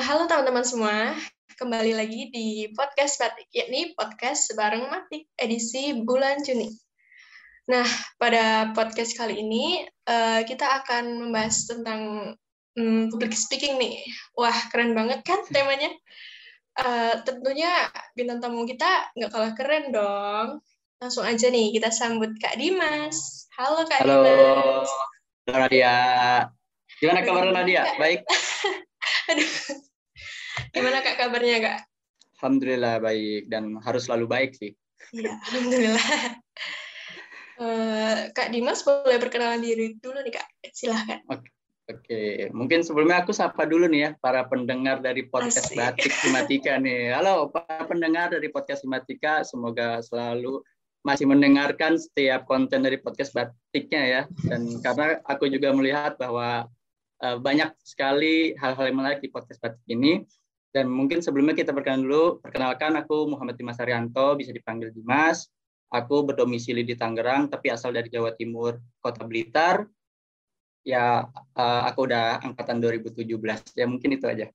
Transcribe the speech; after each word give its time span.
Halo 0.00 0.24
teman-teman 0.24 0.64
semua, 0.64 1.12
kembali 1.60 1.92
lagi 1.92 2.32
di 2.32 2.72
podcast 2.72 3.20
Batik, 3.20 3.52
yakni 3.52 3.92
podcast 3.92 4.48
bareng 4.56 4.88
Matik 4.88 5.28
edisi 5.36 5.92
bulan 6.00 6.40
Juni. 6.40 6.72
Nah, 7.68 7.84
pada 8.16 8.72
podcast 8.72 9.12
kali 9.12 9.44
ini 9.44 9.84
uh, 10.08 10.40
kita 10.48 10.80
akan 10.80 11.28
membahas 11.28 11.68
tentang 11.68 12.32
um, 12.80 13.12
public 13.12 13.36
speaking 13.36 13.76
nih. 13.76 14.00
Wah, 14.40 14.56
keren 14.72 14.96
banget 14.96 15.20
kan 15.20 15.44
temanya? 15.52 15.92
Uh, 16.80 17.20
tentunya 17.28 17.92
bintang 18.16 18.40
tamu 18.40 18.64
kita 18.64 19.12
nggak 19.20 19.28
kalah 19.36 19.52
keren 19.52 19.92
dong. 19.92 20.64
Langsung 20.96 21.28
aja 21.28 21.52
nih 21.52 21.76
kita 21.76 21.92
sambut 21.92 22.32
Kak 22.40 22.56
Dimas. 22.56 23.44
Halo 23.52 23.84
Kak 23.84 24.00
Halo. 24.00 24.24
Dimas. 24.24 25.09
Nadia. 25.52 25.96
Gimana 27.00 27.20
kabar 27.24 27.44
Nadia? 27.50 27.82
Baik. 27.96 28.24
Aduh. 29.30 29.52
Gimana 30.70 31.02
Kak 31.02 31.16
kabarnya 31.18 31.56
Kak? 31.62 31.78
Alhamdulillah 32.40 33.04
baik 33.04 33.52
dan 33.52 33.76
harus 33.84 34.08
selalu 34.08 34.26
baik 34.30 34.50
sih. 34.56 34.72
Iya, 35.12 35.36
alhamdulillah. 35.50 36.06
Uh, 37.60 38.18
Kak 38.36 38.48
Dimas 38.54 38.80
boleh 38.86 39.18
perkenalan 39.20 39.60
diri 39.60 39.98
dulu 39.98 40.22
nih 40.24 40.34
Kak. 40.40 40.48
Silahkan. 40.72 41.20
Oke. 41.28 41.50
Oke, 41.90 42.46
mungkin 42.54 42.86
sebelumnya 42.86 43.26
aku 43.26 43.34
sapa 43.34 43.66
dulu 43.66 43.90
nih 43.90 44.00
ya 44.06 44.10
para 44.22 44.46
pendengar 44.46 45.02
dari 45.02 45.26
podcast 45.26 45.74
Asik. 45.74 45.78
Batik 45.82 46.12
Simatika 46.22 46.78
nih. 46.78 47.10
Halo 47.10 47.50
para 47.50 47.82
pendengar 47.82 48.30
dari 48.30 48.46
podcast 48.46 48.86
Simatika, 48.86 49.42
semoga 49.42 49.98
selalu 49.98 50.62
masih 51.00 51.24
mendengarkan 51.24 51.96
setiap 51.96 52.44
konten 52.44 52.84
dari 52.84 53.00
podcast 53.00 53.32
batiknya 53.32 54.02
ya. 54.04 54.22
Dan 54.44 54.80
karena 54.84 55.20
aku 55.24 55.48
juga 55.48 55.72
melihat 55.72 56.20
bahwa 56.20 56.68
uh, 57.24 57.36
banyak 57.40 57.72
sekali 57.80 58.52
hal-hal 58.60 58.84
yang 58.92 58.98
menarik 59.00 59.20
di 59.24 59.32
podcast 59.32 59.60
batik 59.60 59.80
ini. 59.88 60.24
Dan 60.70 60.86
mungkin 60.86 61.18
sebelumnya 61.24 61.56
kita 61.56 61.74
perkenalan 61.74 62.06
dulu. 62.06 62.24
Perkenalkan 62.44 62.94
aku 63.00 63.32
Muhammad 63.32 63.58
Dimas 63.58 63.80
Arianto 63.80 64.36
bisa 64.36 64.52
dipanggil 64.52 64.92
Dimas. 64.92 65.48
Aku 65.90 66.22
berdomisili 66.22 66.86
di 66.86 66.94
Tangerang 66.94 67.50
tapi 67.50 67.66
asal 67.72 67.90
dari 67.90 68.06
Jawa 68.06 68.36
Timur 68.38 68.78
Kota 69.02 69.26
Blitar. 69.26 69.82
Ya 70.86 71.26
uh, 71.58 71.82
aku 71.84 72.06
udah 72.06 72.40
angkatan 72.44 72.78
2017 72.78 73.26
ya 73.74 73.86
mungkin 73.90 74.14
itu 74.14 74.26
aja. 74.30 74.46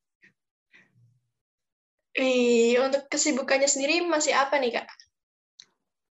Ih, 2.15 2.79
untuk 2.79 3.11
kesibukannya 3.11 3.67
sendiri 3.67 3.99
masih 4.07 4.31
apa 4.31 4.55
nih 4.55 4.79
kak? 4.79 4.87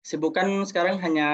Sibukan 0.05 0.69
sekarang 0.69 1.01
hanya 1.01 1.29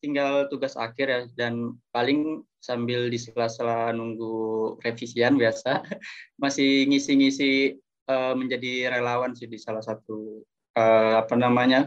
tinggal 0.00 0.48
tugas 0.48 0.80
akhir 0.80 1.06
ya 1.12 1.20
dan 1.36 1.76
paling 1.92 2.40
sambil 2.56 3.12
di 3.12 3.20
sela-sela 3.20 3.92
nunggu 3.92 4.80
revisian 4.80 5.36
biasa 5.36 5.84
masih 6.42 6.88
ngisi-ngisi 6.88 7.76
uh, 8.08 8.32
menjadi 8.32 8.88
relawan 8.88 9.36
sih 9.36 9.44
di 9.44 9.60
salah 9.60 9.84
satu 9.84 10.40
uh, 10.72 11.20
apa 11.20 11.36
namanya 11.36 11.84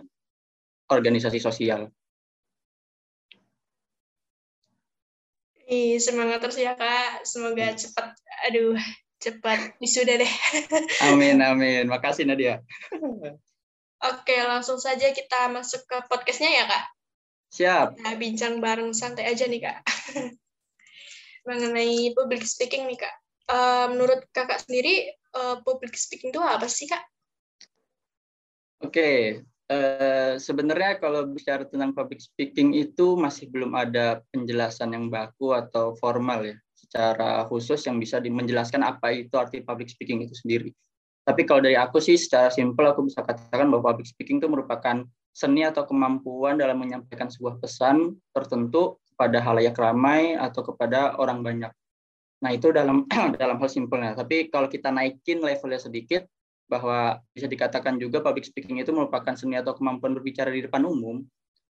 organisasi 0.94 1.42
sosial. 1.42 1.90
Ih, 5.68 5.98
semangat 5.98 6.40
terus 6.46 6.62
ya 6.62 6.78
kak, 6.78 7.26
semoga 7.26 7.74
iya. 7.74 7.76
cepat, 7.76 8.14
aduh 8.46 8.78
cepat 9.18 9.74
wisuda 9.82 10.22
deh. 10.22 10.34
Amin 11.10 11.42
amin, 11.42 11.90
makasih 11.90 12.30
Nadia. 12.30 12.62
Oke, 13.98 14.38
langsung 14.46 14.78
saja 14.78 15.10
kita 15.10 15.50
masuk 15.50 15.82
ke 15.90 15.98
podcastnya 16.06 16.54
ya, 16.54 16.66
Kak? 16.70 16.86
Siap. 17.50 17.88
Nah, 18.06 18.14
bincang 18.14 18.62
bareng 18.62 18.94
santai 18.94 19.26
aja 19.26 19.50
nih, 19.50 19.66
Kak. 19.66 19.82
Mengenai 21.50 22.14
public 22.14 22.46
speaking 22.46 22.86
nih, 22.86 23.00
Kak. 23.02 23.16
Uh, 23.50 23.86
menurut 23.90 24.22
Kakak 24.36 24.62
sendiri, 24.62 25.10
uh, 25.34 25.64
public 25.66 25.98
speaking 25.98 26.30
itu 26.30 26.38
apa 26.38 26.70
sih, 26.70 26.86
Kak? 26.86 27.02
Oke, 28.86 29.42
uh, 29.74 30.38
sebenarnya 30.38 31.02
kalau 31.02 31.26
bicara 31.34 31.66
tentang 31.66 31.98
public 31.98 32.22
speaking 32.22 32.78
itu 32.78 33.18
masih 33.18 33.50
belum 33.50 33.74
ada 33.74 34.22
penjelasan 34.30 34.94
yang 34.94 35.10
baku 35.10 35.58
atau 35.58 35.98
formal 35.98 36.46
ya, 36.46 36.58
secara 36.78 37.42
khusus 37.50 37.82
yang 37.90 37.98
bisa 37.98 38.22
menjelaskan 38.22 38.86
apa 38.86 39.10
itu 39.10 39.34
arti 39.42 39.66
public 39.66 39.90
speaking 39.90 40.22
itu 40.22 40.38
sendiri. 40.38 40.70
Tapi 41.28 41.44
kalau 41.44 41.60
dari 41.60 41.76
aku 41.76 42.00
sih 42.00 42.16
secara 42.16 42.48
simpel 42.48 42.88
aku 42.88 43.04
bisa 43.04 43.20
katakan 43.20 43.68
bahwa 43.68 43.92
public 43.92 44.08
speaking 44.08 44.40
itu 44.40 44.48
merupakan 44.48 45.04
seni 45.36 45.68
atau 45.68 45.84
kemampuan 45.84 46.56
dalam 46.56 46.80
menyampaikan 46.80 47.28
sebuah 47.28 47.60
pesan 47.60 48.16
tertentu 48.32 48.96
kepada 49.12 49.44
halayak 49.44 49.76
ramai 49.76 50.40
atau 50.40 50.64
kepada 50.64 51.20
orang 51.20 51.44
banyak. 51.44 51.72
Nah, 52.40 52.52
itu 52.56 52.72
dalam 52.72 53.04
dalam 53.42 53.60
hal 53.60 53.68
simpelnya. 53.68 54.16
Tapi 54.16 54.48
kalau 54.48 54.72
kita 54.72 54.88
naikin 54.88 55.44
levelnya 55.44 55.84
sedikit 55.84 56.24
bahwa 56.72 57.20
bisa 57.36 57.48
dikatakan 57.52 58.00
juga 58.00 58.24
public 58.24 58.48
speaking 58.48 58.80
itu 58.80 58.96
merupakan 58.96 59.36
seni 59.36 59.60
atau 59.60 59.76
kemampuan 59.76 60.16
berbicara 60.16 60.48
di 60.48 60.64
depan 60.64 60.84
umum 60.84 61.24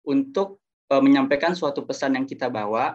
untuk 0.06 0.62
e, 0.90 0.94
menyampaikan 1.02 1.58
suatu 1.58 1.82
pesan 1.86 2.14
yang 2.14 2.26
kita 2.30 2.50
bawa 2.50 2.94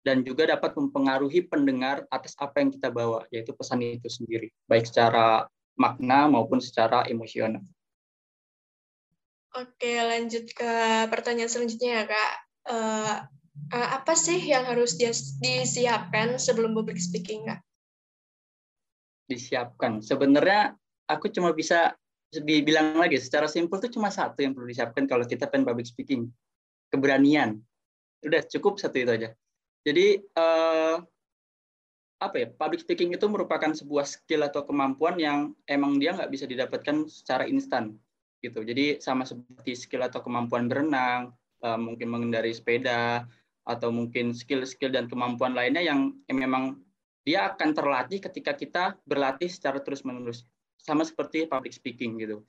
dan 0.00 0.24
juga 0.24 0.48
dapat 0.48 0.72
mempengaruhi 0.78 1.44
pendengar 1.44 2.06
atas 2.08 2.32
apa 2.38 2.62
yang 2.62 2.70
kita 2.70 2.88
bawa, 2.88 3.26
yaitu 3.34 3.52
pesan 3.52 3.82
itu 3.82 4.06
sendiri, 4.06 4.48
baik 4.70 4.86
secara 4.86 5.44
makna 5.76 6.26
maupun 6.26 6.58
secara 6.58 7.04
emosional. 7.06 7.62
Oke, 9.56 9.96
lanjut 9.96 10.52
ke 10.52 10.72
pertanyaan 11.08 11.48
selanjutnya 11.48 12.02
ya, 12.02 12.04
Kak. 12.04 12.32
Uh, 12.66 13.16
uh, 13.72 13.88
apa 13.96 14.12
sih 14.12 14.36
yang 14.36 14.68
harus 14.68 15.00
disiapkan 15.40 16.36
sebelum 16.36 16.76
public 16.76 17.00
speaking, 17.00 17.48
Kak? 17.48 17.60
Disiapkan. 19.32 20.04
Sebenarnya 20.04 20.76
aku 21.08 21.32
cuma 21.32 21.56
bisa 21.56 21.96
dibilang 22.34 23.00
lagi, 23.00 23.16
secara 23.16 23.48
simpel 23.48 23.80
itu 23.80 23.96
cuma 23.96 24.12
satu 24.12 24.44
yang 24.44 24.52
perlu 24.52 24.68
disiapkan 24.68 25.08
kalau 25.08 25.24
kita 25.24 25.48
pengen 25.48 25.64
public 25.64 25.88
speaking. 25.88 26.28
Keberanian. 26.92 27.56
Udah 28.28 28.44
cukup 28.44 28.76
satu 28.76 28.98
itu 29.00 29.12
aja. 29.12 29.30
Jadi 29.86 30.18
uh, 30.18 30.65
apa 32.26 32.36
ya 32.42 32.48
public 32.50 32.82
speaking 32.82 33.14
itu 33.14 33.26
merupakan 33.30 33.70
sebuah 33.70 34.04
skill 34.06 34.44
atau 34.44 34.66
kemampuan 34.66 35.16
yang 35.16 35.54
emang 35.70 35.98
dia 36.02 36.12
nggak 36.12 36.30
bisa 36.30 36.44
didapatkan 36.44 37.06
secara 37.06 37.46
instan 37.46 37.96
gitu. 38.44 38.62
Jadi 38.62 39.00
sama 39.00 39.24
seperti 39.24 39.74
skill 39.74 40.04
atau 40.04 40.20
kemampuan 40.20 40.68
berenang 40.68 41.32
uh, 41.64 41.78
mungkin 41.78 42.12
mengendari 42.12 42.52
sepeda 42.52 43.24
atau 43.66 43.90
mungkin 43.90 44.30
skill-skill 44.30 44.94
dan 44.94 45.10
kemampuan 45.10 45.50
lainnya 45.50 45.82
yang, 45.82 46.14
yang 46.30 46.38
memang 46.38 46.78
dia 47.26 47.50
akan 47.50 47.74
terlatih 47.74 48.22
ketika 48.22 48.54
kita 48.54 48.84
berlatih 49.02 49.50
secara 49.50 49.82
terus-menerus 49.82 50.46
sama 50.78 51.02
seperti 51.02 51.50
public 51.50 51.74
speaking 51.74 52.14
gitu. 52.22 52.46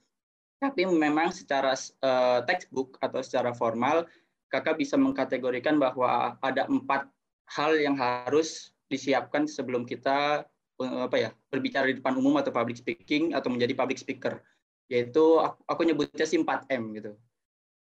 Tapi 0.62 0.86
memang 0.86 1.34
secara 1.34 1.74
uh, 2.02 2.46
textbook 2.46 2.94
atau 3.02 3.18
secara 3.18 3.50
formal 3.50 4.06
kakak 4.46 4.78
bisa 4.78 4.94
mengkategorikan 4.94 5.82
bahwa 5.82 6.38
ada 6.38 6.70
empat 6.70 7.10
hal 7.50 7.74
yang 7.74 7.98
harus 7.98 8.70
disiapkan 8.88 9.44
sebelum 9.44 9.84
kita 9.84 10.48
eh, 10.80 11.00
apa 11.04 11.16
ya 11.16 11.30
berbicara 11.52 11.88
di 11.88 12.00
depan 12.00 12.16
umum 12.16 12.40
atau 12.40 12.50
public 12.50 12.80
speaking 12.80 13.36
atau 13.36 13.52
menjadi 13.52 13.76
public 13.76 14.00
speaker 14.00 14.40
yaitu 14.88 15.20
aku, 15.38 15.60
aku 15.68 15.80
nyebutnya 15.84 16.24
sih 16.24 16.40
4M 16.40 16.82
gitu. 16.96 17.12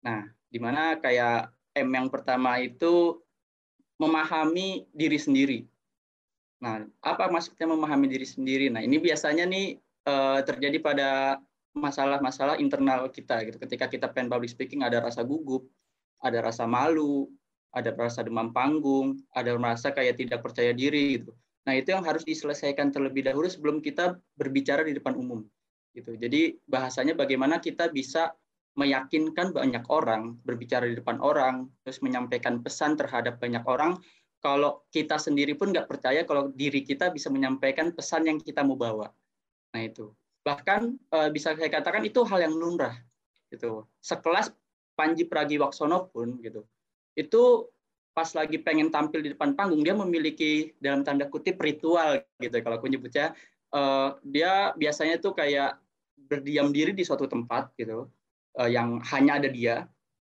Nah, 0.01 0.25
di 0.49 0.57
mana 0.57 0.97
kayak 0.97 1.53
M 1.77 1.93
yang 1.93 2.09
pertama 2.09 2.57
itu 2.57 3.21
memahami 4.01 4.89
diri 4.97 5.21
sendiri. 5.21 5.59
Nah, 6.65 6.89
apa 7.05 7.28
maksudnya 7.28 7.69
memahami 7.69 8.09
diri 8.09 8.25
sendiri? 8.25 8.73
Nah, 8.73 8.81
ini 8.81 8.97
biasanya 8.97 9.45
nih 9.45 9.77
uh, 10.09 10.41
terjadi 10.41 10.81
pada 10.81 11.09
masalah-masalah 11.77 12.57
internal 12.57 13.13
kita 13.13 13.45
gitu. 13.45 13.61
Ketika 13.61 13.93
kita 13.93 14.09
pengen 14.09 14.33
public 14.33 14.49
speaking 14.49 14.81
ada 14.81 15.05
rasa 15.05 15.21
gugup, 15.21 15.69
ada 16.25 16.41
rasa 16.41 16.65
malu, 16.65 17.28
ada 17.77 17.93
merasa 17.93 18.25
demam 18.25 18.57
panggung, 18.57 19.21
ada 19.37 19.53
merasa 19.61 19.93
kayak 19.93 20.17
tidak 20.17 20.41
percaya 20.41 20.73
diri 20.73 21.21
gitu. 21.21 21.37
Nah, 21.69 21.77
itu 21.77 21.93
yang 21.93 22.01
harus 22.09 22.25
diselesaikan 22.25 22.89
terlebih 22.89 23.28
dahulu 23.28 23.45
sebelum 23.45 23.84
kita 23.84 24.17
berbicara 24.41 24.81
di 24.81 24.97
depan 24.97 25.13
umum. 25.13 25.45
Gitu. 25.93 26.17
Jadi 26.17 26.57
bahasanya 26.65 27.13
bagaimana 27.13 27.61
kita 27.61 27.93
bisa 27.93 28.33
meyakinkan 28.81 29.53
banyak 29.53 29.84
orang, 29.93 30.41
berbicara 30.41 30.89
di 30.89 30.97
depan 30.97 31.21
orang, 31.21 31.69
terus 31.84 32.01
menyampaikan 32.01 32.65
pesan 32.65 32.97
terhadap 32.97 33.37
banyak 33.37 33.65
orang, 33.69 34.01
kalau 34.41 34.84
kita 34.93 35.17
sendiri 35.21 35.57
pun 35.57 35.72
nggak 35.72 35.89
percaya 35.89 36.22
kalau 36.25 36.53
diri 36.53 36.84
kita 36.84 37.13
bisa 37.13 37.33
menyampaikan 37.33 37.93
pesan 37.93 38.29
yang 38.29 38.39
kita 38.41 38.65
mau 38.65 38.77
bawa. 38.77 39.09
Nah 39.77 39.83
itu. 39.84 40.13
Bahkan 40.45 40.81
eh, 41.13 41.29
bisa 41.34 41.57
saya 41.57 41.72
katakan 41.72 42.05
itu 42.07 42.22
hal 42.25 42.47
yang 42.47 42.55
lumrah. 42.55 42.95
Gitu. 43.51 43.83
Sekelas 43.99 44.53
Panji 44.95 45.27
Pragiwaksono 45.27 46.09
pun 46.13 46.39
gitu 46.41 46.65
itu 47.16 47.66
pas 48.16 48.28
lagi 48.33 48.57
pengen 48.60 48.89
tampil 48.89 49.21
di 49.21 49.33
depan 49.33 49.53
panggung 49.53 49.84
dia 49.84 49.92
memiliki 49.92 50.72
dalam 50.80 51.04
tanda 51.04 51.28
kutip 51.28 51.60
ritual 51.60 52.21
gitu 52.41 52.57
kalau 52.65 52.80
aku 52.80 52.89
nyebutnya 52.89 53.36
uh, 53.77 54.16
dia 54.24 54.72
biasanya 54.77 55.21
tuh 55.21 55.36
kayak 55.36 55.77
berdiam 56.16 56.72
diri 56.72 56.97
di 56.97 57.04
suatu 57.04 57.28
tempat 57.28 57.77
gitu 57.77 58.09
uh, 58.57 58.68
yang 58.68 59.01
hanya 59.13 59.36
ada 59.41 59.48
dia 59.53 59.84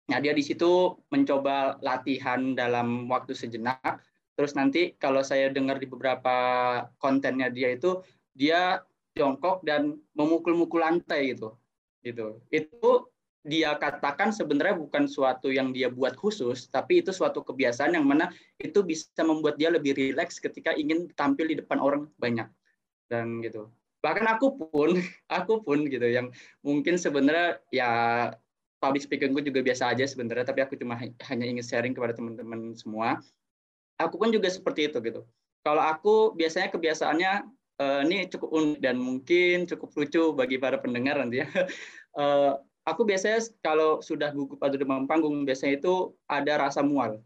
nah 0.10 0.22
dia 0.22 0.36
di 0.36 0.44
situ 0.46 0.98
mencoba 1.10 1.82
latihan 1.82 2.54
dalam 2.54 3.10
waktu 3.10 3.34
sejenak 3.34 4.02
Terus 4.42 4.58
nanti 4.58 4.98
kalau 4.98 5.22
saya 5.22 5.52
dengar 5.52 5.78
di 5.78 5.86
beberapa 5.86 6.34
kontennya 6.98 7.54
dia 7.54 7.76
itu 7.76 8.02
dia 8.34 8.82
jongkok 9.14 9.62
dan 9.62 10.02
memukul-mukul 10.16 10.82
lantai 10.82 11.36
gitu. 11.36 11.54
Gitu. 12.02 12.42
Itu 12.50 13.11
dia 13.42 13.74
katakan 13.74 14.30
sebenarnya 14.30 14.78
bukan 14.78 15.10
suatu 15.10 15.50
yang 15.50 15.74
dia 15.74 15.90
buat 15.90 16.14
khusus, 16.14 16.70
tapi 16.70 17.02
itu 17.02 17.10
suatu 17.10 17.42
kebiasaan 17.42 17.98
yang 17.98 18.06
mana 18.06 18.30
itu 18.62 18.86
bisa 18.86 19.26
membuat 19.26 19.58
dia 19.58 19.74
lebih 19.74 19.98
rileks 19.98 20.38
ketika 20.38 20.78
ingin 20.78 21.10
tampil 21.18 21.50
di 21.50 21.58
depan 21.58 21.82
orang 21.82 22.06
banyak 22.22 22.46
dan 23.10 23.42
gitu. 23.42 23.74
Bahkan 24.06 24.26
aku 24.38 24.62
pun, 24.62 24.94
aku 25.42 25.66
pun 25.66 25.90
gitu 25.90 26.06
yang 26.06 26.30
mungkin 26.62 27.02
sebenarnya 27.02 27.58
ya 27.74 27.90
public 28.78 29.06
speakingku 29.06 29.42
juga 29.42 29.66
biasa 29.66 29.94
aja 29.94 30.06
sebenarnya, 30.06 30.46
tapi 30.46 30.62
aku 30.62 30.78
cuma 30.78 30.98
hanya 31.02 31.46
ingin 31.46 31.66
sharing 31.66 31.98
kepada 31.98 32.14
teman-teman 32.14 32.78
semua. 32.78 33.18
Aku 33.98 34.18
pun 34.22 34.30
juga 34.30 34.50
seperti 34.50 34.90
itu 34.90 34.98
gitu. 35.02 35.22
Kalau 35.62 35.82
aku 35.82 36.34
biasanya 36.34 36.74
kebiasaannya 36.74 37.34
uh, 37.82 38.02
ini 38.06 38.26
cukup 38.30 38.50
unik 38.50 38.80
dan 38.82 38.98
mungkin 38.98 39.70
cukup 39.70 39.94
lucu 39.94 40.34
bagi 40.34 40.58
para 40.58 40.78
pendengar 40.78 41.18
nanti 41.18 41.42
ya. 41.42 41.50
Aku 42.86 43.06
biasanya 43.06 43.46
kalau 43.62 44.02
sudah 44.02 44.34
gugup 44.34 44.58
atau 44.58 44.74
demam 44.74 45.06
panggung 45.06 45.46
biasanya 45.46 45.78
itu 45.78 46.18
ada 46.26 46.58
rasa 46.58 46.82
mual 46.82 47.22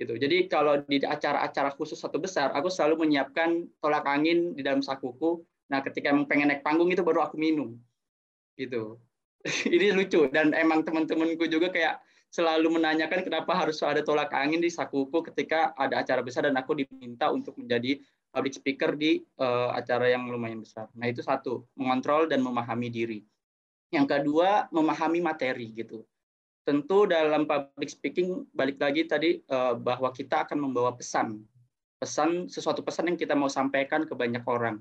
gitu. 0.00 0.16
Jadi 0.16 0.48
kalau 0.48 0.80
di 0.88 1.04
acara-acara 1.04 1.76
khusus 1.76 2.00
satu 2.00 2.16
besar, 2.16 2.48
aku 2.56 2.72
selalu 2.72 3.04
menyiapkan 3.04 3.68
tolak 3.84 4.08
angin 4.08 4.56
di 4.56 4.64
dalam 4.64 4.80
sakuku. 4.80 5.44
Nah, 5.68 5.84
ketika 5.84 6.10
emang 6.10 6.24
pengen 6.24 6.48
naik 6.48 6.64
panggung 6.64 6.88
itu 6.88 7.04
baru 7.04 7.28
aku 7.28 7.36
minum. 7.36 7.76
Gitu. 8.56 8.96
Ini 9.76 9.92
lucu 9.92 10.24
dan 10.32 10.56
emang 10.56 10.88
teman-temanku 10.88 11.44
juga 11.52 11.68
kayak 11.68 12.00
selalu 12.32 12.80
menanyakan 12.80 13.20
kenapa 13.26 13.52
harus 13.52 13.82
ada 13.84 14.00
tolak 14.00 14.32
angin 14.32 14.62
di 14.64 14.72
sakuku 14.72 15.20
ketika 15.32 15.76
ada 15.76 16.00
acara 16.00 16.24
besar 16.24 16.48
dan 16.48 16.56
aku 16.56 16.78
diminta 16.78 17.28
untuk 17.28 17.58
menjadi 17.58 18.00
public 18.30 18.54
speaker 18.54 18.94
di 18.94 19.20
uh, 19.42 19.74
acara 19.74 20.08
yang 20.08 20.24
lumayan 20.32 20.64
besar. 20.64 20.88
Nah, 20.96 21.12
itu 21.12 21.20
satu, 21.20 21.68
mengontrol 21.76 22.24
dan 22.24 22.40
memahami 22.40 22.88
diri. 22.88 23.20
Yang 23.90 24.06
kedua, 24.18 24.70
memahami 24.70 25.18
materi 25.18 25.74
gitu. 25.74 26.06
Tentu 26.62 27.10
dalam 27.10 27.44
public 27.44 27.90
speaking 27.90 28.46
balik 28.54 28.78
lagi 28.78 29.06
tadi 29.06 29.42
eh, 29.42 29.74
bahwa 29.74 30.14
kita 30.14 30.46
akan 30.46 30.70
membawa 30.70 30.94
pesan. 30.94 31.42
Pesan 31.98 32.46
sesuatu 32.46 32.80
pesan 32.80 33.12
yang 33.12 33.18
kita 33.18 33.34
mau 33.34 33.50
sampaikan 33.50 34.06
ke 34.06 34.14
banyak 34.14 34.46
orang. 34.46 34.80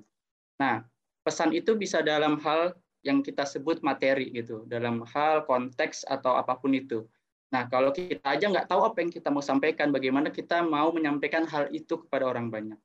Nah, 0.62 0.86
pesan 1.26 1.52
itu 1.52 1.76
bisa 1.76 2.00
dalam 2.06 2.40
hal 2.40 2.78
yang 3.04 3.24
kita 3.24 3.48
sebut 3.48 3.80
materi 3.80 4.30
gitu, 4.32 4.68
dalam 4.68 5.04
hal 5.08 5.48
konteks 5.48 6.04
atau 6.08 6.36
apa 6.36 6.60
pun 6.60 6.76
itu. 6.76 7.08
Nah, 7.50 7.66
kalau 7.66 7.90
kita 7.90 8.22
aja 8.22 8.46
nggak 8.46 8.70
tahu 8.70 8.86
apa 8.86 9.02
yang 9.02 9.10
kita 9.10 9.34
mau 9.34 9.42
sampaikan, 9.42 9.90
bagaimana 9.90 10.30
kita 10.30 10.62
mau 10.62 10.94
menyampaikan 10.94 11.50
hal 11.50 11.72
itu 11.74 11.98
kepada 12.06 12.30
orang 12.30 12.54
banyak. 12.54 12.78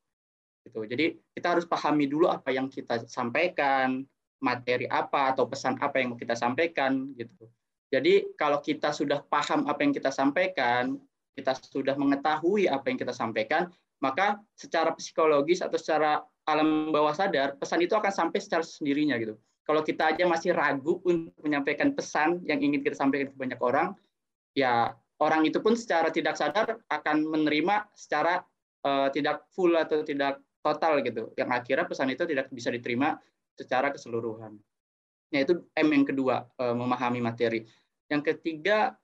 Gitu. 0.65 0.81
Jadi 0.88 1.06
kita 1.37 1.53
harus 1.53 1.69
pahami 1.69 2.09
dulu 2.09 2.32
apa 2.32 2.49
yang 2.49 2.73
kita 2.73 3.05
sampaikan, 3.05 4.09
materi 4.44 4.85
apa 4.85 5.32
atau 5.32 5.49
pesan 5.49 5.81
apa 5.81 5.96
yang 5.96 6.12
mau 6.12 6.20
kita 6.20 6.37
sampaikan 6.37 7.17
gitu. 7.17 7.49
Jadi 7.88 8.37
kalau 8.37 8.61
kita 8.61 8.93
sudah 8.93 9.25
paham 9.25 9.64
apa 9.64 9.81
yang 9.81 9.96
kita 9.96 10.12
sampaikan, 10.12 11.00
kita 11.32 11.56
sudah 11.56 11.96
mengetahui 11.96 12.69
apa 12.69 12.93
yang 12.93 12.99
kita 13.00 13.17
sampaikan, 13.17 13.73
maka 14.05 14.37
secara 14.52 14.93
psikologis 14.93 15.64
atau 15.64 15.81
secara 15.81 16.20
alam 16.44 16.93
bawah 16.93 17.17
sadar 17.17 17.56
pesan 17.56 17.81
itu 17.81 17.96
akan 17.96 18.12
sampai 18.12 18.38
secara 18.43 18.61
sendirinya 18.61 19.17
gitu. 19.17 19.41
Kalau 19.64 19.81
kita 19.81 20.12
aja 20.12 20.29
masih 20.29 20.52
ragu 20.52 21.00
untuk 21.08 21.32
menyampaikan 21.40 21.97
pesan 21.97 22.44
yang 22.44 22.61
ingin 22.61 22.85
kita 22.85 22.93
sampaikan 22.93 23.32
ke 23.32 23.37
banyak 23.40 23.61
orang, 23.64 23.97
ya 24.52 24.93
orang 25.25 25.49
itu 25.49 25.56
pun 25.64 25.73
secara 25.73 26.12
tidak 26.12 26.37
sadar 26.37 26.85
akan 26.93 27.25
menerima 27.25 27.88
secara 27.97 28.44
uh, 28.85 29.08
tidak 29.08 29.49
full 29.56 29.73
atau 29.73 30.05
tidak 30.05 30.44
total 30.61 31.00
gitu. 31.00 31.32
Yang 31.40 31.49
akhirnya 31.64 31.87
pesan 31.88 32.12
itu 32.12 32.29
tidak 32.29 32.52
bisa 32.52 32.69
diterima 32.69 33.17
secara 33.54 33.90
keseluruhan. 33.94 34.58
Nah, 35.34 35.40
itu 35.42 35.66
M 35.74 35.88
yang 35.90 36.06
kedua, 36.06 36.46
eh, 36.58 36.74
memahami 36.74 37.18
materi. 37.18 37.66
Yang 38.06 38.34
ketiga, 38.34 38.94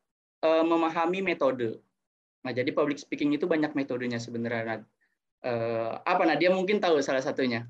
eh, 0.42 0.64
memahami 0.64 1.24
metode. 1.24 1.82
Nah, 2.46 2.52
jadi 2.54 2.70
public 2.70 3.02
speaking 3.02 3.34
itu 3.34 3.44
banyak 3.50 3.74
metodenya 3.74 4.22
sebenarnya. 4.22 4.80
Nah, 4.80 4.80
apa 6.04 6.22
nah 6.28 6.36
dia 6.36 6.52
mungkin 6.52 6.84
tahu 6.84 7.00
salah 7.00 7.24
satunya. 7.24 7.64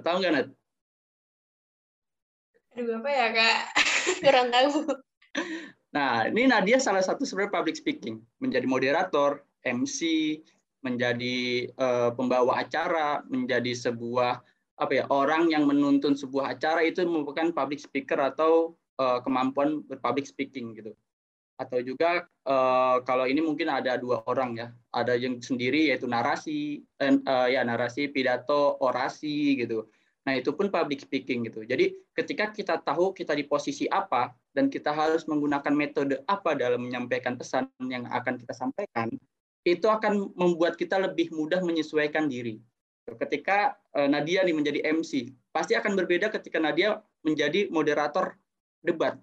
Tahu 0.00 0.16
nggak 0.20 0.32
Nat? 0.32 0.48
Aduh, 2.74 2.98
apa 2.98 3.10
ya 3.12 3.28
Kak? 3.30 3.58
Kurang 4.24 4.48
tahu. 4.50 4.98
Nah, 5.94 6.26
ini 6.26 6.50
Nadia 6.50 6.82
salah 6.82 7.00
satu 7.00 7.22
sebenarnya 7.22 7.54
public 7.54 7.76
speaking. 7.78 8.18
Menjadi 8.42 8.66
moderator, 8.66 9.46
MC, 9.62 10.00
menjadi 10.84 11.66
uh, 11.80 12.12
pembawa 12.12 12.60
acara, 12.60 13.24
menjadi 13.26 13.72
sebuah 13.72 14.44
apa 14.74 14.92
ya 14.92 15.04
orang 15.08 15.48
yang 15.48 15.64
menuntun 15.64 16.18
sebuah 16.18 16.58
acara 16.58 16.84
itu 16.84 17.00
merupakan 17.06 17.50
public 17.54 17.80
speaker 17.80 18.18
atau 18.20 18.76
uh, 19.00 19.18
kemampuan 19.24 19.80
berpublic 19.88 20.28
speaking 20.28 20.76
gitu. 20.76 20.92
Atau 21.54 21.80
juga 21.86 22.26
uh, 22.44 22.98
kalau 23.06 23.30
ini 23.30 23.38
mungkin 23.38 23.70
ada 23.70 23.94
dua 23.96 24.26
orang 24.26 24.58
ya, 24.58 24.68
ada 24.90 25.14
yang 25.14 25.38
sendiri 25.38 25.88
yaitu 25.88 26.10
narasi, 26.10 26.82
uh, 27.00 27.48
ya 27.48 27.62
narasi, 27.62 28.10
pidato, 28.10 28.76
orasi 28.82 29.62
gitu. 29.62 29.86
Nah 30.26 30.34
itu 30.40 30.50
pun 30.56 30.72
public 30.72 31.04
speaking 31.04 31.46
gitu. 31.46 31.62
Jadi 31.62 31.94
ketika 32.16 32.50
kita 32.50 32.74
tahu 32.82 33.14
kita 33.14 33.36
di 33.38 33.46
posisi 33.46 33.86
apa 33.86 34.32
dan 34.56 34.66
kita 34.66 34.90
harus 34.90 35.28
menggunakan 35.30 35.70
metode 35.70 36.18
apa 36.26 36.58
dalam 36.58 36.82
menyampaikan 36.82 37.38
pesan 37.38 37.70
yang 37.86 38.08
akan 38.10 38.40
kita 38.40 38.56
sampaikan, 38.56 39.12
itu 39.64 39.88
akan 39.88 40.36
membuat 40.36 40.76
kita 40.76 41.00
lebih 41.00 41.32
mudah 41.32 41.64
menyesuaikan 41.64 42.28
diri. 42.28 42.60
Ketika 43.04 43.76
eh, 43.96 44.08
Nadia 44.08 44.44
nih 44.44 44.56
menjadi 44.56 44.80
MC, 44.92 45.32
pasti 45.52 45.76
akan 45.76 45.96
berbeda 45.96 46.28
ketika 46.32 46.60
Nadia 46.60 47.00
menjadi 47.24 47.68
moderator 47.72 48.36
debat. 48.84 49.16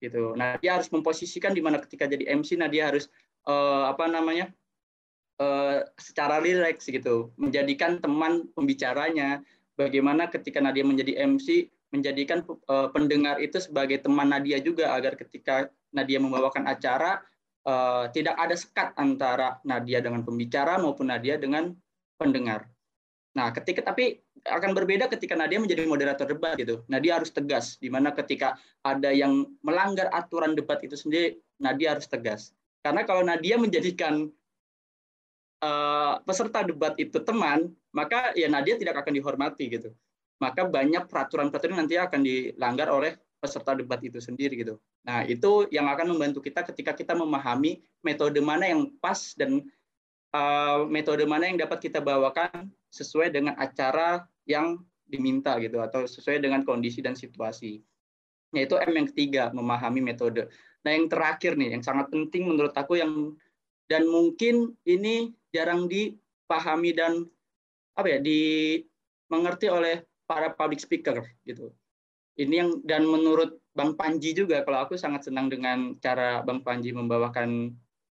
Gitu. 0.00 0.34
Nadia 0.34 0.80
harus 0.80 0.90
memposisikan 0.90 1.54
di 1.54 1.62
mana 1.62 1.78
ketika 1.78 2.10
jadi 2.10 2.26
MC 2.34 2.58
Nadia 2.58 2.90
harus 2.90 3.06
uh, 3.46 3.86
apa 3.86 4.10
namanya? 4.10 4.50
Uh, 5.38 5.86
secara 5.98 6.42
rileks 6.42 6.90
gitu, 6.90 7.30
menjadikan 7.38 8.02
teman 8.02 8.50
pembicaranya. 8.58 9.46
Bagaimana 9.78 10.26
ketika 10.26 10.58
Nadia 10.58 10.82
menjadi 10.82 11.22
MC, 11.22 11.70
menjadikan 11.94 12.42
uh, 12.66 12.90
pendengar 12.90 13.38
itu 13.38 13.62
sebagai 13.62 14.02
teman 14.02 14.30
Nadia 14.30 14.58
juga 14.58 14.90
agar 14.90 15.14
ketika 15.14 15.70
Nadia 15.94 16.18
membawakan 16.18 16.66
acara 16.66 17.22
uh, 17.66 18.10
tidak 18.10 18.36
ada 18.38 18.54
sekat 18.54 18.94
antara 18.98 19.58
Nadia 19.66 20.02
dengan 20.02 20.22
pembicara 20.26 20.78
maupun 20.78 21.10
Nadia 21.10 21.38
dengan 21.38 21.74
pendengar. 22.18 22.66
Nah, 23.32 23.48
ketika 23.50 23.80
tapi 23.80 24.20
akan 24.44 24.74
berbeda 24.76 25.08
ketika 25.08 25.38
Nadia 25.38 25.62
menjadi 25.62 25.86
moderator 25.86 26.26
debat 26.28 26.58
gitu. 26.58 26.82
Nadia 26.90 27.16
harus 27.16 27.30
tegas 27.30 27.78
di 27.78 27.88
mana 27.88 28.10
ketika 28.12 28.58
ada 28.84 29.08
yang 29.14 29.46
melanggar 29.62 30.10
aturan 30.12 30.58
debat 30.58 30.82
itu 30.84 30.98
sendiri 30.98 31.38
Nadia 31.62 31.96
harus 31.96 32.10
tegas. 32.10 32.52
Karena 32.82 33.06
kalau 33.06 33.22
Nadia 33.22 33.56
menjadikan 33.56 34.28
uh, 35.62 36.18
peserta 36.26 36.66
debat 36.66 36.92
itu 36.98 37.22
teman, 37.22 37.70
maka 37.94 38.34
ya 38.34 38.50
Nadia 38.50 38.76
tidak 38.76 39.00
akan 39.06 39.14
dihormati 39.14 39.70
gitu. 39.70 39.94
Maka 40.42 40.66
banyak 40.66 41.06
peraturan-peraturan 41.06 41.86
nanti 41.86 41.94
akan 41.94 42.20
dilanggar 42.26 42.90
oleh 42.90 43.14
peserta 43.42 43.74
debat 43.74 43.98
itu 43.98 44.22
sendiri 44.22 44.54
gitu. 44.54 44.78
Nah, 45.02 45.26
itu 45.26 45.66
yang 45.74 45.90
akan 45.90 46.14
membantu 46.14 46.38
kita 46.38 46.62
ketika 46.62 46.94
kita 46.94 47.18
memahami 47.18 47.82
metode 48.06 48.38
mana 48.38 48.70
yang 48.70 48.94
pas 49.02 49.34
dan 49.34 49.66
uh, 50.30 50.86
metode 50.86 51.26
mana 51.26 51.50
yang 51.50 51.58
dapat 51.58 51.90
kita 51.90 51.98
bawakan 51.98 52.70
sesuai 52.94 53.34
dengan 53.34 53.58
acara 53.58 54.22
yang 54.46 54.78
diminta 55.10 55.58
gitu 55.58 55.82
atau 55.82 56.06
sesuai 56.06 56.38
dengan 56.38 56.62
kondisi 56.62 57.02
dan 57.02 57.18
situasi. 57.18 57.82
Yaitu 58.54 58.78
M 58.78 58.94
yang 58.94 59.08
ketiga, 59.10 59.50
memahami 59.50 59.98
metode. 59.98 60.46
Nah, 60.86 60.90
yang 60.94 61.10
terakhir 61.10 61.58
nih 61.58 61.74
yang 61.74 61.82
sangat 61.82 62.14
penting 62.14 62.46
menurut 62.46 62.72
aku 62.78 63.02
yang 63.02 63.34
dan 63.90 64.06
mungkin 64.06 64.78
ini 64.86 65.34
jarang 65.50 65.90
dipahami 65.90 66.94
dan 66.94 67.26
apa 67.98 68.06
ya, 68.06 68.18
dimengerti 68.22 69.66
oleh 69.66 70.06
para 70.30 70.54
public 70.54 70.78
speaker 70.78 71.26
gitu 71.42 71.74
ini 72.40 72.54
yang 72.64 72.80
dan 72.84 73.04
menurut 73.04 73.60
Bang 73.72 73.96
Panji 73.96 74.36
juga 74.36 74.64
kalau 74.64 74.84
aku 74.84 74.96
sangat 74.96 75.28
senang 75.28 75.48
dengan 75.48 75.96
cara 76.00 76.44
Bang 76.44 76.60
Panji 76.64 76.92
membawakan 76.92 77.72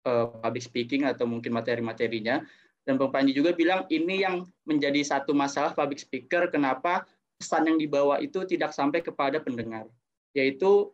uh, 0.07 0.27
public 0.43 0.67
speaking 0.67 1.07
atau 1.07 1.27
mungkin 1.27 1.55
materi-materinya. 1.55 2.43
Dan 2.85 3.01
Bang 3.01 3.11
Panji 3.11 3.33
juga 3.33 3.57
bilang 3.57 3.89
ini 3.89 4.23
yang 4.23 4.45
menjadi 4.69 5.01
satu 5.01 5.33
masalah 5.33 5.73
public 5.73 6.03
speaker 6.03 6.53
kenapa 6.53 7.09
pesan 7.41 7.71
yang 7.71 7.79
dibawa 7.81 8.21
itu 8.21 8.45
tidak 8.45 8.77
sampai 8.77 9.01
kepada 9.01 9.41
pendengar? 9.41 9.89
Yaitu 10.37 10.93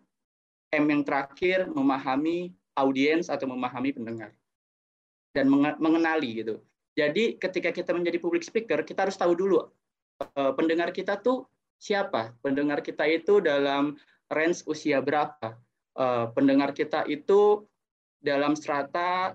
M 0.70 0.86
yang 0.86 1.02
terakhir 1.02 1.66
memahami 1.66 2.54
audiens 2.78 3.26
atau 3.26 3.50
memahami 3.50 3.90
pendengar. 3.90 4.30
Dan 5.34 5.50
mengenali 5.78 6.42
gitu. 6.42 6.62
Jadi 6.94 7.38
ketika 7.38 7.70
kita 7.70 7.90
menjadi 7.94 8.18
public 8.18 8.42
speaker 8.46 8.82
kita 8.82 9.06
harus 9.08 9.16
tahu 9.18 9.34
dulu 9.34 9.62
uh, 10.36 10.52
pendengar 10.54 10.90
kita 10.90 11.18
tuh 11.18 11.46
siapa 11.80 12.36
pendengar 12.44 12.84
kita 12.84 13.08
itu 13.08 13.40
dalam 13.40 13.96
range 14.28 14.62
usia 14.68 15.00
berapa 15.00 15.56
uh, 15.96 16.30
pendengar 16.36 16.76
kita 16.76 17.08
itu 17.08 17.64
dalam 18.20 18.52
strata 18.52 19.34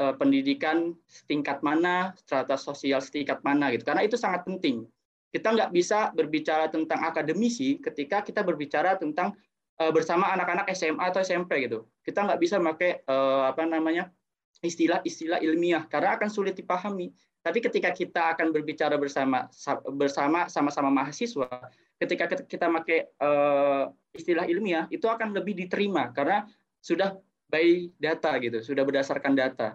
uh, 0.00 0.14
pendidikan 0.16 0.96
setingkat 1.04 1.60
mana, 1.60 2.16
strata 2.16 2.56
sosial 2.56 3.04
setingkat 3.04 3.44
mana 3.44 3.68
gitu. 3.70 3.84
Karena 3.84 4.02
itu 4.02 4.16
sangat 4.16 4.48
penting. 4.48 4.88
Kita 5.32 5.52
nggak 5.52 5.72
bisa 5.72 6.12
berbicara 6.12 6.68
tentang 6.72 7.04
akademisi 7.04 7.80
ketika 7.80 8.24
kita 8.24 8.40
berbicara 8.40 8.96
tentang 8.96 9.36
uh, 9.80 9.92
bersama 9.92 10.32
anak-anak 10.32 10.72
SMA 10.72 11.12
atau 11.12 11.20
SMP 11.20 11.68
gitu. 11.68 11.84
Kita 12.00 12.24
nggak 12.24 12.40
bisa 12.40 12.56
pakai 12.58 13.04
apa 13.46 13.62
namanya 13.68 14.10
istilah-istilah 14.64 15.40
ilmiah 15.44 15.84
karena 15.86 16.16
akan 16.16 16.28
sulit 16.32 16.56
dipahami. 16.56 17.12
Tapi 17.42 17.58
ketika 17.58 17.90
kita 17.90 18.38
akan 18.38 18.54
berbicara 18.54 18.94
bersama 18.94 19.50
bersama 19.98 20.46
sama-sama 20.46 20.90
mahasiswa, 20.94 21.50
ketika 21.98 22.30
kita 22.46 22.70
pakai 22.70 23.10
uh, 23.18 23.90
istilah 24.14 24.46
ilmiah 24.46 24.86
itu 24.94 25.10
akan 25.10 25.34
lebih 25.34 25.58
diterima 25.58 26.14
karena 26.14 26.46
sudah 26.78 27.18
by 27.50 27.90
data 27.98 28.38
gitu, 28.38 28.62
sudah 28.62 28.86
berdasarkan 28.86 29.34
data. 29.34 29.74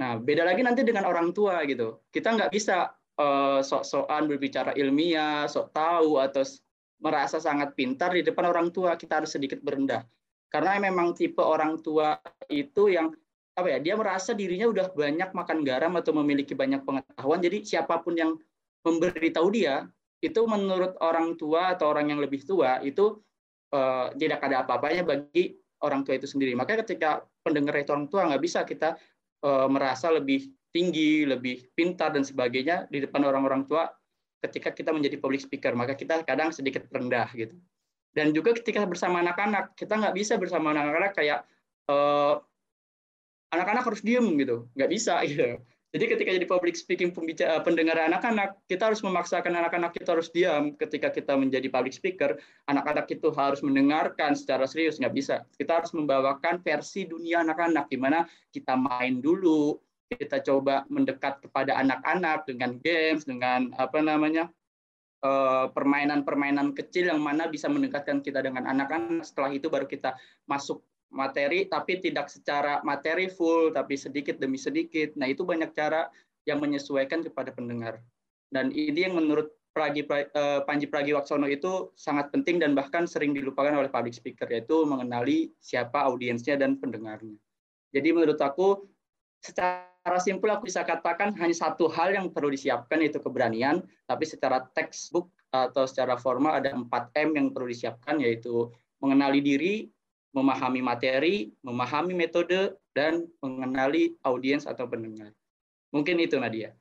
Nah, 0.00 0.16
beda 0.20 0.44
lagi 0.44 0.60
nanti 0.60 0.84
dengan 0.84 1.08
orang 1.08 1.32
tua 1.32 1.64
gitu. 1.64 2.04
Kita 2.12 2.36
nggak 2.36 2.52
bisa 2.52 2.92
uh, 3.20 3.60
sok-sokan 3.60 4.28
berbicara 4.28 4.76
ilmiah, 4.76 5.44
sok 5.48 5.72
tahu 5.72 6.20
atau 6.20 6.44
merasa 7.00 7.40
sangat 7.40 7.72
pintar 7.76 8.12
di 8.12 8.24
depan 8.24 8.48
orang 8.48 8.68
tua. 8.72 8.96
Kita 8.96 9.20
harus 9.20 9.32
sedikit 9.32 9.60
berendah. 9.60 10.04
Karena 10.48 10.80
memang 10.80 11.16
tipe 11.16 11.40
orang 11.40 11.80
tua 11.80 12.16
itu 12.48 12.92
yang 12.92 13.12
apa 13.54 13.66
ya 13.66 13.78
dia 13.82 13.94
merasa 13.98 14.30
dirinya 14.32 14.70
udah 14.70 14.94
banyak 14.94 15.30
makan 15.34 15.58
garam 15.66 15.92
atau 15.98 16.14
memiliki 16.16 16.54
banyak 16.54 16.86
pengetahuan 16.86 17.40
jadi 17.42 17.58
siapa 17.66 18.00
pun 18.00 18.14
yang 18.16 18.38
memberitahu 18.86 19.48
dia 19.52 19.90
itu 20.20 20.40
menurut 20.44 20.96
orang 21.00 21.36
tua 21.40 21.74
atau 21.74 21.92
orang 21.92 22.12
yang 22.12 22.20
lebih 22.20 22.44
tua 22.44 22.80
itu 22.84 23.20
uh, 23.72 24.12
tidak 24.14 24.44
ada 24.44 24.64
apa-apanya 24.64 25.02
bagi 25.04 25.56
orang 25.80 26.04
tua 26.04 26.20
itu 26.20 26.28
sendiri. 26.28 26.52
Makanya 26.52 26.84
ketika 26.84 27.24
pendengar 27.40 27.80
itu 27.80 27.90
orang 27.96 28.08
tua 28.12 28.28
nggak 28.28 28.42
bisa 28.44 28.60
kita 28.68 29.00
uh, 29.44 29.68
merasa 29.68 30.12
lebih 30.12 30.52
tinggi 30.70 31.26
lebih 31.26 31.72
pintar 31.74 32.14
dan 32.14 32.22
sebagainya 32.22 32.86
di 32.92 33.02
depan 33.02 33.26
orang-orang 33.26 33.66
tua 33.66 33.90
ketika 34.44 34.70
kita 34.76 34.92
menjadi 34.92 35.16
public 35.16 35.40
speaker. 35.40 35.72
Maka 35.72 35.96
kita 35.96 36.20
kadang 36.28 36.52
sedikit 36.52 36.84
rendah 36.92 37.32
gitu. 37.32 37.56
Dan 38.12 38.36
juga 38.36 38.52
ketika 38.52 38.84
bersama 38.84 39.24
anak-anak 39.24 39.72
kita 39.72 39.96
nggak 39.96 40.14
bisa 40.14 40.36
bersama 40.36 40.76
anak-anak 40.76 41.16
kayak 41.16 41.48
uh, 41.88 42.42
anak-anak 43.50 43.84
harus 43.86 44.02
diem 44.02 44.26
gitu. 44.38 44.66
Nggak 44.74 44.90
bisa 44.90 45.20
gitu. 45.30 45.58
Jadi 45.90 46.06
ketika 46.06 46.30
jadi 46.30 46.46
public 46.46 46.78
speaking 46.78 47.10
pembicara 47.10 47.58
pendengar 47.66 47.98
anak-anak 47.98 48.62
kita 48.70 48.94
harus 48.94 49.02
memaksakan 49.02 49.58
anak-anak 49.58 49.90
kita 49.90 50.14
harus 50.14 50.30
diam. 50.30 50.78
Ketika 50.78 51.10
kita 51.10 51.34
menjadi 51.34 51.66
public 51.66 51.90
speaker 51.90 52.38
anak-anak 52.70 53.10
itu 53.10 53.34
harus 53.34 53.58
mendengarkan 53.66 54.38
secara 54.38 54.70
serius. 54.70 55.02
Nggak 55.02 55.14
bisa. 55.18 55.34
Kita 55.58 55.82
harus 55.82 55.90
membawakan 55.90 56.62
versi 56.62 57.10
dunia 57.10 57.42
anak-anak 57.42 57.90
gimana 57.90 58.22
kita 58.54 58.78
main 58.78 59.18
dulu 59.18 59.82
kita 60.10 60.42
coba 60.42 60.86
mendekat 60.90 61.38
kepada 61.42 61.78
anak-anak 61.78 62.42
dengan 62.46 62.78
games 62.82 63.26
dengan 63.26 63.70
apa 63.78 64.02
namanya 64.02 64.50
eh, 65.22 65.66
permainan-permainan 65.70 66.74
kecil 66.74 67.10
yang 67.14 67.22
mana 67.22 67.50
bisa 67.50 67.66
mendekatkan 67.66 68.22
kita 68.22 68.46
dengan 68.46 68.66
anak-anak. 68.70 69.26
Setelah 69.26 69.50
itu 69.54 69.66
baru 69.66 69.90
kita 69.90 70.14
masuk 70.46 70.86
materi 71.10 71.66
tapi 71.66 71.98
tidak 71.98 72.30
secara 72.30 72.78
materi 72.86 73.26
full 73.26 73.74
tapi 73.74 73.98
sedikit 73.98 74.38
demi 74.38 74.56
sedikit. 74.56 75.14
Nah, 75.18 75.26
itu 75.26 75.42
banyak 75.42 75.74
cara 75.74 76.06
yang 76.48 76.62
menyesuaikan 76.62 77.20
kepada 77.26 77.52
pendengar. 77.52 78.00
Dan 78.50 78.74
ini 78.74 79.06
yang 79.06 79.18
menurut 79.18 79.54
Pragi, 79.70 80.02
eh, 80.02 80.60
Panji 80.66 80.90
Pragiwaksono 80.90 81.46
itu 81.46 81.94
sangat 81.94 82.34
penting 82.34 82.58
dan 82.58 82.74
bahkan 82.74 83.06
sering 83.06 83.30
dilupakan 83.30 83.70
oleh 83.70 83.86
public 83.86 84.18
speaker 84.18 84.50
yaitu 84.50 84.82
mengenali 84.82 85.54
siapa 85.62 86.10
audiensnya 86.10 86.58
dan 86.58 86.74
pendengarnya. 86.82 87.38
Jadi 87.94 88.08
menurut 88.10 88.38
aku 88.42 88.90
secara 89.38 90.18
simpel 90.18 90.50
aku 90.50 90.66
bisa 90.66 90.82
katakan 90.82 91.38
hanya 91.38 91.54
satu 91.54 91.86
hal 91.86 92.10
yang 92.10 92.34
perlu 92.34 92.50
disiapkan 92.50 92.98
yaitu 92.98 93.22
keberanian, 93.22 93.86
tapi 94.10 94.26
secara 94.26 94.66
textbook 94.74 95.30
atau 95.54 95.86
secara 95.86 96.18
formal 96.18 96.58
ada 96.58 96.74
4M 96.74 97.38
yang 97.38 97.46
perlu 97.54 97.70
disiapkan 97.70 98.18
yaitu 98.18 98.74
mengenali 98.98 99.38
diri, 99.38 99.86
memahami 100.30 100.80
materi, 100.80 101.50
memahami 101.62 102.14
metode, 102.14 102.78
dan 102.94 103.26
mengenali 103.42 104.14
audiens 104.22 104.66
atau 104.66 104.86
pendengar. 104.86 105.34
Mungkin 105.90 106.22
itu 106.22 106.38
Nadia. 106.38 106.74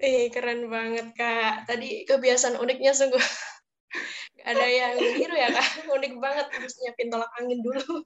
Eh, 0.00 0.32
keren 0.32 0.72
banget 0.72 1.12
Kak. 1.12 1.68
Tadi 1.68 2.08
kebiasaan 2.08 2.56
uniknya 2.56 2.96
sungguh 2.96 3.20
ada 4.48 4.64
yang 4.64 4.96
biru 4.96 5.36
ya 5.36 5.52
Kak. 5.52 5.68
Unik 6.00 6.14
banget 6.16 6.46
harus 6.56 6.72
nyiapin 6.80 7.12
tolak 7.12 7.28
angin 7.36 7.60
dulu. 7.60 8.00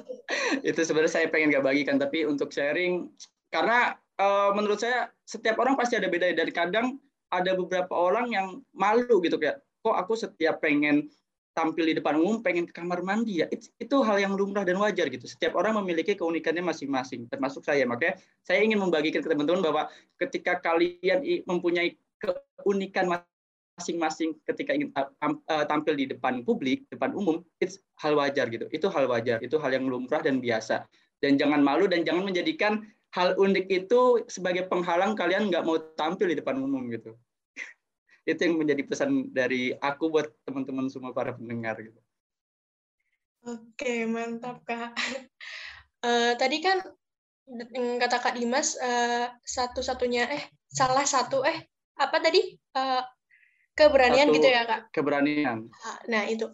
itu 0.68 0.80
sebenarnya 0.82 1.22
saya 1.22 1.26
pengen 1.30 1.54
gak 1.54 1.66
bagikan, 1.66 1.96
tapi 2.02 2.26
untuk 2.26 2.50
sharing, 2.50 3.06
karena 3.54 3.94
uh, 4.18 4.50
menurut 4.50 4.82
saya 4.82 5.14
setiap 5.22 5.62
orang 5.62 5.78
pasti 5.78 5.94
ada 5.94 6.10
beda 6.10 6.34
dari 6.34 6.50
kadang 6.50 6.98
ada 7.30 7.54
beberapa 7.54 7.92
orang 7.92 8.32
yang 8.32 8.48
malu 8.72 9.20
gitu 9.20 9.36
kayak 9.36 9.60
kok 9.84 9.94
aku 9.94 10.16
setiap 10.16 10.58
pengen 10.58 11.06
tampil 11.58 11.90
di 11.90 11.98
depan 11.98 12.14
umum 12.14 12.38
pengen 12.38 12.70
ke 12.70 12.70
kamar 12.70 13.02
mandi 13.02 13.42
ya 13.42 13.50
itu, 13.50 13.66
itu 13.82 13.96
hal 14.06 14.22
yang 14.22 14.38
lumrah 14.38 14.62
dan 14.62 14.78
wajar 14.78 15.10
gitu. 15.10 15.26
Setiap 15.26 15.58
orang 15.58 15.74
memiliki 15.82 16.14
keunikannya 16.14 16.62
masing-masing 16.62 17.26
termasuk 17.26 17.66
saya. 17.66 17.82
Makanya 17.82 18.22
saya 18.46 18.62
ingin 18.62 18.78
membagikan 18.78 19.18
ke 19.18 19.26
teman-teman 19.26 19.66
bahwa 19.66 19.82
ketika 20.22 20.62
kalian 20.62 21.26
mempunyai 21.50 21.98
keunikan 22.22 23.10
masing-masing 23.74 24.38
ketika 24.46 24.70
ingin 24.78 24.94
tampil 25.66 25.98
di 25.98 26.06
depan 26.06 26.46
publik 26.46 26.86
depan 26.94 27.10
umum 27.18 27.42
itu 27.58 27.82
hal 27.98 28.14
wajar 28.14 28.46
gitu. 28.54 28.70
Itu 28.70 28.86
hal 28.94 29.10
wajar 29.10 29.42
itu 29.42 29.58
hal 29.58 29.74
yang 29.74 29.90
lumrah 29.90 30.22
dan 30.22 30.38
biasa. 30.38 30.86
Dan 31.18 31.34
jangan 31.34 31.58
malu 31.66 31.90
dan 31.90 32.06
jangan 32.06 32.30
menjadikan 32.30 32.86
hal 33.10 33.34
unik 33.34 33.66
itu 33.72 34.22
sebagai 34.30 34.70
penghalang 34.70 35.18
kalian 35.18 35.50
nggak 35.50 35.64
mau 35.66 35.82
tampil 35.98 36.30
di 36.30 36.38
depan 36.38 36.60
umum 36.62 36.86
gitu 36.92 37.18
itu 38.28 38.40
yang 38.44 38.60
menjadi 38.60 38.82
pesan 38.84 39.32
dari 39.32 39.72
aku 39.72 40.12
buat 40.12 40.28
teman-teman 40.44 40.92
semua 40.92 41.16
para 41.16 41.32
pendengar 41.32 41.80
gitu. 41.80 41.96
Oke, 43.48 44.04
mantap 44.04 44.60
Kak. 44.68 44.92
Uh, 46.04 46.36
tadi 46.40 46.60
kan 46.60 46.84
kata 47.96 48.20
Kak 48.20 48.36
Dimas 48.36 48.76
uh, 48.76 49.32
satu-satunya 49.40 50.28
eh 50.28 50.44
salah 50.68 51.08
satu 51.08 51.40
eh 51.48 51.56
apa 51.96 52.20
tadi 52.20 52.52
uh, 52.76 53.00
keberanian 53.72 54.28
satu, 54.28 54.36
gitu 54.36 54.48
ya 54.52 54.62
Kak? 54.68 54.80
Keberanian. 54.92 55.64
Ah, 55.88 55.98
nah, 56.12 56.28
itu. 56.28 56.52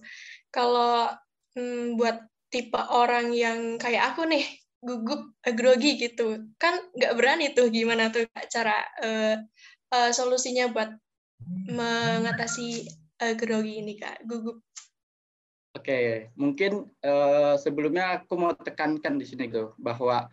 Kalau 0.54 1.10
hmm, 1.58 1.98
buat 1.98 2.22
tipe 2.54 2.78
orang 2.78 3.34
yang 3.34 3.82
kayak 3.82 4.14
aku 4.14 4.30
nih 4.30 4.46
gugup 4.84 5.32
grogi 5.42 5.96
gitu 5.96 6.44
kan 6.60 6.76
nggak 6.92 7.16
berani 7.16 7.56
tuh 7.56 7.72
gimana 7.72 8.12
tuh 8.12 8.28
cara 8.52 8.84
uh, 9.00 9.40
uh, 9.90 10.10
solusinya 10.12 10.68
buat 10.70 10.92
mengatasi 11.68 12.88
uh, 13.20 13.34
grogi 13.36 13.80
ini 13.80 13.94
kak 13.98 14.24
gugup 14.24 14.62
Oke, 15.74 15.90
okay. 15.90 16.08
mungkin 16.38 16.86
uh, 17.02 17.58
sebelumnya 17.58 18.22
aku 18.22 18.38
mau 18.38 18.54
tekankan 18.54 19.18
di 19.18 19.26
sini 19.26 19.50
tuh 19.50 19.74
bahwa 19.74 20.30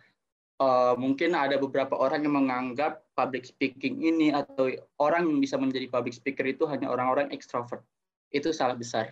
uh, 0.62 0.94
mungkin 0.94 1.34
ada 1.34 1.58
beberapa 1.58 1.98
orang 1.98 2.22
yang 2.22 2.38
menganggap 2.38 3.02
public 3.18 3.50
speaking 3.50 3.98
ini 4.06 4.30
atau 4.30 4.70
orang 5.02 5.26
yang 5.26 5.42
bisa 5.42 5.58
menjadi 5.58 5.90
public 5.90 6.14
speaker 6.14 6.46
itu 6.46 6.62
hanya 6.70 6.86
orang-orang 6.86 7.26
ekstrovert. 7.34 7.82
Itu 8.30 8.54
salah 8.54 8.78
besar. 8.78 9.10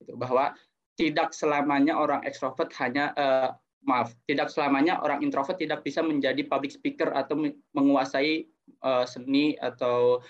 Gitu. 0.00 0.16
Bahwa 0.16 0.56
tidak 0.96 1.36
selamanya 1.36 2.00
orang 2.00 2.24
ekstrovert 2.24 2.72
hanya 2.80 3.12
uh, 3.12 3.52
maaf, 3.84 4.16
tidak 4.24 4.48
selamanya 4.48 4.96
orang 5.04 5.20
introvert 5.20 5.60
tidak 5.60 5.84
bisa 5.84 6.00
menjadi 6.00 6.40
public 6.48 6.72
speaker 6.72 7.12
atau 7.12 7.36
menguasai 7.76 8.48
uh, 8.80 9.04
seni 9.04 9.60
atau 9.60 10.24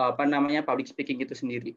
apa 0.00 0.24
namanya 0.24 0.64
public 0.64 0.88
speaking 0.88 1.20
itu 1.20 1.36
sendiri. 1.36 1.76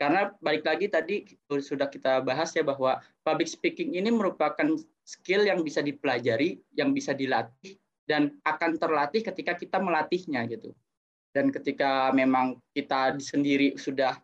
Karena 0.00 0.34
balik 0.42 0.66
lagi 0.66 0.90
tadi 0.90 1.22
sudah 1.46 1.86
kita 1.86 2.24
bahas 2.26 2.50
ya 2.56 2.66
bahwa 2.66 2.98
public 3.22 3.46
speaking 3.46 3.94
ini 3.94 4.10
merupakan 4.10 4.74
skill 5.06 5.46
yang 5.46 5.62
bisa 5.62 5.78
dipelajari, 5.78 6.58
yang 6.74 6.90
bisa 6.90 7.14
dilatih 7.14 7.78
dan 8.08 8.34
akan 8.42 8.82
terlatih 8.82 9.22
ketika 9.22 9.54
kita 9.54 9.78
melatihnya 9.78 10.42
gitu. 10.50 10.74
Dan 11.30 11.54
ketika 11.54 12.10
memang 12.12 12.58
kita 12.74 13.16
sendiri 13.22 13.78
sudah 13.78 14.18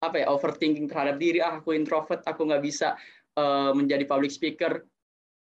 apa 0.00 0.22
ya 0.22 0.26
overthinking 0.30 0.86
terhadap 0.86 1.18
diri, 1.18 1.42
ah 1.42 1.58
aku 1.58 1.74
introvert, 1.74 2.22
aku 2.24 2.46
nggak 2.46 2.62
bisa 2.62 2.94
uh, 3.36 3.72
menjadi 3.74 4.04
public 4.06 4.30
speaker, 4.30 4.84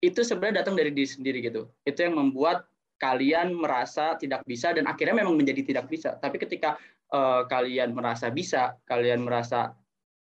itu 0.04 0.20
sebenarnya 0.22 0.64
datang 0.64 0.76
dari 0.76 0.92
diri 0.92 1.08
sendiri 1.08 1.38
gitu. 1.40 1.72
Itu 1.88 2.04
yang 2.04 2.20
membuat 2.20 2.68
kalian 3.00 3.56
merasa 3.56 4.14
tidak 4.20 4.44
bisa 4.44 4.76
dan 4.76 4.84
akhirnya 4.84 5.25
memang 5.25 5.34
menjadi 5.34 5.64
tidak 5.64 5.88
bisa. 5.88 6.20
Tapi 6.20 6.37
ketika 6.37 6.76
uh, 7.14 7.46
kalian 7.46 7.94
merasa 7.94 8.30
bisa, 8.30 8.78
kalian 8.86 9.26
merasa 9.26 9.74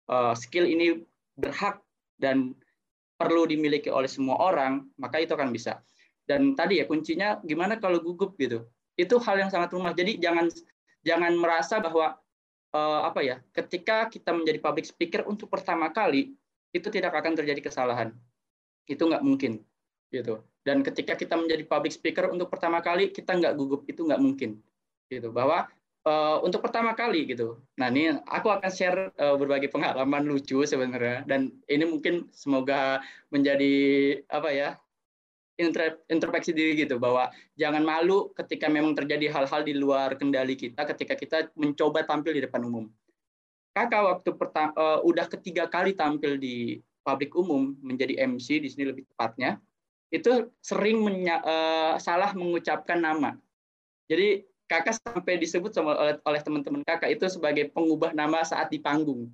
uh, 0.09 0.33
skill 0.35 0.65
ini 0.65 1.03
berhak 1.39 1.79
dan 2.19 2.55
perlu 3.19 3.47
dimiliki 3.47 3.91
oleh 3.91 4.07
semua 4.07 4.39
orang, 4.39 4.87
maka 4.95 5.19
itu 5.19 5.35
akan 5.35 5.51
bisa. 5.51 5.83
Dan 6.23 6.55
tadi 6.55 6.79
ya 6.79 6.85
kuncinya 6.87 7.39
gimana 7.43 7.75
kalau 7.79 7.99
gugup 7.99 8.39
gitu. 8.39 8.63
Itu 8.95 9.19
hal 9.19 9.39
yang 9.39 9.51
sangat 9.51 9.75
rumah. 9.75 9.91
Jadi 9.95 10.19
jangan 10.19 10.47
jangan 11.03 11.33
merasa 11.35 11.79
bahwa 11.83 12.15
uh, 12.75 13.01
apa 13.07 13.19
ya, 13.23 13.43
ketika 13.51 14.07
kita 14.07 14.31
menjadi 14.31 14.59
public 14.63 14.85
speaker 14.87 15.27
untuk 15.27 15.51
pertama 15.51 15.91
kali 15.91 16.35
itu 16.71 16.87
tidak 16.93 17.15
akan 17.17 17.33
terjadi 17.33 17.59
kesalahan. 17.65 18.15
Itu 18.87 19.09
nggak 19.09 19.23
mungkin 19.25 19.63
gitu. 20.13 20.43
Dan 20.63 20.85
ketika 20.85 21.15
kita 21.15 21.33
menjadi 21.39 21.65
public 21.65 21.91
speaker 21.95 22.29
untuk 22.29 22.51
pertama 22.51 22.83
kali 22.83 23.09
kita 23.09 23.35
nggak 23.35 23.53
gugup 23.57 23.87
itu 23.89 24.05
nggak 24.05 24.21
mungkin, 24.21 24.59
gitu. 25.09 25.33
Bahwa 25.33 25.65
uh, 26.05 26.37
untuk 26.45 26.63
pertama 26.63 26.95
kali 26.95 27.27
gitu. 27.27 27.59
Nah 27.79 27.89
ini 27.91 28.15
aku 28.27 28.47
akan 28.53 28.71
share 28.71 29.11
uh, 29.17 29.35
berbagai 29.35 29.71
pengalaman 29.73 30.27
lucu 30.27 30.63
sebenarnya 30.63 31.25
dan 31.25 31.51
ini 31.67 31.83
mungkin 31.87 32.29
semoga 32.31 33.03
menjadi 33.33 33.75
apa 34.29 34.49
ya 34.53 34.69
introspeksi 36.07 36.55
diri 36.55 36.87
gitu 36.87 36.95
bahwa 36.95 37.27
jangan 37.59 37.83
malu 37.83 38.31
ketika 38.31 38.71
memang 38.71 38.95
terjadi 38.95 39.27
hal-hal 39.27 39.67
di 39.67 39.75
luar 39.75 40.15
kendali 40.15 40.55
kita 40.55 40.87
ketika 40.95 41.19
kita 41.19 41.37
mencoba 41.59 42.07
tampil 42.07 42.31
di 42.31 42.47
depan 42.47 42.63
umum. 42.63 42.87
Kakak 43.75 44.01
waktu 44.01 44.29
uh, 44.33 44.99
udah 45.03 45.27
ketiga 45.27 45.67
kali 45.67 45.93
tampil 45.93 46.39
di 46.39 46.79
publik 47.03 47.35
umum 47.35 47.75
menjadi 47.83 48.23
MC 48.23 48.63
di 48.63 48.71
sini 48.71 48.87
lebih 48.87 49.03
tepatnya 49.11 49.59
itu 50.09 50.49
sering 50.63 51.05
uh, 51.29 51.99
salah 52.01 52.33
mengucapkan 52.33 52.97
nama. 52.97 53.37
Jadi 54.09 54.48
kakak 54.69 55.01
sampai 55.01 55.41
disebut 55.41 55.73
sama 55.73 55.97
oleh, 55.97 56.15
oleh 56.21 56.41
teman-teman 56.45 56.85
kakak 56.85 57.17
itu 57.17 57.25
sebagai 57.25 57.73
pengubah 57.73 58.13
nama 58.13 58.45
saat 58.45 58.69
di 58.69 58.77
panggung. 58.77 59.33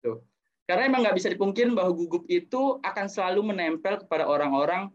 Tuh. 0.00 0.22
Karena 0.66 0.86
emang 0.86 1.02
nggak 1.02 1.18
bisa 1.18 1.28
dipungkiri 1.30 1.74
bahwa 1.74 1.94
gugup 1.94 2.26
itu 2.30 2.78
akan 2.82 3.06
selalu 3.10 3.54
menempel 3.54 4.02
kepada 4.02 4.26
orang-orang 4.26 4.90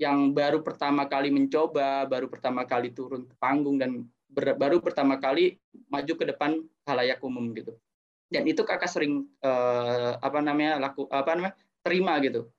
yang 0.00 0.32
baru 0.34 0.64
pertama 0.64 1.06
kali 1.06 1.30
mencoba, 1.30 2.08
baru 2.08 2.26
pertama 2.26 2.66
kali 2.66 2.90
turun 2.90 3.28
ke 3.28 3.34
panggung 3.38 3.78
dan 3.78 4.04
ber, 4.26 4.56
baru 4.58 4.82
pertama 4.82 5.20
kali 5.20 5.60
maju 5.88 6.12
ke 6.12 6.24
depan 6.28 6.60
halayak 6.88 7.20
umum 7.22 7.52
gitu. 7.54 7.76
Dan 8.28 8.48
itu 8.48 8.64
kakak 8.66 8.90
sering 8.90 9.28
eh, 9.44 10.12
apa 10.18 10.40
namanya 10.42 10.82
laku 10.82 11.06
apa 11.08 11.36
namanya 11.36 11.54
terima 11.84 12.18
gitu. 12.20 12.50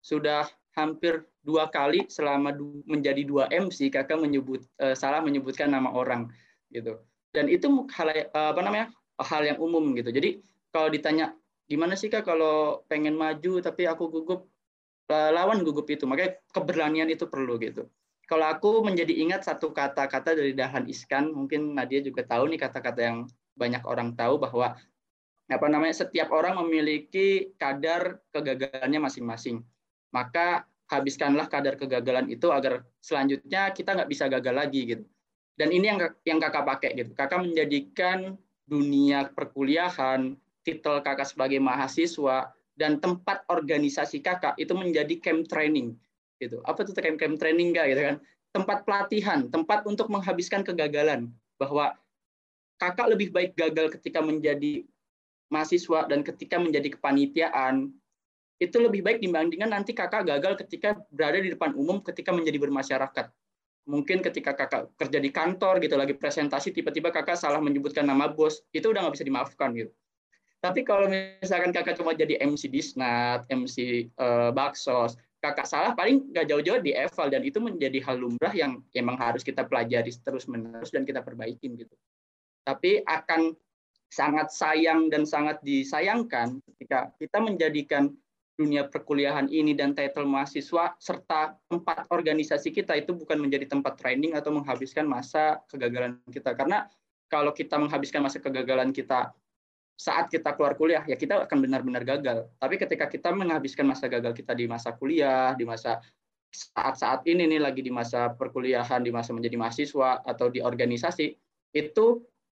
Sudah 0.00 0.46
hampir 0.76 1.24
dua 1.42 1.72
kali 1.72 2.04
selama 2.06 2.52
du, 2.52 2.84
menjadi 2.84 3.24
dua 3.24 3.48
MC 3.48 3.88
kakak 3.88 4.20
menyebut 4.20 4.62
eh, 4.78 4.94
salah 4.94 5.24
menyebutkan 5.24 5.72
nama 5.72 5.90
orang 5.90 6.28
gitu. 6.70 7.00
Dan 7.32 7.48
itu 7.48 7.68
hal 7.92 8.30
apa 8.32 8.60
namanya 8.60 8.92
hal 9.20 9.42
yang 9.44 9.58
umum 9.60 9.96
gitu. 9.96 10.08
Jadi 10.12 10.40
kalau 10.72 10.88
ditanya 10.92 11.32
gimana 11.66 11.98
sih 11.98 12.12
kak 12.12 12.24
kalau 12.24 12.84
pengen 12.86 13.16
maju 13.18 13.60
tapi 13.60 13.88
aku 13.88 14.08
gugup 14.08 14.48
Eh, 15.06 15.30
lawan 15.30 15.62
gugup 15.62 15.86
itu. 15.86 16.02
Makanya 16.02 16.34
keberanian 16.50 17.06
itu 17.06 17.30
perlu 17.30 17.62
gitu. 17.62 17.86
Kalau 18.26 18.50
aku 18.50 18.82
menjadi 18.82 19.14
ingat 19.22 19.46
satu 19.46 19.70
kata-kata 19.70 20.34
dari 20.34 20.50
Dahlan 20.50 20.90
Iskan, 20.90 21.30
mungkin 21.30 21.78
Nadia 21.78 22.02
juga 22.02 22.26
tahu 22.26 22.50
nih 22.50 22.58
kata-kata 22.58 23.00
yang 23.00 23.18
banyak 23.54 23.86
orang 23.86 24.18
tahu 24.18 24.42
bahwa 24.42 24.74
apa 25.46 25.66
namanya 25.70 25.94
setiap 25.94 26.34
orang 26.34 26.58
memiliki 26.58 27.54
kadar 27.54 28.18
kegagalannya 28.34 28.98
masing-masing. 28.98 29.62
Maka 30.16 30.64
habiskanlah 30.88 31.52
kadar 31.52 31.76
kegagalan 31.76 32.32
itu 32.32 32.48
agar 32.48 32.88
selanjutnya 33.04 33.68
kita 33.76 33.92
nggak 33.92 34.08
bisa 34.08 34.32
gagal 34.32 34.54
lagi 34.56 34.80
gitu. 34.96 35.04
Dan 35.60 35.68
ini 35.76 35.92
yang 35.92 36.00
yang 36.24 36.38
kakak 36.40 36.64
pakai 36.64 36.90
gitu. 36.96 37.12
Kakak 37.12 37.44
menjadikan 37.44 38.40
dunia 38.64 39.28
perkuliahan, 39.36 40.40
titel 40.64 41.04
kakak 41.04 41.28
sebagai 41.28 41.60
mahasiswa 41.60 42.56
dan 42.76 43.00
tempat 43.00 43.46
organisasi 43.48 44.20
kakak 44.20 44.58
itu 44.60 44.74
menjadi 44.76 45.16
camp 45.22 45.48
training 45.48 45.96
gitu 46.36 46.60
apa 46.68 46.84
tuh 46.84 46.92
camp 46.92 47.16
camp 47.16 47.40
training 47.40 47.72
kak 47.72 47.88
gitu 47.88 48.02
kan 48.04 48.16
tempat 48.52 48.78
pelatihan 48.84 49.48
tempat 49.48 49.86
untuk 49.88 50.12
menghabiskan 50.12 50.60
kegagalan 50.60 51.32
bahwa 51.56 51.96
kakak 52.76 53.08
lebih 53.08 53.32
baik 53.32 53.56
gagal 53.56 53.96
ketika 53.96 54.20
menjadi 54.20 54.84
mahasiswa 55.48 56.04
dan 56.10 56.20
ketika 56.20 56.60
menjadi 56.60 56.92
kepanitiaan 56.98 57.96
itu 58.56 58.76
lebih 58.80 59.04
baik 59.04 59.18
dibandingkan 59.20 59.68
nanti 59.68 59.92
kakak 59.92 60.24
gagal 60.24 60.56
ketika 60.64 60.96
berada 61.12 61.40
di 61.40 61.52
depan 61.52 61.76
umum 61.76 62.00
ketika 62.00 62.32
menjadi 62.32 62.56
bermasyarakat 62.56 63.28
mungkin 63.86 64.18
ketika 64.24 64.56
kakak 64.56 64.90
kerja 64.98 65.18
di 65.20 65.30
kantor 65.30 65.78
gitu 65.78 65.94
lagi 65.94 66.16
presentasi 66.16 66.72
tiba-tiba 66.72 67.12
kakak 67.12 67.38
salah 67.38 67.60
menyebutkan 67.60 68.02
nama 68.08 68.26
bos 68.26 68.64
itu 68.72 68.88
udah 68.90 69.06
nggak 69.06 69.14
bisa 69.20 69.26
dimaafkan 69.28 69.70
gitu 69.76 69.92
tapi 70.64 70.82
kalau 70.82 71.06
misalkan 71.06 71.70
kakak 71.70 71.94
cuma 72.00 72.16
jadi 72.16 72.40
MC 72.42 72.72
Disnat, 72.72 73.44
MC 73.46 74.08
uh, 74.18 74.50
Baksos, 74.50 75.14
kakak 75.38 75.68
salah 75.68 75.92
paling 75.94 76.26
nggak 76.32 76.48
jauh-jauh 76.48 76.82
di 76.82 76.96
eval 76.96 77.30
dan 77.30 77.46
itu 77.46 77.62
menjadi 77.62 78.02
hal 78.02 78.18
lumrah 78.18 78.50
yang 78.50 78.82
emang 78.96 79.14
harus 79.20 79.46
kita 79.46 79.62
pelajari 79.62 80.10
terus 80.10 80.50
menerus 80.50 80.90
dan 80.90 81.06
kita 81.06 81.20
perbaikin 81.22 81.76
gitu. 81.78 81.94
Tapi 82.66 83.04
akan 83.04 83.54
sangat 84.10 84.50
sayang 84.50 85.06
dan 85.06 85.22
sangat 85.22 85.62
disayangkan 85.62 86.58
ketika 86.72 87.14
kita 87.20 87.38
menjadikan 87.38 88.10
dunia 88.56 88.88
perkuliahan 88.88 89.52
ini 89.52 89.76
dan 89.76 89.92
title 89.92 90.24
mahasiswa 90.24 90.96
serta 90.96 91.60
tempat 91.68 92.08
organisasi 92.08 92.72
kita 92.72 92.96
itu 92.96 93.12
bukan 93.12 93.36
menjadi 93.36 93.68
tempat 93.68 94.00
training 94.00 94.32
atau 94.32 94.48
menghabiskan 94.48 95.04
masa 95.04 95.60
kegagalan 95.68 96.16
kita 96.32 96.56
karena 96.56 96.88
kalau 97.28 97.52
kita 97.52 97.76
menghabiskan 97.76 98.24
masa 98.24 98.40
kegagalan 98.40 98.96
kita 98.96 99.36
saat 99.96 100.28
kita 100.28 100.52
keluar 100.52 100.76
kuliah 100.76 101.04
ya 101.08 101.16
kita 101.16 101.48
akan 101.48 101.58
benar-benar 101.64 102.04
gagal. 102.04 102.48
Tapi 102.60 102.76
ketika 102.76 103.08
kita 103.08 103.32
menghabiskan 103.32 103.88
masa 103.88 104.08
gagal 104.08 104.36
kita 104.36 104.52
di 104.52 104.68
masa 104.68 104.92
kuliah, 104.92 105.56
di 105.56 105.64
masa 105.64 106.04
saat-saat 106.52 107.24
ini 107.28 107.48
nih 107.48 107.60
lagi 107.60 107.80
di 107.80 107.92
masa 107.92 108.32
perkuliahan, 108.32 109.04
di 109.04 109.12
masa 109.12 109.32
menjadi 109.32 109.56
mahasiswa 109.56 110.24
atau 110.24 110.52
di 110.52 110.60
organisasi, 110.60 111.32
itu 111.76 112.06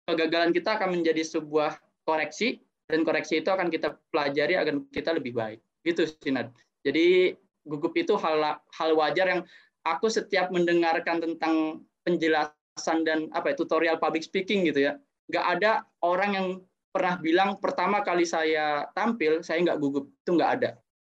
kegagalan 0.09 0.53
kita 0.53 0.77
akan 0.77 1.01
menjadi 1.01 1.25
sebuah 1.25 1.81
koreksi 2.05 2.61
dan 2.89 3.05
koreksi 3.05 3.41
itu 3.41 3.49
akan 3.49 3.73
kita 3.73 3.97
pelajari 4.13 4.61
agar 4.61 4.81
kita 4.93 5.17
lebih 5.17 5.37
baik. 5.37 5.61
Gitu 5.85 6.09
Sinad. 6.25 6.51
Jadi 6.83 7.37
gugup 7.65 7.97
itu 7.97 8.17
hal 8.17 8.61
hal 8.61 8.91
wajar 8.97 9.27
yang 9.29 9.43
aku 9.85 10.09
setiap 10.09 10.49
mendengarkan 10.53 11.21
tentang 11.21 11.85
penjelasan 12.05 13.05
dan 13.05 13.29
apa 13.33 13.53
ya, 13.53 13.55
tutorial 13.57 13.97
public 14.01 14.25
speaking 14.25 14.65
gitu 14.69 14.89
ya, 14.89 15.01
nggak 15.29 15.45
ada 15.61 15.71
orang 16.05 16.31
yang 16.37 16.49
pernah 16.95 17.19
bilang 17.19 17.59
pertama 17.59 18.05
kali 18.05 18.23
saya 18.29 18.89
tampil 18.97 19.45
saya 19.45 19.61
nggak 19.65 19.81
gugup. 19.81 20.09
Itu 20.25 20.37
nggak 20.37 20.53
ada. 20.61 20.71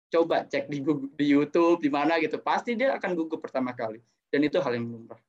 Coba 0.09 0.48
cek 0.48 0.72
di 0.72 0.81
Google, 0.81 1.12
di 1.20 1.26
YouTube 1.28 1.85
di 1.85 1.92
mana 1.92 2.16
gitu. 2.20 2.40
Pasti 2.40 2.72
dia 2.72 2.96
akan 2.96 3.12
gugup 3.12 3.44
pertama 3.44 3.76
kali. 3.76 4.00
Dan 4.33 4.44
itu 4.44 4.57
hal 4.61 4.72
yang 4.76 4.88
lumrah. 4.88 5.20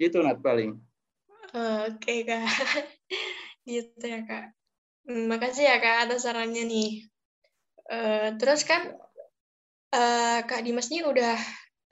Gitu 0.00 0.20
nat 0.20 0.40
paling. 0.40 0.76
Oke 1.56 2.24
kak. 2.24 2.44
Gitu 3.68 4.04
ya 4.04 4.22
kak. 4.24 4.54
Hmm, 5.06 5.26
makasih 5.26 5.66
ya 5.66 5.76
kak 5.78 6.06
atas 6.06 6.22
sarannya 6.26 6.66
nih 6.66 7.06
uh, 7.90 8.28
terus 8.40 8.62
kan 8.66 8.94
uh, 9.94 10.38
kak 10.44 10.62
Dimas 10.62 10.88
nih 10.88 11.06
udah 11.06 11.36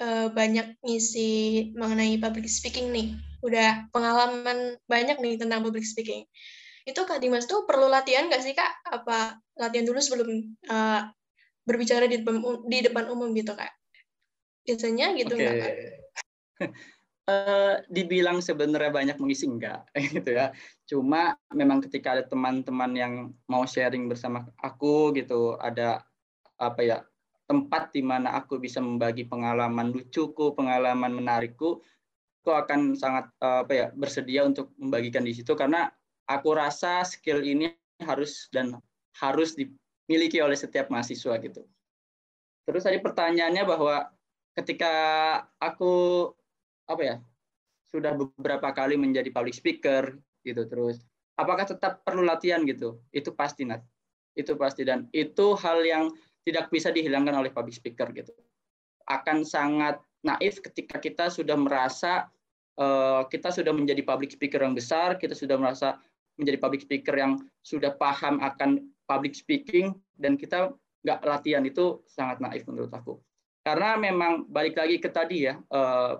uh, 0.01 0.27
banyak 0.33 0.79
ngisi 0.83 1.73
mengenai 1.75 2.19
public 2.19 2.47
speaking 2.47 2.91
nih 2.91 3.15
udah 3.45 3.91
pengalaman 3.93 4.81
banyak 4.89 5.21
nih 5.21 5.37
tentang 5.37 5.61
public 5.61 5.85
speaking 5.85 6.25
itu 6.85 7.01
Kak 7.01 7.21
Dimas 7.21 7.49
tuh 7.49 7.65
perlu 7.65 7.89
latihan 7.89 8.29
nggak 8.29 8.45
sih 8.45 8.53
Kak? 8.53 8.85
Apa 8.85 9.41
latihan 9.57 9.89
dulu 9.89 10.01
sebelum 10.05 10.29
uh, 10.69 11.09
berbicara 11.65 12.05
di 12.05 12.21
depan, 12.21 12.45
di 12.69 12.79
depan 12.85 13.09
umum 13.09 13.33
gitu 13.33 13.57
Kak? 13.57 13.73
Biasanya 14.69 15.17
gitu 15.17 15.33
okay. 15.33 15.41
nggak 15.41 15.57
Kak? 15.57 15.73
Uh, 17.25 17.81
dibilang 17.89 18.45
sebenarnya 18.45 18.93
banyak 18.93 19.17
mengisi 19.17 19.49
enggak 19.49 19.89
gitu 20.13 20.37
ya. 20.37 20.53
Cuma 20.85 21.33
memang 21.57 21.81
ketika 21.81 22.21
ada 22.21 22.25
teman-teman 22.29 22.93
yang 22.93 23.33
mau 23.49 23.65
sharing 23.65 24.13
bersama 24.13 24.45
aku 24.61 25.17
gitu, 25.17 25.57
ada 25.57 26.05
apa 26.61 26.81
ya 26.85 26.99
tempat 27.49 27.97
di 27.97 28.05
mana 28.05 28.37
aku 28.37 28.61
bisa 28.61 28.77
membagi 28.81 29.25
pengalaman 29.25 29.93
lucuku, 29.93 30.53
pengalaman 30.53 31.17
menarikku, 31.17 31.81
aku 32.45 32.51
akan 32.53 32.93
sangat 32.93 33.33
uh, 33.41 33.65
apa 33.65 33.73
ya 33.73 33.87
bersedia 33.97 34.45
untuk 34.45 34.77
membagikan 34.77 35.25
di 35.25 35.33
situ 35.33 35.57
karena 35.57 35.89
aku 36.29 36.53
rasa 36.53 37.01
skill 37.09 37.41
ini 37.41 37.73
harus 38.05 38.53
dan 38.53 38.77
harus 39.17 39.57
dimiliki 39.57 40.45
oleh 40.45 40.57
setiap 40.57 40.93
mahasiswa 40.93 41.41
gitu. 41.41 41.65
Terus 42.69 42.85
tadi 42.85 43.01
pertanyaannya 43.01 43.65
bahwa 43.65 44.13
ketika 44.57 44.93
aku 45.57 46.29
apa 46.89 47.03
ya 47.03 47.17
sudah 47.95 48.13
beberapa 48.19 48.75
kali 48.75 48.99
menjadi 48.99 49.31
public 49.31 49.55
speaker 49.55 50.19
gitu 50.43 50.67
terus. 50.67 50.99
Apakah 51.39 51.67
tetap 51.67 52.03
perlu 52.03 52.27
latihan 52.27 52.63
gitu? 52.67 52.99
Itu 53.15 53.35
pasti 53.35 53.67
nat. 53.67 53.83
Itu 54.35 54.59
pasti. 54.59 54.83
Dan 54.83 55.07
itu 55.15 55.55
hal 55.59 55.83
yang 55.83 56.11
tidak 56.43 56.71
bisa 56.71 56.91
dihilangkan 56.91 57.35
oleh 57.39 57.51
public 57.55 57.79
speaker 57.79 58.11
gitu. 58.15 58.35
Akan 59.07 59.47
sangat 59.47 59.99
naif 60.27 60.59
ketika 60.59 60.99
kita 60.99 61.31
sudah 61.31 61.55
merasa 61.55 62.27
uh, 62.81 63.27
kita 63.31 63.55
sudah 63.55 63.71
menjadi 63.71 64.03
public 64.03 64.33
speaker 64.35 64.65
yang 64.65 64.73
besar 64.73 65.21
kita 65.21 65.37
sudah 65.37 65.61
merasa 65.61 66.01
menjadi 66.41 66.59
public 66.59 66.83
speaker 66.89 67.15
yang 67.15 67.39
sudah 67.63 67.95
paham 67.95 68.41
akan 68.43 68.89
public 69.07 69.37
speaking 69.37 69.95
dan 70.19 70.35
kita 70.35 70.73
nggak 71.05 71.21
latihan 71.23 71.63
itu 71.63 72.01
sangat 72.09 72.41
naif 72.41 72.65
menurut 72.67 72.91
aku. 72.91 73.21
Karena 73.65 73.97
memang 73.97 74.49
balik 74.49 74.77
lagi 74.77 74.97
ke 75.01 75.09
tadi 75.13 75.49
ya 75.49 75.57
eh, 75.57 76.13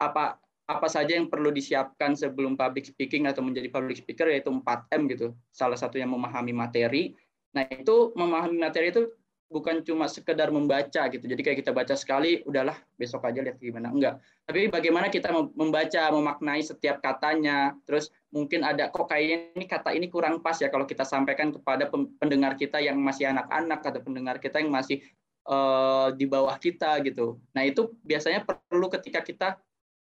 apa 0.00 0.40
apa 0.66 0.88
saja 0.90 1.14
yang 1.14 1.30
perlu 1.30 1.54
disiapkan 1.54 2.18
sebelum 2.18 2.58
public 2.58 2.90
speaking 2.90 3.30
atau 3.30 3.38
menjadi 3.38 3.70
public 3.70 4.02
speaker 4.02 4.26
yaitu 4.26 4.50
4M 4.50 5.06
gitu. 5.14 5.30
Salah 5.54 5.78
satunya 5.78 6.10
memahami 6.10 6.50
materi. 6.50 7.14
Nah, 7.54 7.62
itu 7.70 8.10
memahami 8.18 8.58
materi 8.58 8.90
itu 8.90 9.06
bukan 9.46 9.86
cuma 9.86 10.10
sekedar 10.10 10.50
membaca 10.50 11.06
gitu. 11.06 11.22
Jadi 11.22 11.38
kayak 11.38 11.62
kita 11.62 11.70
baca 11.70 11.94
sekali, 11.94 12.42
udahlah 12.42 12.74
besok 12.98 13.22
aja 13.30 13.46
lihat 13.46 13.62
gimana. 13.62 13.94
Enggak. 13.94 14.18
Tapi 14.42 14.66
bagaimana 14.66 15.06
kita 15.06 15.30
membaca, 15.54 16.02
memaknai 16.10 16.66
setiap 16.66 16.98
katanya. 16.98 17.78
Terus 17.86 18.10
mungkin 18.34 18.66
ada 18.66 18.90
kok 18.90 19.06
kayaknya 19.06 19.54
ini 19.54 19.66
kata 19.70 19.94
ini 19.94 20.10
kurang 20.10 20.42
pas 20.42 20.58
ya 20.58 20.66
kalau 20.66 20.82
kita 20.82 21.06
sampaikan 21.06 21.54
kepada 21.54 21.86
pendengar 22.18 22.58
kita 22.58 22.82
yang 22.82 22.98
masih 22.98 23.30
anak-anak 23.30 23.86
atau 23.86 24.00
pendengar 24.02 24.42
kita 24.42 24.58
yang 24.58 24.74
masih 24.74 24.98
uh, 25.46 26.10
di 26.10 26.26
bawah 26.26 26.58
kita 26.58 26.98
gitu. 27.06 27.38
Nah 27.54 27.62
itu 27.62 27.94
biasanya 28.02 28.42
perlu 28.42 28.90
ketika 28.90 29.22
kita 29.22 29.48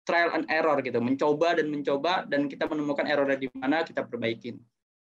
trial 0.04 0.32
and 0.34 0.46
error 0.48 0.80
gitu, 0.80 0.98
mencoba 0.98 1.58
dan 1.58 1.66
mencoba 1.68 2.24
dan 2.26 2.48
kita 2.48 2.66
menemukan 2.66 3.06
error 3.06 3.28
di 3.36 3.46
mana 3.56 3.84
kita 3.84 4.04
perbaikin. 4.04 4.58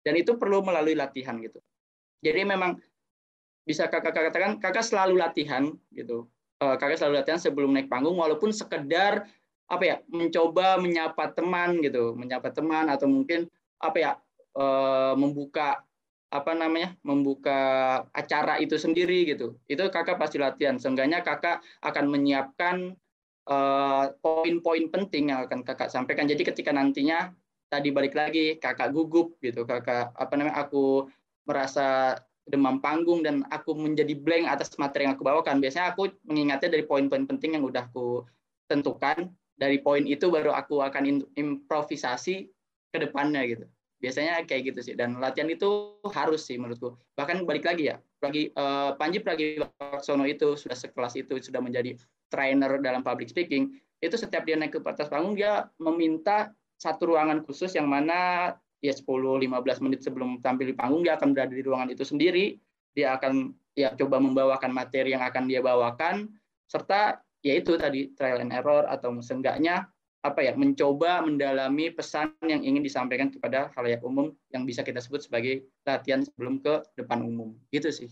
Dan 0.03 0.19
itu 0.19 0.35
perlu 0.35 0.61
melalui 0.67 0.99
latihan 0.99 1.39
gitu. 1.39 1.63
Jadi 2.23 2.43
memang 2.43 2.79
bisa 3.63 3.87
kakak 3.87 4.15
katakan 4.15 4.59
kakak 4.59 4.83
selalu 4.83 5.19
latihan 5.19 5.71
gitu. 5.95 6.27
Uh, 6.59 6.75
kakak 6.79 6.99
selalu 6.99 7.23
latihan 7.23 7.39
sebelum 7.39 7.71
naik 7.75 7.87
panggung 7.87 8.19
walaupun 8.19 8.51
sekedar 8.51 9.27
apa 9.71 9.85
ya 9.87 9.97
mencoba 10.11 10.79
menyapa 10.83 11.31
teman 11.35 11.79
gitu. 11.83 12.15
Menyapa 12.19 12.51
teman 12.51 12.91
atau 12.91 13.07
mungkin 13.07 13.47
apa 13.79 13.99
ya 13.99 14.13
uh, 14.59 15.15
membuka 15.15 15.83
apa 16.33 16.57
namanya 16.57 16.97
membuka 17.05 17.61
acara 18.17 18.57
itu 18.57 18.81
sendiri 18.81 19.29
gitu. 19.29 19.61
Itu 19.69 19.87
kakak 19.93 20.17
pasti 20.17 20.41
latihan. 20.41 20.81
Seenggaknya 20.81 21.21
kakak 21.21 21.61
akan 21.85 22.09
menyiapkan 22.09 22.97
eh, 22.97 23.02
poin-poin 24.23 24.85
uh, 24.87 24.93
penting 24.93 25.35
yang 25.35 25.47
akan 25.47 25.67
kakak 25.67 25.91
sampaikan 25.91 26.31
jadi 26.31 26.47
ketika 26.47 26.71
nantinya 26.71 27.35
tadi 27.67 27.91
balik 27.91 28.15
lagi 28.15 28.61
kakak 28.63 28.95
gugup 28.95 29.35
gitu 29.43 29.67
kakak 29.67 30.15
apa 30.15 30.33
namanya 30.39 30.63
aku 30.63 31.11
merasa 31.43 32.21
demam 32.47 32.83
panggung 32.83 33.23
dan 33.23 33.47
aku 33.55 33.75
menjadi 33.79 34.19
blank 34.19 34.51
atas 34.51 34.75
materi 34.79 35.07
yang 35.07 35.15
aku 35.15 35.23
bawakan. 35.23 35.63
Biasanya 35.63 35.95
aku 35.95 36.11
mengingatnya 36.27 36.75
dari 36.75 36.85
poin-poin 36.87 37.27
penting 37.27 37.55
yang 37.59 37.65
udah 37.67 37.87
aku 37.87 38.27
tentukan. 38.67 39.31
Dari 39.55 39.79
poin 39.79 40.03
itu 40.09 40.27
baru 40.27 40.51
aku 40.51 40.83
akan 40.83 41.23
improvisasi 41.39 42.51
ke 42.91 42.99
depannya 42.99 43.47
gitu. 43.47 43.65
Biasanya 44.03 44.43
kayak 44.43 44.75
gitu 44.75 44.81
sih. 44.83 44.95
Dan 44.99 45.23
latihan 45.23 45.47
itu 45.47 46.03
harus 46.11 46.43
sih 46.43 46.59
menurutku. 46.59 46.99
Bahkan 47.15 47.47
balik 47.47 47.63
lagi 47.63 47.95
ya, 47.95 48.03
lagi 48.19 48.51
uh, 48.59 48.99
Panji 48.99 49.23
Pragiwaksono 49.23 50.27
itu 50.27 50.59
sudah 50.59 50.75
sekelas 50.75 51.15
itu 51.15 51.39
sudah 51.39 51.63
menjadi 51.63 51.95
trainer 52.33 52.81
dalam 52.81 53.05
public 53.05 53.29
speaking. 53.29 53.77
Itu 54.01 54.17
setiap 54.17 54.49
dia 54.49 54.57
naik 54.57 54.73
ke 54.73 54.81
atas 54.81 55.13
panggung 55.13 55.37
dia 55.37 55.69
meminta 55.77 56.51
satu 56.81 57.15
ruangan 57.15 57.45
khusus 57.45 57.77
yang 57.79 57.87
mana 57.87 58.51
ya 58.83 58.91
10-15 58.91 59.47
menit 59.87 60.03
sebelum 60.03 60.43
tampil 60.43 60.73
di 60.73 60.75
panggung 60.75 61.07
dia 61.07 61.15
akan 61.15 61.31
berada 61.31 61.55
di 61.55 61.63
ruangan 61.63 61.95
itu 61.95 62.03
sendiri 62.03 62.59
dia 62.99 63.15
akan 63.15 63.55
ya 63.79 63.95
coba 63.95 64.19
membawakan 64.19 64.75
materi 64.75 65.15
yang 65.15 65.23
akan 65.23 65.47
dia 65.47 65.63
bawakan 65.63 66.27
serta 66.67 67.23
yaitu 67.47 67.79
tadi 67.79 68.11
trial 68.19 68.43
and 68.43 68.51
error 68.51 68.83
atau 68.91 69.15
seenggaknya 69.23 69.87
apa 70.23 70.39
ya 70.43 70.55
mencoba 70.55 71.23
mendalami 71.23 71.91
pesan 71.91 72.31
yang 72.47 72.63
ingin 72.63 72.83
disampaikan 72.83 73.31
kepada 73.31 73.75
halayak 73.75 74.03
umum 74.07 74.31
yang 74.55 74.63
bisa 74.63 74.87
kita 74.87 75.03
sebut 75.03 75.23
sebagai 75.23 75.67
latihan 75.83 76.23
sebelum 76.23 76.63
ke 76.63 76.83
depan 76.95 77.27
umum 77.27 77.55
gitu 77.75 77.91
sih 77.91 78.11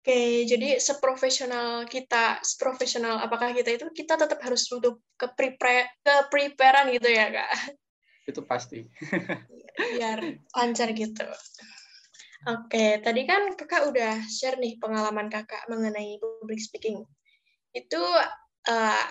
Oke, 0.00 0.48
jadi 0.48 0.80
seprofesional 0.80 1.84
kita, 1.84 2.40
seprofesional 2.40 3.20
apakah 3.20 3.52
kita 3.52 3.76
itu 3.76 3.84
kita 3.92 4.16
tetap 4.16 4.40
harus 4.40 4.64
untuk 4.72 5.04
ke 5.12 5.28
prepare 5.36 5.92
ke 6.00 6.14
preparean 6.32 6.88
gitu 6.88 7.04
ya, 7.12 7.28
Kak? 7.28 7.76
Itu 8.24 8.40
pasti. 8.48 8.88
Biar 9.76 10.24
lancar 10.56 10.96
gitu. 10.96 11.28
Oke, 12.48 13.04
tadi 13.04 13.28
kan 13.28 13.52
Kakak 13.52 13.92
udah 13.92 14.24
share 14.24 14.56
nih 14.56 14.80
pengalaman 14.80 15.28
Kakak 15.28 15.68
mengenai 15.68 16.16
public 16.16 16.64
speaking. 16.64 17.04
Itu 17.76 18.00
uh, 18.72 19.04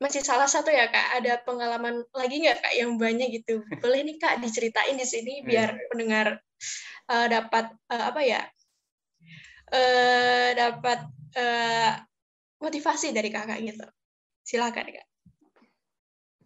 masih 0.00 0.24
salah 0.24 0.48
satu 0.48 0.72
ya, 0.72 0.88
Kak. 0.88 1.20
Ada 1.20 1.44
pengalaman 1.44 2.00
lagi 2.16 2.40
nggak, 2.40 2.64
Kak, 2.64 2.74
yang 2.80 2.96
banyak 2.96 3.44
gitu? 3.44 3.60
Boleh 3.84 4.08
nih, 4.08 4.16
Kak, 4.16 4.40
diceritain 4.40 4.96
di 4.96 5.04
sini 5.04 5.44
biar 5.44 5.76
iya. 5.76 5.84
pendengar 5.92 6.26
uh, 7.12 7.26
dapat 7.28 7.76
uh, 7.92 8.08
apa 8.08 8.24
ya? 8.24 8.40
Uh, 9.70 10.48
dapat 10.54 10.98
uh, 11.38 11.92
motivasi 12.60 13.14
dari 13.14 13.30
kakak 13.32 13.58
gitu. 13.64 13.86
Silakan 14.44 14.86
kak. 14.90 15.06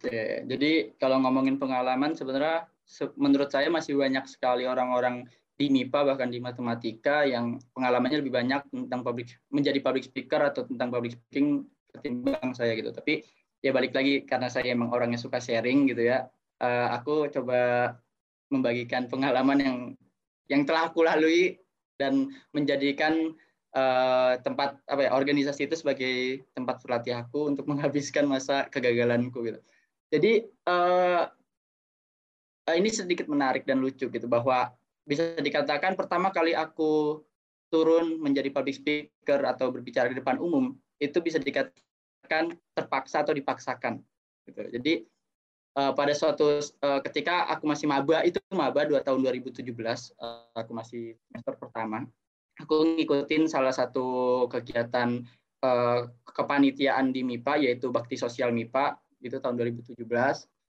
Oke, 0.05 0.45
jadi 0.45 0.93
kalau 1.01 1.17
ngomongin 1.23 1.57
pengalaman 1.57 2.13
sebenarnya 2.13 2.69
menurut 3.17 3.49
saya 3.49 3.71
masih 3.73 3.97
banyak 3.97 4.29
sekali 4.29 4.69
orang-orang 4.69 5.25
di 5.55 5.71
MIPA 5.71 6.13
bahkan 6.13 6.29
di 6.29 6.43
matematika 6.43 7.23
yang 7.23 7.57
pengalamannya 7.71 8.19
lebih 8.19 8.35
banyak 8.35 8.61
tentang 8.69 9.01
public 9.01 9.39
menjadi 9.49 9.79
public 9.79 10.03
speaker 10.05 10.41
atau 10.51 10.67
tentang 10.67 10.91
public 10.91 11.15
speaking 11.15 11.63
ketimbang 11.95 12.51
saya 12.51 12.75
gitu. 12.75 12.91
Tapi 12.91 13.23
ya 13.63 13.71
balik 13.71 13.95
lagi 13.95 14.27
karena 14.27 14.51
saya 14.51 14.75
emang 14.75 14.91
orangnya 14.91 15.17
suka 15.17 15.39
sharing 15.39 15.87
gitu 15.89 16.05
ya. 16.05 16.27
Uh, 16.59 16.91
aku 16.91 17.31
coba 17.31 17.95
membagikan 18.51 19.07
pengalaman 19.07 19.57
yang 19.57 19.77
yang 20.51 20.61
telah 20.67 20.91
aku 20.91 21.01
lalui 21.01 21.57
dan 21.95 22.31
menjadikan 22.51 23.35
uh, 23.75 24.39
tempat 24.41 24.79
apa 24.87 25.01
ya 25.07 25.11
organisasi 25.13 25.67
itu 25.67 25.75
sebagai 25.79 26.45
tempat 26.55 26.81
berlatih 26.81 27.19
aku 27.19 27.51
untuk 27.51 27.65
menghabiskan 27.71 28.25
masa 28.25 28.67
kegagalanku 28.71 29.43
gitu. 29.45 29.59
Jadi 30.09 30.47
uh, 30.69 31.27
ini 32.73 32.89
sedikit 32.89 33.29
menarik 33.29 33.67
dan 33.67 33.77
lucu 33.83 34.09
gitu 34.09 34.25
bahwa 34.25 34.73
bisa 35.05 35.37
dikatakan 35.37 35.93
pertama 35.93 36.33
kali 36.33 36.57
aku 36.57 37.21
turun 37.69 38.17
menjadi 38.17 38.49
public 38.49 38.81
speaker 38.81 39.45
atau 39.45 39.69
berbicara 39.69 40.09
di 40.09 40.17
depan 40.17 40.41
umum 40.41 40.73
itu 40.97 41.21
bisa 41.21 41.37
dikatakan 41.37 42.57
terpaksa 42.73 43.21
atau 43.21 43.37
dipaksakan 43.37 44.01
gitu. 44.49 44.61
Jadi 44.73 44.93
uh, 45.75 45.91
pada 45.93 46.13
suatu 46.15 46.59
uh, 46.59 46.99
ketika 47.05 47.45
aku 47.51 47.67
masih 47.69 47.85
maba 47.85 48.23
itu 48.23 48.39
maba 48.51 48.87
dua 48.87 49.03
tahun 49.03 49.21
2017 49.23 49.71
uh, 50.17 50.51
aku 50.55 50.71
masih 50.71 51.19
semester 51.29 51.53
pertama 51.59 52.07
aku 52.57 52.97
ngikutin 52.99 53.51
salah 53.51 53.75
satu 53.75 54.47
kegiatan 54.47 55.23
uh, 55.61 56.07
kepanitiaan 56.31 57.11
di 57.11 57.21
MIPA 57.21 57.67
yaitu 57.67 57.91
bakti 57.91 58.15
sosial 58.15 58.55
MIPA 58.55 58.95
itu 59.21 59.37
tahun 59.39 59.59
2017 59.59 59.99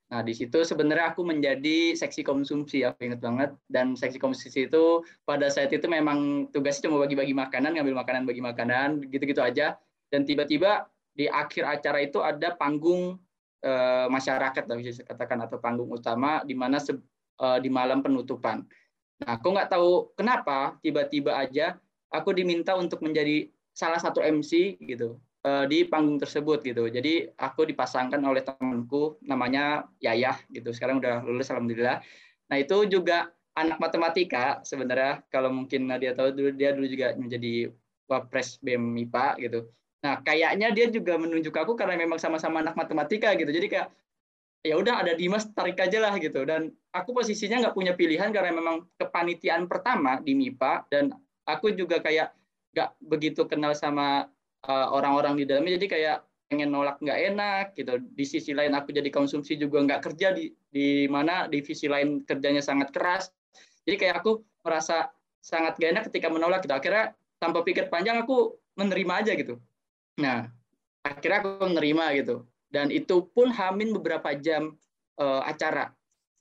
Nah, 0.07 0.23
di 0.23 0.39
situ 0.39 0.63
sebenarnya 0.63 1.11
aku 1.11 1.27
menjadi 1.27 1.99
seksi 1.99 2.23
konsumsi, 2.23 2.87
aku 2.87 3.11
ingat 3.11 3.19
banget. 3.19 3.51
Dan 3.67 3.99
seksi 3.99 4.23
konsumsi 4.23 4.71
itu 4.71 5.03
pada 5.27 5.51
saat 5.51 5.75
itu 5.75 5.83
memang 5.91 6.47
tugasnya 6.55 6.87
cuma 6.87 7.03
bagi-bagi 7.03 7.35
makanan, 7.35 7.75
ngambil 7.75 8.07
makanan, 8.07 8.23
bagi 8.23 8.39
makanan, 8.39 9.03
gitu-gitu 9.11 9.43
aja. 9.43 9.75
Dan 10.15 10.23
tiba-tiba 10.23 10.87
di 11.19 11.27
akhir 11.27 11.67
acara 11.67 12.07
itu 12.07 12.23
ada 12.23 12.55
panggung 12.55 13.19
Eh, 13.67 14.07
masyarakat 14.07 14.63
bisa 14.79 15.03
katakan 15.03 15.43
atau 15.43 15.59
panggung 15.59 15.91
utama 15.91 16.39
di 16.47 16.55
mana 16.55 16.79
uh, 16.79 17.59
di 17.59 17.67
malam 17.67 17.99
penutupan. 17.99 18.63
Nah, 19.19 19.31
aku 19.35 19.59
nggak 19.59 19.75
tahu 19.75 20.15
kenapa 20.15 20.79
tiba-tiba 20.87 21.35
aja 21.35 21.75
aku 22.15 22.31
diminta 22.31 22.79
untuk 22.79 23.03
menjadi 23.03 23.51
salah 23.75 23.99
satu 23.99 24.23
MC 24.23 24.79
gitu 24.87 25.19
uh, 25.43 25.67
di 25.67 25.83
panggung 25.83 26.15
tersebut 26.23 26.63
gitu. 26.63 26.87
Jadi 26.87 27.27
aku 27.35 27.67
dipasangkan 27.67 28.23
oleh 28.23 28.47
temanku 28.47 29.19
namanya 29.27 29.91
Yayah 29.99 30.39
gitu. 30.55 30.71
Sekarang 30.71 31.03
udah 31.03 31.27
lulus 31.27 31.51
alhamdulillah. 31.51 32.07
Nah, 32.47 32.57
itu 32.63 32.87
juga 32.87 33.35
anak 33.59 33.83
matematika 33.83 34.63
sebenarnya 34.63 35.27
kalau 35.27 35.51
mungkin 35.51 35.91
Nadia 35.91 36.15
tahu 36.15 36.31
dulu 36.31 36.55
dia 36.55 36.71
dulu 36.71 36.87
juga 36.87 37.19
menjadi 37.19 37.75
wapres 38.07 38.63
BEM 38.63 38.95
MIPA 38.95 39.43
gitu. 39.43 39.67
Nah, 40.07 40.23
kayaknya 40.23 40.71
dia 40.71 40.87
juga 40.87 41.19
menunjuk 41.19 41.51
aku 41.51 41.75
karena 41.75 41.99
memang 41.99 42.23
sama-sama 42.23 42.63
anak 42.63 42.79
matematika 42.79 43.35
gitu. 43.35 43.51
Jadi 43.51 43.67
kayak 43.67 43.89
ya 44.63 44.79
udah 44.79 45.03
ada 45.03 45.19
Dimas 45.19 45.51
tarik 45.51 45.83
aja 45.83 45.99
lah 45.99 46.15
gitu. 46.23 46.47
Dan 46.47 46.71
aku 46.95 47.11
posisinya 47.11 47.67
nggak 47.67 47.75
punya 47.75 47.93
pilihan 47.99 48.31
karena 48.31 48.55
memang 48.55 48.87
kepanitiaan 49.03 49.67
pertama 49.67 50.23
di 50.23 50.39
MIPA 50.39 50.87
dan 50.95 51.11
aku 51.43 51.75
juga 51.75 51.99
kayak 51.99 52.31
nggak 52.71 52.91
begitu 53.03 53.51
kenal 53.51 53.75
sama 53.75 54.31
uh, 54.71 54.89
orang-orang 54.95 55.43
di 55.43 55.45
dalamnya. 55.51 55.75
Jadi 55.75 55.91
kayak 55.91 56.23
pengen 56.47 56.71
nolak 56.71 57.03
nggak 57.03 57.19
enak 57.35 57.65
gitu. 57.75 57.99
Di 57.99 58.23
sisi 58.23 58.55
lain 58.55 58.79
aku 58.79 58.95
jadi 58.95 59.11
konsumsi 59.11 59.59
juga 59.59 59.83
nggak 59.83 60.07
kerja 60.07 60.39
di 60.39 60.55
di 60.71 61.11
mana 61.11 61.51
divisi 61.51 61.91
lain 61.91 62.23
kerjanya 62.23 62.63
sangat 62.63 62.95
keras. 62.95 63.35
Jadi 63.83 64.07
kayak 64.07 64.23
aku 64.23 64.47
merasa 64.63 65.11
sangat 65.43 65.79
gak 65.83 65.91
enak 65.99 66.05
ketika 66.11 66.31
menolak 66.31 66.63
gitu. 66.63 66.75
Akhirnya 66.79 67.11
tanpa 67.43 67.67
pikir 67.67 67.91
panjang 67.91 68.23
aku 68.23 68.55
menerima 68.79 69.15
aja 69.27 69.35
gitu 69.35 69.59
Nah, 70.17 70.49
akhirnya 71.05 71.45
aku 71.45 71.51
menerima 71.65 72.05
gitu. 72.25 72.37
Dan 72.73 72.91
itu 72.91 73.29
pun 73.31 73.53
hamin 73.53 73.95
beberapa 73.95 74.35
jam 74.37 74.75
uh, 75.21 75.43
acara. 75.45 75.93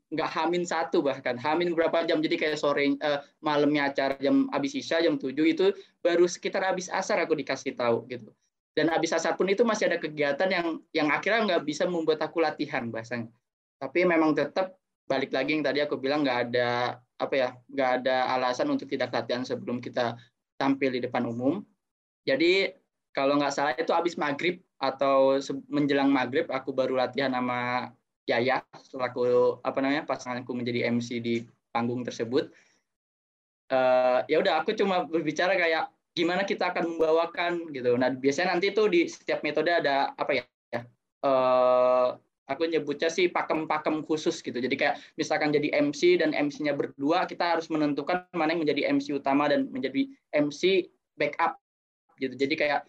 Nggak 0.10 0.30
hamin 0.32 0.64
satu 0.64 1.02
bahkan, 1.04 1.36
hamin 1.36 1.76
beberapa 1.76 2.04
jam. 2.08 2.24
Jadi 2.24 2.36
kayak 2.40 2.58
sore, 2.58 2.96
uh, 3.00 3.20
malamnya 3.44 3.92
acara 3.92 4.16
jam 4.18 4.48
habis 4.52 4.74
isya, 4.74 5.04
jam 5.04 5.20
7 5.20 5.32
itu 5.46 5.76
baru 6.02 6.26
sekitar 6.26 6.66
habis 6.66 6.88
asar 6.90 7.22
aku 7.22 7.36
dikasih 7.36 7.76
tahu 7.76 8.08
gitu. 8.10 8.32
Dan 8.76 8.92
habis 8.92 9.16
asar 9.16 9.40
pun 9.40 9.48
itu 9.48 9.64
masih 9.64 9.88
ada 9.88 9.96
kegiatan 9.96 10.52
yang 10.52 10.68
yang 10.92 11.08
akhirnya 11.08 11.48
nggak 11.48 11.64
bisa 11.64 11.88
membuat 11.88 12.20
aku 12.20 12.44
latihan 12.44 12.92
bahasanya. 12.92 13.32
Tapi 13.80 14.04
memang 14.04 14.36
tetap 14.36 14.76
balik 15.08 15.32
lagi 15.32 15.56
yang 15.56 15.64
tadi 15.64 15.80
aku 15.80 15.96
bilang 15.96 16.28
nggak 16.28 16.52
ada 16.52 17.00
apa 17.16 17.36
ya 17.40 17.50
nggak 17.72 17.90
ada 18.04 18.36
alasan 18.36 18.68
untuk 18.68 18.92
tidak 18.92 19.16
latihan 19.16 19.48
sebelum 19.48 19.80
kita 19.80 20.20
tampil 20.60 20.92
di 20.92 21.00
depan 21.00 21.24
umum. 21.24 21.64
Jadi 22.28 22.68
kalau 23.16 23.40
nggak 23.40 23.56
salah 23.56 23.74
itu 23.80 23.96
habis 23.96 24.20
maghrib 24.20 24.60
atau 24.76 25.40
menjelang 25.72 26.12
maghrib 26.12 26.52
aku 26.52 26.76
baru 26.76 27.00
latihan 27.00 27.32
sama 27.32 27.90
Yaya 28.28 28.60
selaku 28.76 29.58
apa 29.64 29.80
namanya 29.80 30.04
pasanganku 30.04 30.52
menjadi 30.52 30.92
MC 30.92 31.24
di 31.24 31.36
panggung 31.72 32.04
tersebut. 32.04 32.52
Uh, 33.72 34.22
ya 34.30 34.44
udah 34.44 34.62
aku 34.62 34.78
cuma 34.78 35.08
berbicara 35.08 35.58
kayak 35.58 35.90
gimana 36.12 36.44
kita 36.44 36.76
akan 36.76 36.98
membawakan 36.98 37.72
gitu. 37.72 37.96
Nah 37.96 38.12
biasanya 38.14 38.58
nanti 38.58 38.76
tuh 38.76 38.92
di 38.92 39.08
setiap 39.08 39.42
metode 39.46 39.72
ada 39.72 40.12
apa 40.18 40.42
ya? 40.42 40.44
Uh, 41.26 42.18
aku 42.46 42.70
nyebutnya 42.70 43.10
sih 43.10 43.30
pakem-pakem 43.30 44.06
khusus 44.06 44.42
gitu. 44.42 44.58
Jadi 44.58 44.76
kayak 44.78 45.02
misalkan 45.18 45.50
jadi 45.54 45.74
MC 45.82 46.22
dan 46.22 46.34
MC-nya 46.34 46.78
berdua, 46.78 47.26
kita 47.26 47.58
harus 47.58 47.70
menentukan 47.74 48.26
mana 48.38 48.54
yang 48.54 48.62
menjadi 48.62 48.82
MC 48.94 49.18
utama 49.18 49.50
dan 49.50 49.70
menjadi 49.74 50.10
MC 50.34 50.90
backup 51.18 51.58
gitu. 52.22 52.38
Jadi 52.38 52.54
kayak 52.54 52.86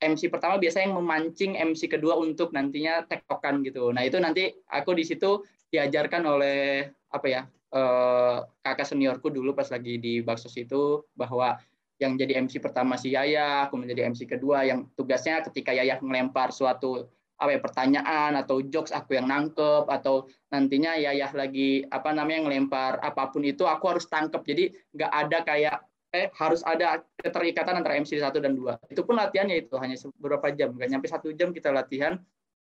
MC 0.00 0.32
pertama 0.32 0.56
biasanya 0.56 0.88
yang 0.88 0.96
memancing 0.96 1.52
MC 1.60 1.92
kedua 1.92 2.16
untuk 2.16 2.56
nantinya 2.56 3.04
tektokan 3.04 3.60
gitu. 3.60 3.92
Nah 3.92 4.02
itu 4.08 4.16
nanti 4.16 4.48
aku 4.72 4.96
di 4.96 5.04
situ 5.04 5.44
diajarkan 5.68 6.24
oleh 6.24 6.88
apa 7.12 7.26
ya 7.28 7.42
eh, 7.76 8.36
kakak 8.64 8.88
seniorku 8.88 9.28
dulu 9.28 9.52
pas 9.52 9.68
lagi 9.68 10.00
di 10.00 10.24
Baksos 10.24 10.56
itu 10.56 11.04
bahwa 11.12 11.60
yang 12.00 12.16
jadi 12.16 12.40
MC 12.40 12.64
pertama 12.64 12.96
si 12.96 13.12
Yaya, 13.12 13.68
aku 13.68 13.76
menjadi 13.76 14.08
MC 14.08 14.24
kedua 14.24 14.64
yang 14.64 14.88
tugasnya 14.96 15.44
ketika 15.44 15.76
Yaya 15.76 16.00
melempar 16.00 16.48
suatu 16.48 17.12
apa 17.40 17.56
ya 17.56 17.60
pertanyaan 17.60 18.36
atau 18.36 18.60
jokes 18.60 18.92
aku 18.92 19.16
yang 19.16 19.24
nangkep 19.24 19.88
atau 19.88 20.28
nantinya 20.52 20.92
Yayah 20.96 21.32
lagi 21.32 21.84
apa 21.88 22.12
namanya 22.12 22.44
ngelempar 22.44 23.00
apa 23.00 23.32
pun 23.32 23.40
itu 23.48 23.64
aku 23.64 23.96
harus 23.96 24.04
tangkep 24.12 24.44
jadi 24.44 24.64
nggak 24.92 25.12
ada 25.12 25.38
kayak 25.48 25.76
eh 26.10 26.26
harus 26.34 26.66
ada 26.66 27.06
keterikatan 27.22 27.78
antara 27.78 27.94
MC 27.94 28.18
satu 28.18 28.42
dan 28.42 28.58
dua. 28.58 28.76
Itu 28.90 29.06
pun 29.06 29.14
latihannya 29.14 29.66
itu 29.66 29.74
hanya 29.78 29.94
beberapa 30.18 30.50
jam. 30.50 30.74
Nggak 30.74 30.88
nyampe 30.90 31.06
satu 31.06 31.30
jam 31.30 31.54
kita 31.54 31.70
latihan 31.70 32.18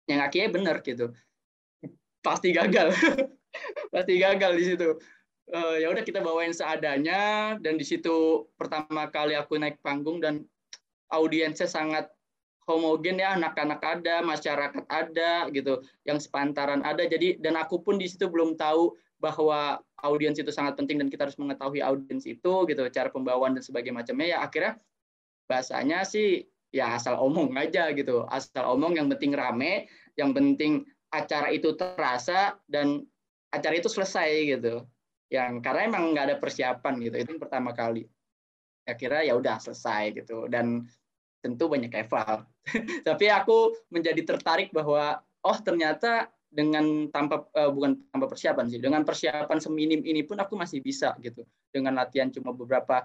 yang 0.08 0.24
akhirnya 0.24 0.50
benar 0.56 0.80
gitu. 0.80 1.12
Pasti 2.24 2.56
gagal. 2.56 2.95
Pasti 3.93 4.13
gagal 4.17 4.52
di 4.56 4.63
situ. 4.63 4.89
Uh, 5.45 5.78
ya 5.78 5.93
udah 5.93 6.02
kita 6.02 6.26
bawain 6.26 6.56
seadanya 6.56 7.54
dan 7.62 7.78
di 7.78 7.86
situ 7.86 8.50
pertama 8.58 9.06
kali 9.13 9.38
aku 9.38 9.62
naik 9.62 9.78
panggung 9.86 10.17
dan 10.17 10.41
audiensnya 11.13 11.69
sangat 11.69 12.10
homogen 12.65 13.21
ya 13.21 13.38
anak-anak 13.38 13.78
ada 13.78 14.26
masyarakat 14.26 14.89
ada 14.89 15.45
gitu 15.54 15.86
yang 16.08 16.17
sepantaran 16.17 16.82
ada. 16.82 17.06
Jadi 17.06 17.38
dan 17.38 17.60
aku 17.60 17.84
pun 17.84 18.02
di 18.02 18.10
situ 18.10 18.26
belum 18.26 18.58
tahu 18.58 18.95
bahwa 19.21 19.80
audiens 20.06 20.38
itu 20.38 20.54
sangat 20.54 20.78
penting 20.78 21.02
dan 21.02 21.10
kita 21.10 21.26
harus 21.26 21.38
mengetahui 21.41 21.82
audiens 21.82 22.24
itu 22.30 22.54
gitu 22.70 22.82
cara 22.94 23.10
pembawaan 23.10 23.58
dan 23.58 23.63
sebagainya 23.65 24.06
macamnya 24.06 24.28
ya 24.32 24.38
akhirnya 24.46 24.74
bahasanya 25.50 26.06
sih 26.06 26.46
ya 26.70 26.94
asal 26.94 27.18
omong 27.18 27.58
aja 27.58 27.89
gitu. 27.98 28.24
Asal 28.30 28.65
omong 28.70 29.02
yang 29.02 29.10
penting 29.10 29.34
rame 29.34 29.89
yang 30.15 30.32
penting 30.32 30.86
acara 31.10 31.50
itu 31.50 31.74
terasa 31.74 32.56
dan 32.70 33.04
acara 33.50 33.76
itu 33.76 33.89
selesai 33.89 34.30
gitu. 34.58 34.86
Yang 35.34 35.65
karena 35.65 35.82
emang 35.89 36.13
nggak 36.13 36.26
ada 36.30 36.38
persiapan 36.38 36.94
gitu. 37.02 37.15
Itu 37.18 37.30
yang 37.36 37.41
pertama 37.41 37.74
kali. 37.74 38.06
Akhirnya 38.86 39.26
ya 39.26 39.34
udah 39.34 39.58
selesai 39.58 40.13
gitu. 40.13 40.46
Dan 40.46 40.86
tentu 41.46 41.70
banyak 41.70 41.94
eval 41.94 42.50
tapi 43.08 43.30
aku 43.30 43.78
menjadi 43.94 44.26
tertarik 44.26 44.74
bahwa 44.74 45.22
oh 45.46 45.58
ternyata 45.62 46.34
dengan 46.56 47.12
tanpa 47.12 47.44
uh, 47.52 47.68
bukan 47.68 48.00
tanpa 48.15 48.32
persiapan 48.32 48.72
sih 48.72 48.80
dengan 48.80 49.04
persiapan 49.04 49.60
seminim 49.60 50.00
ini 50.08 50.24
pun 50.24 50.39
aku 50.39 50.56
masih 50.56 50.80
bisa 50.80 51.12
gitu. 51.20 51.44
Dengan 51.68 52.00
latihan 52.00 52.32
cuma 52.32 52.56
beberapa 52.56 53.04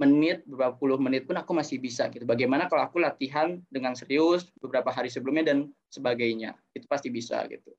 menit 0.00 0.44
beberapa 0.48 0.76
puluh 0.76 0.96
menit 0.96 1.28
pun 1.28 1.36
aku 1.36 1.52
masih 1.52 1.76
bisa 1.76 2.08
gitu. 2.08 2.24
Bagaimana 2.24 2.72
kalau 2.72 2.88
aku 2.88 2.96
latihan 2.96 3.60
dengan 3.68 3.92
serius 3.92 4.48
beberapa 4.56 4.88
hari 4.88 5.12
sebelumnya 5.12 5.52
dan 5.52 5.68
sebagainya 5.92 6.56
itu 6.72 6.88
pasti 6.88 7.12
bisa 7.12 7.44
gitu. 7.52 7.76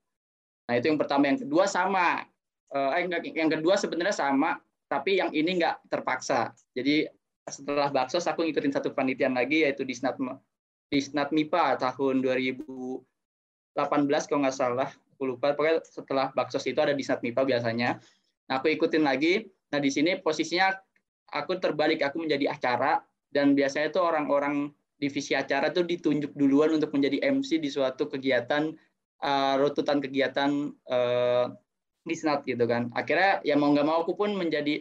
Nah 0.70 0.78
itu 0.78 0.86
yang 0.86 0.98
pertama. 1.02 1.26
Yang 1.26 1.50
kedua 1.50 1.66
sama. 1.66 2.22
Uh, 2.68 2.92
yang 3.32 3.48
kedua 3.48 3.80
sebenarnya 3.80 4.12
sama 4.12 4.60
tapi 4.86 5.18
yang 5.18 5.34
ini 5.34 5.58
nggak 5.58 5.90
terpaksa. 5.90 6.54
Jadi 6.76 7.08
setelah 7.48 7.88
baksos 7.88 8.28
aku 8.28 8.44
ngikutin 8.44 8.76
satu 8.76 8.92
penelitian 8.92 9.34
lagi 9.34 9.64
yaitu 9.64 9.82
di 9.82 9.96
Snat 9.96 10.20
di 10.92 11.00
Snat 11.00 11.32
MIPA 11.32 11.80
tahun 11.80 12.20
2018 12.20 13.04
kalau 14.28 14.40
nggak 14.44 14.56
salah 14.56 14.88
aku 15.18 15.34
lupa. 15.34 15.58
Pokoknya 15.58 15.82
setelah 15.82 16.30
baksos 16.30 16.62
itu 16.70 16.78
ada 16.78 16.94
di 16.94 17.02
Snat 17.02 17.18
MIPA 17.26 17.42
biasanya. 17.42 17.98
Nah, 18.46 18.62
aku 18.62 18.70
ikutin 18.70 19.02
lagi. 19.02 19.50
Nah 19.74 19.82
di 19.82 19.90
sini 19.90 20.22
posisinya 20.22 20.70
aku 21.34 21.58
terbalik. 21.58 22.06
Aku 22.06 22.22
menjadi 22.22 22.54
acara. 22.54 23.02
Dan 23.28 23.58
biasanya 23.58 23.90
itu 23.90 24.00
orang-orang 24.00 24.70
divisi 24.96 25.34
acara 25.34 25.74
tuh 25.74 25.84
ditunjuk 25.84 26.32
duluan 26.38 26.72
untuk 26.72 26.94
menjadi 26.94 27.20
MC 27.28 27.60
di 27.60 27.68
suatu 27.68 28.08
kegiatan 28.08 28.72
uh, 29.20 29.54
rututan 29.60 30.00
kegiatan 30.00 30.72
uh, 30.88 31.50
di 32.06 32.14
Snat 32.14 32.46
gitu 32.46 32.64
kan. 32.64 32.88
Akhirnya 32.94 33.42
ya 33.42 33.58
mau 33.58 33.74
nggak 33.74 33.84
mau 33.84 34.06
aku 34.06 34.16
pun 34.16 34.32
menjadi 34.32 34.80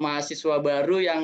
mahasiswa 0.00 0.58
baru 0.62 0.96
yang 1.02 1.22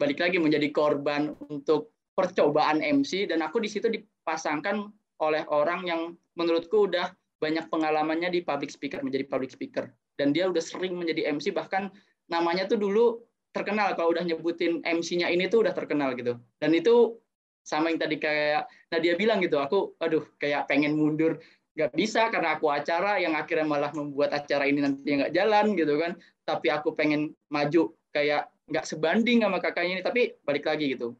balik 0.00 0.18
lagi 0.18 0.40
menjadi 0.40 0.72
korban 0.72 1.36
untuk 1.52 1.92
percobaan 2.16 2.80
MC 2.80 3.28
dan 3.28 3.44
aku 3.44 3.60
di 3.60 3.68
situ 3.68 3.92
dipasangkan 3.92 4.88
oleh 5.20 5.44
orang 5.52 5.84
yang 5.84 6.00
menurutku 6.34 6.88
udah 6.88 7.12
banyak 7.40 7.66
pengalamannya 7.72 8.28
di 8.28 8.44
public 8.44 8.68
speaker 8.68 9.00
menjadi 9.00 9.24
public 9.26 9.50
speaker. 9.50 9.88
Dan 10.14 10.36
dia 10.36 10.46
udah 10.46 10.60
sering 10.60 10.94
menjadi 10.94 11.32
MC 11.32 11.56
bahkan 11.56 11.88
namanya 12.28 12.68
tuh 12.68 12.76
dulu 12.76 13.24
terkenal 13.50 13.96
kalau 13.98 14.14
udah 14.14 14.22
nyebutin 14.22 14.84
MC-nya 14.86 15.32
ini 15.32 15.48
tuh 15.48 15.64
udah 15.66 15.74
terkenal 15.74 16.12
gitu. 16.14 16.36
Dan 16.60 16.76
itu 16.76 17.18
sama 17.64 17.90
yang 17.90 17.98
tadi 17.98 18.16
kayak 18.20 18.68
Nadia 18.92 19.16
bilang 19.16 19.40
gitu 19.42 19.58
aku 19.58 19.96
aduh 19.98 20.22
kayak 20.36 20.68
pengen 20.68 20.94
mundur. 20.94 21.40
Nggak 21.74 21.96
bisa 21.96 22.28
karena 22.28 22.60
aku 22.60 22.68
acara 22.68 23.16
yang 23.16 23.32
akhirnya 23.32 23.66
malah 23.66 23.90
membuat 23.96 24.36
acara 24.36 24.68
ini 24.68 24.84
nanti 24.84 25.08
nggak 25.16 25.32
jalan 25.32 25.74
gitu 25.74 25.96
kan. 25.96 26.20
Tapi 26.44 26.68
aku 26.68 26.92
pengen 26.92 27.32
maju 27.48 27.96
kayak 28.12 28.52
nggak 28.68 28.84
sebanding 28.84 29.42
sama 29.42 29.58
kakaknya 29.58 29.98
ini. 29.98 30.04
Tapi 30.04 30.20
balik 30.44 30.68
lagi 30.68 30.92
gitu 30.92 31.16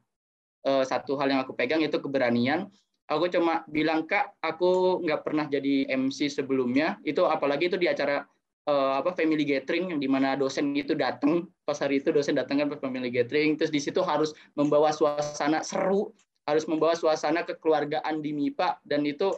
eh, 0.68 0.84
satu 0.84 1.16
hal 1.16 1.32
yang 1.32 1.40
aku 1.40 1.56
pegang 1.56 1.80
itu 1.80 1.96
keberanian 1.96 2.68
aku 3.10 3.26
cuma 3.26 3.66
bilang 3.66 4.06
kak 4.06 4.38
aku 4.38 5.02
nggak 5.02 5.26
pernah 5.26 5.44
jadi 5.50 5.90
MC 5.90 6.30
sebelumnya. 6.30 6.96
Itu 7.02 7.26
apalagi 7.26 7.66
itu 7.66 7.76
di 7.76 7.90
acara 7.90 8.22
uh, 8.70 9.02
apa 9.02 9.10
family 9.18 9.42
gathering 9.42 9.90
yang 9.90 10.00
di 10.00 10.06
mana 10.06 10.38
dosen 10.38 10.70
itu 10.78 10.94
datang 10.94 11.50
pas 11.66 11.76
hari 11.82 11.98
itu 11.98 12.14
dosen 12.14 12.38
datang 12.38 12.62
kan 12.62 12.70
pas 12.70 12.78
family 12.78 13.10
gathering. 13.10 13.58
Terus 13.58 13.74
di 13.74 13.82
situ 13.82 13.98
harus 14.06 14.30
membawa 14.54 14.94
suasana 14.94 15.66
seru 15.66 16.14
harus 16.46 16.64
membawa 16.70 16.96
suasana 16.96 17.44
kekeluargaan 17.44 18.24
di 18.24 18.32
MIPA 18.32 18.80
dan 18.88 19.04
itu 19.04 19.28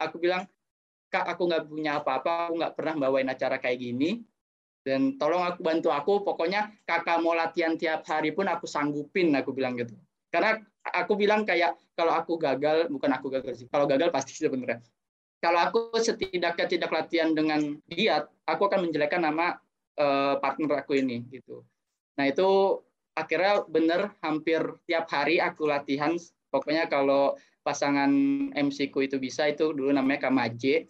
aku 0.00 0.18
bilang 0.18 0.44
kak 1.08 1.24
aku 1.24 1.48
nggak 1.48 1.64
punya 1.70 2.02
apa-apa 2.02 2.50
aku 2.50 2.52
nggak 2.60 2.74
pernah 2.74 2.94
bawain 2.96 3.28
acara 3.28 3.60
kayak 3.60 3.84
gini. 3.84 4.24
Dan 4.88 5.20
tolong 5.20 5.44
aku 5.44 5.60
bantu 5.60 5.92
aku. 5.92 6.24
Pokoknya 6.24 6.72
kakak 6.88 7.20
mau 7.20 7.36
latihan 7.36 7.76
tiap 7.76 8.08
hari 8.08 8.32
pun 8.32 8.48
aku 8.48 8.64
sanggupin 8.64 9.36
aku 9.36 9.52
bilang 9.52 9.76
gitu. 9.76 9.92
Karena 10.32 10.56
aku 10.92 11.18
bilang 11.18 11.42
kayak 11.46 11.76
kalau 11.94 12.14
aku 12.14 12.38
gagal 12.38 12.88
bukan 12.92 13.10
aku 13.14 13.28
gagal 13.32 13.64
sih 13.64 13.66
kalau 13.68 13.88
gagal 13.88 14.12
pasti 14.12 14.34
sebenarnya. 14.36 14.80
Kalau 15.38 15.62
aku 15.62 15.94
setidaknya 16.02 16.66
tidak 16.66 16.90
latihan 16.90 17.30
dengan 17.30 17.78
giat 17.86 18.26
aku 18.42 18.66
akan 18.66 18.90
menjelekkan 18.90 19.22
nama 19.22 19.54
uh, 19.98 20.34
partner 20.42 20.82
aku 20.82 20.98
ini 20.98 21.22
gitu. 21.30 21.62
Nah 22.18 22.26
itu 22.26 22.80
akhirnya 23.14 23.62
bener 23.70 24.14
hampir 24.22 24.60
tiap 24.90 25.06
hari 25.10 25.38
aku 25.38 25.70
latihan. 25.70 26.18
Pokoknya 26.48 26.88
kalau 26.90 27.36
pasangan 27.62 28.10
MC 28.56 28.88
ku 28.90 29.04
itu 29.04 29.20
bisa 29.20 29.46
itu 29.46 29.70
dulu 29.70 29.92
namanya 29.92 30.26
Kamaje 30.26 30.88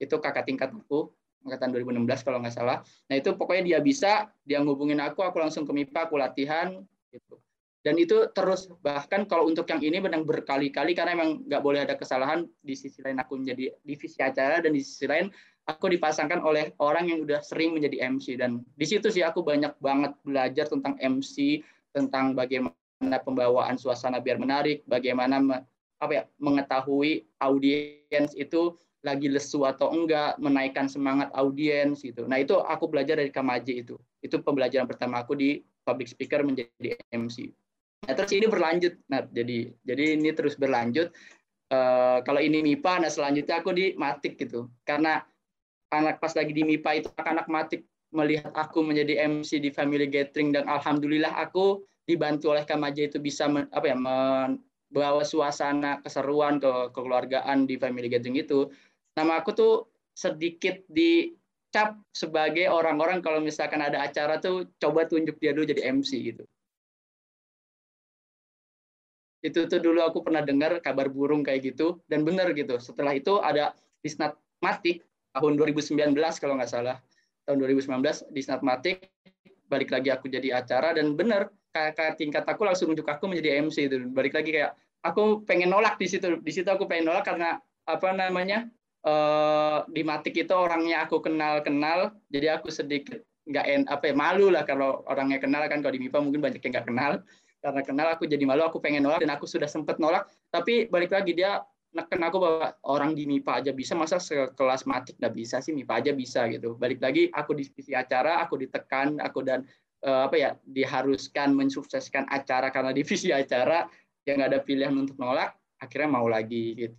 itu 0.00 0.16
kakak 0.16 0.48
tingkat 0.48 0.70
aku 0.72 1.12
angkatan 1.44 1.72
2016 1.76 2.24
kalau 2.24 2.38
nggak 2.40 2.54
salah. 2.56 2.78
Nah 3.10 3.14
itu 3.16 3.36
pokoknya 3.36 3.62
dia 3.76 3.78
bisa, 3.80 4.28
dia 4.44 4.60
ngubungin 4.60 5.00
aku, 5.00 5.24
aku 5.24 5.40
langsung 5.40 5.64
ke 5.64 5.72
MIPA, 5.72 6.08
aku 6.08 6.20
latihan, 6.20 6.84
gitu 7.10 7.40
dan 7.80 7.96
itu 7.96 8.28
terus 8.36 8.68
bahkan 8.84 9.24
kalau 9.24 9.48
untuk 9.48 9.64
yang 9.72 9.80
ini 9.80 10.04
benang 10.04 10.28
berkali-kali 10.28 10.92
karena 10.92 11.16
emang 11.16 11.40
nggak 11.48 11.62
boleh 11.64 11.80
ada 11.88 11.96
kesalahan 11.96 12.44
di 12.60 12.76
sisi 12.76 13.00
lain 13.00 13.16
aku 13.16 13.40
menjadi 13.40 13.72
divisi 13.80 14.20
acara 14.20 14.60
dan 14.60 14.76
di 14.76 14.84
sisi 14.84 15.08
lain 15.08 15.32
aku 15.64 15.88
dipasangkan 15.88 16.44
oleh 16.44 16.76
orang 16.76 17.08
yang 17.08 17.24
udah 17.24 17.40
sering 17.40 17.72
menjadi 17.72 18.04
MC 18.12 18.36
dan 18.36 18.60
di 18.76 18.84
situ 18.84 19.08
sih 19.08 19.24
aku 19.24 19.40
banyak 19.40 19.72
banget 19.80 20.12
belajar 20.28 20.68
tentang 20.68 21.00
MC 21.00 21.64
tentang 21.96 22.36
bagaimana 22.36 23.16
pembawaan 23.24 23.80
suasana 23.80 24.20
biar 24.20 24.36
menarik 24.36 24.84
bagaimana 24.84 25.64
apa 26.00 26.12
ya 26.12 26.22
mengetahui 26.36 27.24
audiens 27.40 28.36
itu 28.36 28.76
lagi 29.00 29.32
lesu 29.32 29.64
atau 29.64 29.88
enggak 29.96 30.36
menaikkan 30.36 30.84
semangat 30.84 31.32
audiens 31.32 32.04
gitu. 32.04 32.28
Nah 32.28 32.36
itu 32.36 32.60
aku 32.60 32.84
belajar 32.84 33.16
dari 33.16 33.32
Kamaje 33.32 33.80
itu. 33.80 33.96
Itu 34.20 34.44
pembelajaran 34.44 34.84
pertama 34.84 35.24
aku 35.24 35.32
di 35.32 35.64
public 35.88 36.12
speaker 36.12 36.44
menjadi 36.44 37.00
MC 37.08 37.48
Nah, 38.06 38.14
terus 38.16 38.32
ini 38.32 38.46
berlanjut. 38.48 38.94
Nah, 39.12 39.26
jadi 39.28 39.70
jadi 39.84 40.04
ini 40.16 40.30
terus 40.32 40.56
berlanjut. 40.56 41.12
Uh, 41.70 42.18
kalau 42.26 42.42
ini 42.42 42.66
MIPA, 42.66 43.06
nah 43.06 43.10
selanjutnya 43.12 43.62
aku 43.62 43.70
di 43.70 43.94
matik 43.94 44.34
gitu. 44.40 44.66
Karena 44.82 45.22
anak 45.94 46.18
pas 46.18 46.34
lagi 46.34 46.50
di 46.50 46.66
MIPA 46.66 46.90
itu 46.98 47.08
anak-anak 47.14 47.46
matik 47.46 47.82
melihat 48.10 48.50
aku 48.58 48.82
menjadi 48.82 49.22
MC 49.30 49.62
di 49.62 49.70
Family 49.70 50.10
Gathering 50.10 50.50
dan 50.50 50.66
alhamdulillah 50.66 51.30
aku 51.38 51.86
dibantu 52.10 52.50
oleh 52.50 52.66
Kamaja 52.66 53.06
itu 53.06 53.22
bisa 53.22 53.46
men, 53.46 53.70
apa 53.70 53.86
ya 53.86 53.94
membawa 53.94 55.22
suasana 55.22 56.02
keseruan 56.02 56.58
ke 56.58 56.90
kekeluargaan 56.90 57.70
di 57.70 57.78
Family 57.78 58.10
Gathering 58.10 58.42
itu. 58.42 58.66
Nama 59.14 59.38
aku 59.38 59.54
tuh 59.54 59.74
sedikit 60.10 60.82
dicap 60.90 61.94
sebagai 62.10 62.66
orang-orang 62.66 63.22
kalau 63.22 63.38
misalkan 63.38 63.78
ada 63.78 64.02
acara 64.02 64.42
tuh 64.42 64.66
coba 64.82 65.06
tunjuk 65.06 65.38
dia 65.38 65.54
dulu 65.54 65.70
jadi 65.70 65.94
MC 65.94 66.34
gitu. 66.34 66.42
Itu 69.40 69.64
tuh 69.66 69.80
dulu 69.80 70.04
aku 70.04 70.20
pernah 70.20 70.44
dengar 70.44 70.76
kabar 70.84 71.08
burung 71.08 71.40
kayak 71.40 71.72
gitu 71.72 72.00
dan 72.06 72.24
benar 72.24 72.52
gitu. 72.52 72.76
Setelah 72.76 73.16
itu 73.16 73.40
ada 73.40 73.72
Disnat 74.04 74.36
Matik 74.60 75.04
tahun 75.32 75.56
2019 75.56 76.12
kalau 76.40 76.54
nggak 76.60 76.70
salah. 76.70 77.00
Tahun 77.48 77.56
2019 77.56 78.30
di 78.30 78.40
Snapmatic 78.44 79.08
balik 79.70 79.94
lagi 79.94 80.10
aku 80.10 80.26
jadi 80.26 80.60
acara 80.60 80.92
dan 80.92 81.14
bener 81.14 81.48
kakak 81.70 82.18
tingkat 82.18 82.42
aku 82.44 82.66
langsung 82.66 82.90
nunjuk 82.90 83.06
aku 83.08 83.30
menjadi 83.30 83.64
MC 83.64 83.88
itu. 83.88 83.96
Balik 84.10 84.36
lagi 84.36 84.50
kayak 84.52 84.76
aku 85.06 85.46
pengen 85.48 85.72
nolak 85.72 85.96
di 85.96 86.06
situ. 86.10 86.36
Di 86.42 86.52
situ 86.52 86.68
aku 86.68 86.84
pengen 86.84 87.08
nolak 87.08 87.24
karena 87.24 87.56
apa 87.88 88.08
namanya 88.12 88.68
uh, 89.08 89.88
di 89.88 90.04
Matik 90.04 90.36
itu 90.36 90.52
orangnya 90.52 91.08
aku 91.08 91.24
kenal 91.24 91.64
kenal 91.64 92.12
jadi 92.28 92.60
aku 92.60 92.68
sedikit 92.68 93.24
nggak 93.48 93.66
en 93.66 93.82
apa 93.88 94.12
ya 94.12 94.14
malu 94.14 94.52
lah 94.52 94.68
kalau 94.68 95.00
orangnya 95.08 95.40
kenal 95.40 95.64
kan. 95.64 95.80
Kalau 95.80 95.94
di 95.96 96.02
MIPA 96.02 96.18
mungkin 96.20 96.42
banyak 96.44 96.60
yang 96.60 96.72
nggak 96.76 96.86
kenal 96.90 97.12
karena 97.60 97.80
kenal 97.84 98.08
aku 98.16 98.24
jadi 98.24 98.40
malu 98.48 98.64
aku 98.64 98.80
pengen 98.80 99.04
nolak 99.04 99.20
dan 99.20 99.36
aku 99.36 99.44
sudah 99.44 99.68
sempet 99.68 100.00
nolak. 100.00 100.26
Tapi 100.48 100.88
balik 100.88 101.12
lagi 101.12 101.36
dia 101.36 101.60
neken 101.92 102.22
aku 102.22 102.36
bahwa 102.40 102.68
orang 102.86 103.12
di 103.12 103.28
MIPA 103.28 103.52
aja 103.60 103.70
bisa 103.74 103.92
masa 103.92 104.16
sekelas 104.16 104.88
matik 104.88 105.20
nggak 105.20 105.34
bisa 105.36 105.60
sih? 105.60 105.76
MIPA 105.76 105.94
aja 106.00 106.12
bisa 106.16 106.40
gitu. 106.48 106.80
Balik 106.80 107.04
lagi 107.04 107.28
aku 107.28 107.52
di 107.52 107.68
divisi 107.68 107.92
acara 107.92 108.40
aku 108.40 108.56
ditekan 108.56 109.20
aku 109.20 109.44
dan 109.44 109.68
uh, 110.08 110.26
apa 110.26 110.36
ya 110.40 110.50
diharuskan 110.64 111.52
mensukseskan 111.52 112.24
acara 112.32 112.72
karena 112.72 112.96
divisi 112.98 113.28
acara 113.30 113.84
yang 114.24 114.40
nggak 114.40 114.50
ada 114.56 114.60
pilihan 114.64 114.94
untuk 114.96 115.20
nolak 115.20 115.52
akhirnya 115.80 116.08
mau 116.08 116.26
lagi 116.26 116.76
gitu. 116.76 116.96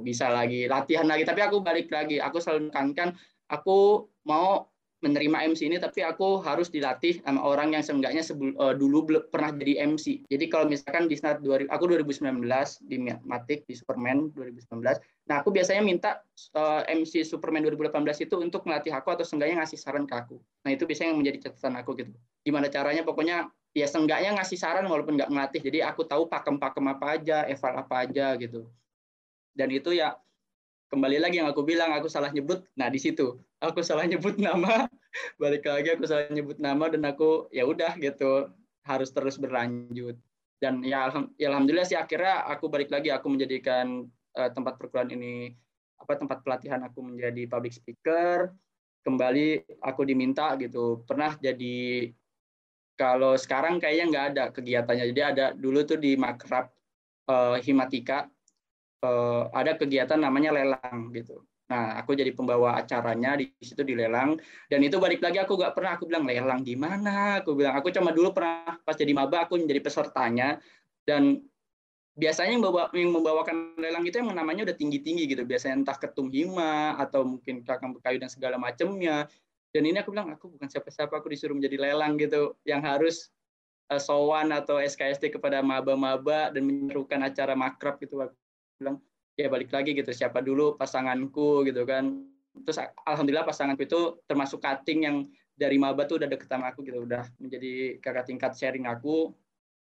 Bisa 0.00 0.30
lagi 0.32 0.64
latihan 0.70 1.04
lagi. 1.04 1.28
Tapi 1.28 1.40
aku 1.44 1.60
balik 1.60 1.92
lagi 1.92 2.16
aku 2.16 2.40
selalu 2.40 2.70
menekankan 2.70 3.12
aku 3.50 4.08
mau 4.24 4.73
menerima 5.04 5.52
MC 5.52 5.68
ini 5.68 5.76
tapi 5.76 6.00
aku 6.00 6.40
harus 6.40 6.72
dilatih 6.72 7.20
sama 7.20 7.44
orang 7.44 7.76
yang 7.76 7.84
seenggaknya 7.84 8.24
sebul, 8.24 8.56
uh, 8.56 8.72
dulu 8.72 9.04
belum 9.04 9.22
pernah 9.28 9.52
jadi 9.52 9.84
MC. 9.84 10.24
Jadi 10.32 10.44
kalau 10.48 10.72
misalkan 10.72 11.04
di 11.04 11.20
saat 11.20 11.44
2000 11.44 11.68
aku 11.68 11.84
2019 11.84 12.40
di 12.88 12.96
Matik 13.04 13.68
di 13.68 13.76
Superman 13.76 14.32
2019. 14.32 14.80
Nah, 15.28 15.40
aku 15.44 15.52
biasanya 15.52 15.84
minta 15.84 16.24
uh, 16.56 16.80
eh, 16.88 16.96
MC 16.96 17.20
Superman 17.28 17.60
2018 17.68 18.24
itu 18.24 18.34
untuk 18.40 18.64
melatih 18.64 18.96
aku 18.96 19.12
atau 19.12 19.24
seenggaknya 19.28 19.60
ngasih 19.60 19.76
saran 19.76 20.08
ke 20.08 20.16
aku. 20.16 20.40
Nah, 20.64 20.72
itu 20.72 20.88
biasanya 20.88 21.12
yang 21.12 21.20
menjadi 21.20 21.38
catatan 21.48 21.76
aku 21.84 21.90
gitu. 22.00 22.12
Gimana 22.40 22.72
caranya 22.72 23.04
pokoknya 23.04 23.52
ya 23.76 23.86
seenggaknya 23.88 24.40
ngasih 24.40 24.56
saran 24.56 24.88
walaupun 24.88 25.20
nggak 25.20 25.28
melatih. 25.28 25.60
Jadi 25.60 25.84
aku 25.84 26.08
tahu 26.08 26.28
pakem-pakem 26.32 26.84
apa 26.88 27.06
aja, 27.20 27.44
eval 27.44 27.74
apa 27.76 27.94
aja 28.08 28.32
gitu. 28.40 28.64
Dan 29.52 29.68
itu 29.70 29.92
ya 29.92 30.16
kembali 30.94 31.18
lagi 31.18 31.42
yang 31.42 31.50
aku 31.50 31.66
bilang 31.66 31.90
aku 31.90 32.06
salah 32.06 32.30
nyebut 32.30 32.62
nah 32.78 32.86
di 32.86 33.02
situ. 33.02 33.34
Aku 33.58 33.82
salah 33.82 34.06
nyebut 34.06 34.38
nama 34.38 34.86
balik 35.42 35.66
lagi 35.66 35.90
aku 35.90 36.06
salah 36.06 36.30
nyebut 36.30 36.62
nama 36.62 36.86
dan 36.86 37.02
aku 37.02 37.50
ya 37.50 37.66
udah 37.66 37.98
gitu. 37.98 38.46
Harus 38.86 39.10
terus 39.10 39.34
berlanjut. 39.34 40.14
Dan 40.62 40.86
ya, 40.86 41.10
ya 41.34 41.50
alhamdulillah 41.50 41.82
sih 41.82 41.98
akhirnya 41.98 42.46
aku 42.46 42.70
balik 42.70 42.94
lagi 42.94 43.10
aku 43.10 43.26
menjadikan 43.26 44.06
uh, 44.38 44.50
tempat 44.54 44.78
perkuliahan 44.78 45.10
ini 45.18 45.50
apa 45.98 46.14
tempat 46.14 46.46
pelatihan 46.46 46.86
aku 46.86 47.02
menjadi 47.02 47.50
public 47.50 47.74
speaker. 47.74 48.54
Kembali 49.02 49.66
aku 49.82 50.06
diminta 50.06 50.54
gitu. 50.62 51.02
Pernah 51.04 51.34
jadi 51.42 52.08
kalau 52.94 53.34
sekarang 53.34 53.82
kayaknya 53.82 54.04
nggak 54.14 54.26
ada 54.30 54.44
kegiatannya. 54.54 55.04
Jadi 55.10 55.20
ada 55.26 55.46
dulu 55.58 55.82
tuh 55.82 55.98
di 55.98 56.14
makrab 56.14 56.70
uh, 57.26 57.58
himatika 57.58 58.30
uh, 59.04 59.52
ada 59.52 59.76
kegiatan 59.76 60.16
namanya 60.16 60.56
lelang 60.56 61.12
gitu. 61.12 61.44
Nah, 61.64 61.96
aku 61.96 62.12
jadi 62.12 62.28
pembawa 62.36 62.76
acaranya 62.76 63.40
di 63.40 63.48
situ 63.60 63.80
dilelang 63.80 64.36
dan 64.68 64.80
itu 64.84 65.00
balik 65.00 65.24
lagi 65.24 65.40
aku 65.40 65.56
nggak 65.56 65.72
pernah 65.72 65.96
aku 65.96 66.04
bilang 66.08 66.24
lelang 66.28 66.60
gimana, 66.60 67.40
aku 67.40 67.56
bilang 67.56 67.76
aku 67.76 67.88
cuma 67.92 68.12
dulu 68.12 68.36
pernah 68.36 68.76
pas 68.84 68.96
jadi 68.96 69.12
maba 69.16 69.48
aku 69.48 69.56
menjadi 69.56 69.80
pesertanya 69.80 70.60
dan 71.08 71.40
biasanya 72.14 72.50
yang, 72.54 72.64
bawa, 72.64 72.82
yang 72.94 73.10
membawakan 73.10 73.74
lelang 73.74 74.06
itu 74.06 74.22
yang 74.22 74.30
namanya 74.30 74.70
udah 74.70 74.76
tinggi-tinggi 74.78 75.26
gitu, 75.26 75.42
biasanya 75.42 75.82
entah 75.82 75.98
ketum 75.98 76.30
hima 76.30 76.94
atau 76.98 77.26
mungkin 77.26 77.66
kakang 77.66 77.90
bekayu 77.90 78.22
dan 78.22 78.30
segala 78.30 78.54
macamnya. 78.56 79.26
Dan 79.74 79.90
ini 79.90 79.98
aku 79.98 80.14
bilang 80.14 80.30
aku 80.30 80.54
bukan 80.54 80.70
siapa-siapa, 80.70 81.10
aku 81.10 81.26
disuruh 81.34 81.58
menjadi 81.58 81.74
lelang 81.82 82.14
gitu, 82.14 82.54
yang 82.62 82.78
harus 82.86 83.34
uh, 83.90 83.98
sowan 83.98 84.54
atau 84.54 84.78
SKSD 84.78 85.34
kepada 85.34 85.58
maba-maba 85.58 86.54
dan 86.54 86.62
menyerukan 86.62 87.18
acara 87.18 87.58
makrab 87.58 87.98
gitu 87.98 88.22
bilang 88.84 89.00
ya 89.34 89.48
balik 89.50 89.72
lagi 89.72 89.96
gitu 89.96 90.12
siapa 90.12 90.44
dulu 90.44 90.76
pasanganku 90.76 91.64
gitu 91.66 91.82
kan. 91.88 92.22
Terus 92.54 92.78
alhamdulillah 93.02 93.48
pasanganku 93.48 93.82
itu 93.82 94.22
termasuk 94.30 94.62
cutting 94.62 95.08
yang 95.08 95.16
dari 95.54 95.78
maba 95.78 96.06
tuh 96.06 96.22
udah 96.22 96.28
deket 96.30 96.50
sama 96.50 96.70
aku 96.70 96.82
gitu 96.86 97.02
udah 97.02 97.26
menjadi 97.42 97.98
kakak 97.98 98.30
tingkat 98.30 98.52
sharing 98.54 98.86
aku. 98.86 99.34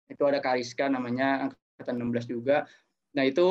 Itu 0.07 0.23
ada 0.27 0.43
Kariska 0.43 0.87
namanya 0.87 1.51
angkatan 1.51 1.99
16 1.99 2.31
juga. 2.31 2.67
Nah 3.15 3.23
itu 3.27 3.49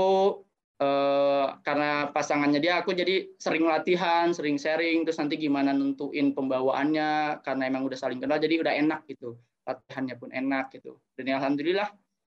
eh, 0.81 1.47
karena 1.61 2.09
pasangannya 2.13 2.61
dia 2.61 2.81
aku 2.81 2.97
jadi 2.97 3.29
sering 3.37 3.69
latihan 3.69 4.33
sering 4.33 4.57
sharing 4.57 5.05
terus 5.05 5.21
nanti 5.21 5.37
gimana 5.37 5.77
nentuin 5.77 6.33
pembawaannya 6.33 7.41
karena 7.45 7.63
emang 7.69 7.85
udah 7.85 7.99
saling 8.01 8.21
kenal 8.21 8.41
jadi 8.41 8.61
udah 8.61 8.73
enak 8.73 9.05
gitu. 9.09 9.37
Latihannya 9.69 10.17
pun 10.17 10.33
enak 10.33 10.73
gitu. 10.73 10.97
Dan 11.13 11.29
ya, 11.29 11.37
alhamdulillah 11.37 11.89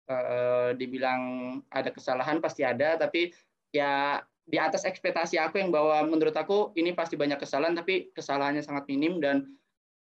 eh, 0.10 0.70
dibilang 0.76 1.22
ada 1.70 1.94
kesalahan 1.94 2.42
pasti 2.42 2.66
ada 2.66 2.98
tapi 2.98 3.30
ya 3.70 4.20
di 4.50 4.58
atas 4.58 4.82
ekspektasi 4.82 5.38
aku 5.38 5.62
yang 5.62 5.70
bahwa 5.70 6.02
menurut 6.10 6.34
aku 6.34 6.74
ini 6.74 6.98
pasti 6.98 7.14
banyak 7.14 7.38
kesalahan 7.38 7.78
tapi 7.78 8.10
kesalahannya 8.18 8.66
sangat 8.66 8.90
minim 8.90 9.22
dan 9.22 9.46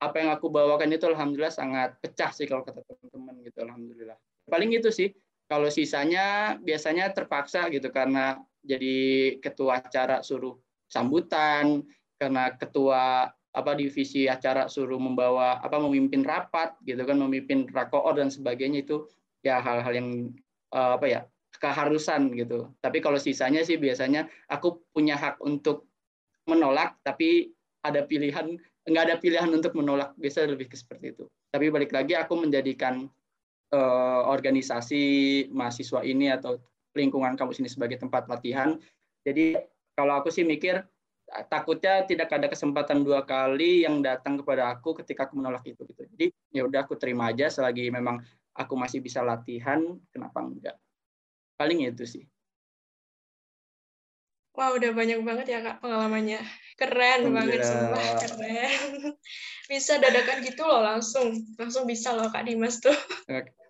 apa 0.01 0.17
yang 0.17 0.33
aku 0.33 0.49
bawakan 0.49 0.89
itu 0.89 1.05
alhamdulillah 1.05 1.53
sangat 1.53 1.93
pecah 2.01 2.33
sih 2.33 2.49
kalau 2.49 2.65
kata 2.65 2.81
teman-teman 2.81 3.37
gitu 3.45 3.61
alhamdulillah. 3.61 4.17
Paling 4.49 4.73
itu 4.73 4.89
sih 4.89 5.13
kalau 5.45 5.69
sisanya 5.69 6.57
biasanya 6.57 7.13
terpaksa 7.13 7.69
gitu 7.69 7.93
karena 7.93 8.41
jadi 8.65 9.37
ketua 9.37 9.77
acara 9.77 10.25
suruh 10.25 10.57
sambutan 10.89 11.85
karena 12.17 12.57
ketua 12.57 13.29
apa 13.51 13.71
divisi 13.77 14.25
acara 14.25 14.65
suruh 14.65 14.97
membawa 14.97 15.61
apa 15.61 15.77
memimpin 15.77 16.25
rapat 16.25 16.73
gitu 16.81 17.03
kan 17.05 17.19
memimpin 17.21 17.69
rakoor 17.69 18.17
dan 18.17 18.33
sebagainya 18.33 18.81
itu 18.81 19.05
ya 19.41 19.61
hal-hal 19.61 19.93
yang 19.93 20.09
uh, 20.73 20.97
apa 20.97 21.05
ya 21.09 21.21
keharusan 21.61 22.33
gitu. 22.33 22.71
Tapi 22.81 23.03
kalau 23.03 23.21
sisanya 23.21 23.61
sih 23.61 23.77
biasanya 23.77 24.25
aku 24.49 24.81
punya 24.95 25.19
hak 25.19 25.37
untuk 25.43 25.85
menolak, 26.49 26.97
tapi 27.05 27.53
ada 27.85 28.05
pilihan 28.05 28.57
nggak 28.87 29.03
ada 29.05 29.15
pilihan 29.21 29.51
untuk 29.53 29.77
menolak. 29.77 30.15
Biasa 30.17 30.49
lebih 30.49 30.71
ke 30.71 30.77
seperti 30.79 31.13
itu. 31.13 31.29
Tapi 31.51 31.69
balik 31.69 31.91
lagi 31.91 32.15
aku 32.15 32.39
menjadikan 32.39 33.05
uh, 33.75 34.21
organisasi 34.25 35.45
mahasiswa 35.51 36.01
ini 36.01 36.31
atau 36.31 36.57
lingkungan 36.95 37.35
kampus 37.35 37.59
ini 37.59 37.69
sebagai 37.69 37.99
tempat 37.99 38.25
latihan. 38.31 38.79
Jadi 39.21 39.59
kalau 39.93 40.17
aku 40.17 40.33
sih 40.33 40.47
mikir 40.47 40.81
takutnya 41.47 42.03
tidak 42.03 42.27
ada 42.35 42.51
kesempatan 42.51 43.07
dua 43.07 43.23
kali 43.23 43.87
yang 43.87 44.03
datang 44.03 44.35
kepada 44.35 44.67
aku 44.75 44.97
ketika 44.99 45.27
aku 45.27 45.39
menolak 45.39 45.63
itu 45.63 45.83
gitu. 45.87 46.03
Jadi 46.15 46.25
ya 46.51 46.67
udah 46.67 46.83
aku 46.83 46.99
terima 46.99 47.31
aja 47.31 47.47
selagi 47.47 47.87
memang 47.87 48.19
aku 48.55 48.73
masih 48.75 48.99
bisa 49.03 49.23
latihan, 49.23 49.81
kenapa 50.11 50.39
enggak? 50.43 50.75
paling 51.61 51.85
itu 51.85 52.05
sih 52.09 52.25
Wah, 54.51 54.75
wow, 54.75 54.83
udah 54.83 54.91
banyak 54.91 55.23
banget 55.23 55.47
ya 55.47 55.63
Kak 55.63 55.79
pengalamannya. 55.79 56.43
Keren 56.75 57.31
banget 57.31 57.63
semua, 57.63 58.03
keren. 58.19 59.15
Bisa 59.71 59.95
dadakan 59.95 60.43
gitu 60.43 60.67
loh 60.67 60.83
langsung. 60.83 61.39
Langsung 61.55 61.87
bisa 61.87 62.11
loh 62.11 62.27
Kak 62.27 62.43
Dimas 62.43 62.83
tuh. 62.83 62.91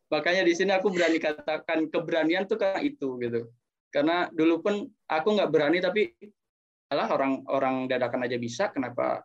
Makanya 0.09 0.41
di 0.41 0.57
sini 0.57 0.73
aku 0.73 0.89
berani 0.89 1.21
katakan 1.21 1.85
keberanian 1.85 2.49
tuh 2.49 2.57
karena 2.57 2.81
itu 2.81 3.13
gitu. 3.21 3.53
Karena 3.93 4.25
dulu 4.33 4.65
pun 4.65 4.89
aku 5.05 5.27
nggak 5.37 5.51
berani 5.53 5.85
tapi 5.85 6.09
alah 6.89 7.13
orang-orang 7.13 7.85
dadakan 7.85 8.25
aja 8.25 8.41
bisa, 8.41 8.73
kenapa 8.73 9.21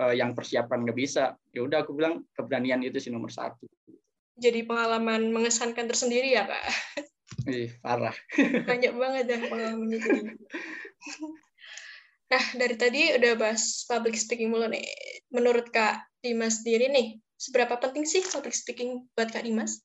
uh, 0.00 0.14
yang 0.16 0.32
persiapan 0.32 0.88
nggak 0.88 0.96
bisa? 0.96 1.36
Ya 1.52 1.68
udah 1.68 1.84
aku 1.84 1.92
bilang 1.92 2.24
keberanian 2.32 2.80
itu 2.80 2.96
sih 2.96 3.12
nomor 3.12 3.28
satu. 3.28 3.68
Jadi 4.34 4.66
pengalaman 4.66 5.30
mengesankan 5.30 5.86
tersendiri 5.86 6.34
ya 6.34 6.46
Kak. 6.46 6.64
Ih, 7.46 7.70
parah. 7.78 8.14
Banyak 8.70 8.92
banget 8.94 9.24
ya 9.30 9.38
pengalaman 9.46 9.90
itu. 9.94 10.10
Nah, 12.24 12.44
dari 12.58 12.74
tadi 12.74 13.14
udah 13.14 13.32
bahas 13.38 13.84
public 13.86 14.18
speaking 14.18 14.50
mulu 14.50 14.66
nih. 14.66 14.82
Menurut 15.30 15.70
Kak 15.70 16.02
Dimas 16.18 16.64
sendiri 16.64 16.90
nih, 16.90 17.20
seberapa 17.38 17.78
penting 17.78 18.08
sih 18.08 18.24
public 18.26 18.56
speaking 18.56 19.06
buat 19.14 19.30
Kak 19.30 19.46
Dimas? 19.46 19.78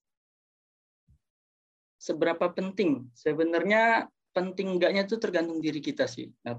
Seberapa 2.00 2.50
penting? 2.50 3.12
Sebenarnya 3.14 4.08
penting 4.32 4.80
enggaknya 4.80 5.04
itu 5.06 5.20
tergantung 5.20 5.60
diri 5.60 5.84
kita 5.84 6.08
sih. 6.08 6.32
Nah, 6.48 6.58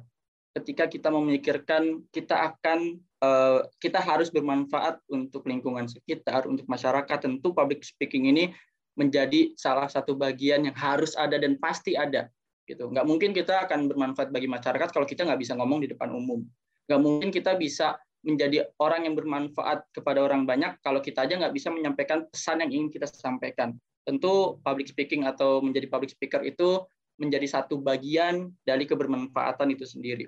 ketika 0.56 0.90
kita 0.90 1.08
memikirkan 1.14 2.02
kita 2.10 2.54
akan 2.54 2.98
uh, 3.22 3.62
kita 3.78 4.02
harus 4.02 4.32
bermanfaat 4.34 4.98
untuk 5.06 5.46
lingkungan 5.46 5.86
sekitar, 5.86 6.48
untuk 6.50 6.66
masyarakat. 6.66 7.18
Tentu 7.22 7.54
public 7.54 7.86
speaking 7.86 8.26
ini 8.32 8.50
menjadi 8.98 9.54
salah 9.54 9.86
satu 9.86 10.18
bagian 10.18 10.66
yang 10.66 10.76
harus 10.76 11.14
ada 11.14 11.38
dan 11.38 11.56
pasti 11.60 11.94
ada. 11.94 12.26
Gitu. 12.66 12.82
Nggak 12.82 13.06
mungkin 13.06 13.30
kita 13.30 13.66
akan 13.66 13.86
bermanfaat 13.90 14.34
bagi 14.34 14.50
masyarakat 14.50 14.90
kalau 14.90 15.06
kita 15.06 15.26
nggak 15.26 15.40
bisa 15.40 15.54
ngomong 15.54 15.86
di 15.86 15.88
depan 15.90 16.10
umum. 16.10 16.42
Nggak 16.90 17.00
mungkin 17.00 17.30
kita 17.30 17.54
bisa 17.54 17.98
menjadi 18.20 18.68
orang 18.76 19.08
yang 19.08 19.16
bermanfaat 19.16 19.88
kepada 19.96 20.20
orang 20.20 20.44
banyak 20.44 20.76
kalau 20.84 21.00
kita 21.00 21.24
aja 21.24 21.40
nggak 21.40 21.56
bisa 21.56 21.72
menyampaikan 21.72 22.28
pesan 22.28 22.60
yang 22.66 22.70
ingin 22.70 22.88
kita 22.92 23.06
sampaikan. 23.08 23.78
Tentu 24.04 24.58
public 24.60 24.90
speaking 24.90 25.24
atau 25.24 25.62
menjadi 25.62 25.86
public 25.88 26.12
speaker 26.12 26.42
itu 26.44 26.84
menjadi 27.20 27.46
satu 27.48 27.80
bagian 27.80 28.48
dari 28.64 28.88
kebermanfaatan 28.88 29.72
itu 29.72 29.84
sendiri. 29.84 30.24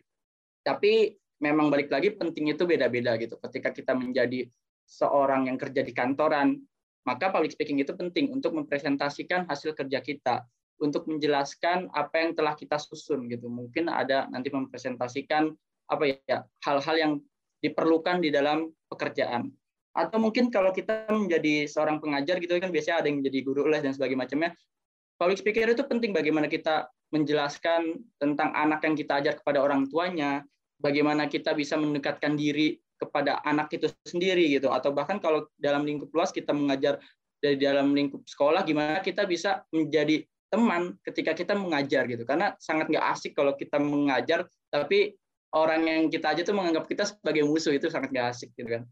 Tapi 0.63 1.15
memang 1.43 1.69
balik 1.69 1.91
lagi 1.91 2.15
penting 2.15 2.55
itu 2.55 2.63
beda-beda 2.63 3.19
gitu. 3.19 3.35
Ketika 3.39 3.75
kita 3.75 3.93
menjadi 3.99 4.47
seorang 4.87 5.51
yang 5.51 5.59
kerja 5.59 5.83
di 5.83 5.91
kantoran, 5.91 6.59
maka 7.03 7.35
public 7.35 7.51
speaking 7.55 7.83
itu 7.83 7.91
penting 7.95 8.31
untuk 8.31 8.55
mempresentasikan 8.55 9.51
hasil 9.51 9.75
kerja 9.75 9.99
kita, 9.99 10.47
untuk 10.79 11.11
menjelaskan 11.11 11.91
apa 11.91 12.15
yang 12.23 12.31
telah 12.39 12.55
kita 12.55 12.79
susun 12.79 13.27
gitu. 13.27 13.51
Mungkin 13.51 13.91
ada 13.91 14.31
nanti 14.31 14.55
mempresentasikan 14.55 15.51
apa 15.91 16.05
ya 16.27 16.47
hal-hal 16.63 16.97
yang 16.97 17.13
diperlukan 17.63 18.23
di 18.23 18.31
dalam 18.31 18.71
pekerjaan. 18.87 19.51
Atau 19.93 20.19
mungkin 20.23 20.49
kalau 20.49 20.73
kita 20.73 21.11
menjadi 21.11 21.69
seorang 21.69 22.01
pengajar 22.01 22.41
gitu 22.41 22.57
kan 22.57 22.73
biasanya 22.73 23.05
ada 23.05 23.07
yang 23.13 23.21
menjadi 23.21 23.39
guru 23.45 23.69
les 23.69 23.83
dan 23.83 23.93
sebagainya 23.93 24.23
macamnya. 24.25 24.51
Public 25.21 25.39
speaker 25.39 25.69
itu 25.71 25.85
penting 25.87 26.11
bagaimana 26.11 26.51
kita 26.51 26.91
menjelaskan 27.13 28.01
tentang 28.17 28.51
anak 28.57 28.83
yang 28.89 28.97
kita 28.97 29.21
ajar 29.21 29.35
kepada 29.37 29.61
orang 29.61 29.87
tuanya, 29.87 30.43
bagaimana 30.81 31.29
kita 31.29 31.53
bisa 31.53 31.77
mendekatkan 31.77 32.35
diri 32.35 32.81
kepada 32.97 33.45
anak 33.45 33.71
itu 33.77 33.87
sendiri 34.09 34.49
gitu. 34.49 34.73
Atau 34.73 34.97
bahkan 34.97 35.21
kalau 35.21 35.47
dalam 35.61 35.85
lingkup 35.85 36.11
luas 36.11 36.33
kita 36.33 36.51
mengajar 36.57 36.99
dari 37.43 37.59
dalam 37.59 37.93
lingkup 37.93 38.23
sekolah 38.25 38.63
gimana 38.63 39.03
kita 39.03 39.27
bisa 39.27 39.67
menjadi 39.75 40.23
teman 40.49 40.97
ketika 41.05 41.37
kita 41.37 41.53
mengajar 41.53 42.09
gitu. 42.09 42.25
Karena 42.25 42.57
sangat 42.59 42.89
nggak 42.89 43.07
asik 43.13 43.37
kalau 43.37 43.53
kita 43.59 43.77
mengajar 43.83 44.49
tapi 44.73 45.13
orang 45.53 45.85
yang 45.85 46.03
kita 46.09 46.33
aja 46.33 46.43
tuh 46.47 46.57
menganggap 46.57 46.89
kita 46.89 47.05
sebagai 47.05 47.45
musuh 47.45 47.77
itu 47.77 47.93
sangat 47.93 48.15
nggak 48.15 48.29
asik 48.33 48.51
gitu 48.57 48.81
kan. 48.81 48.83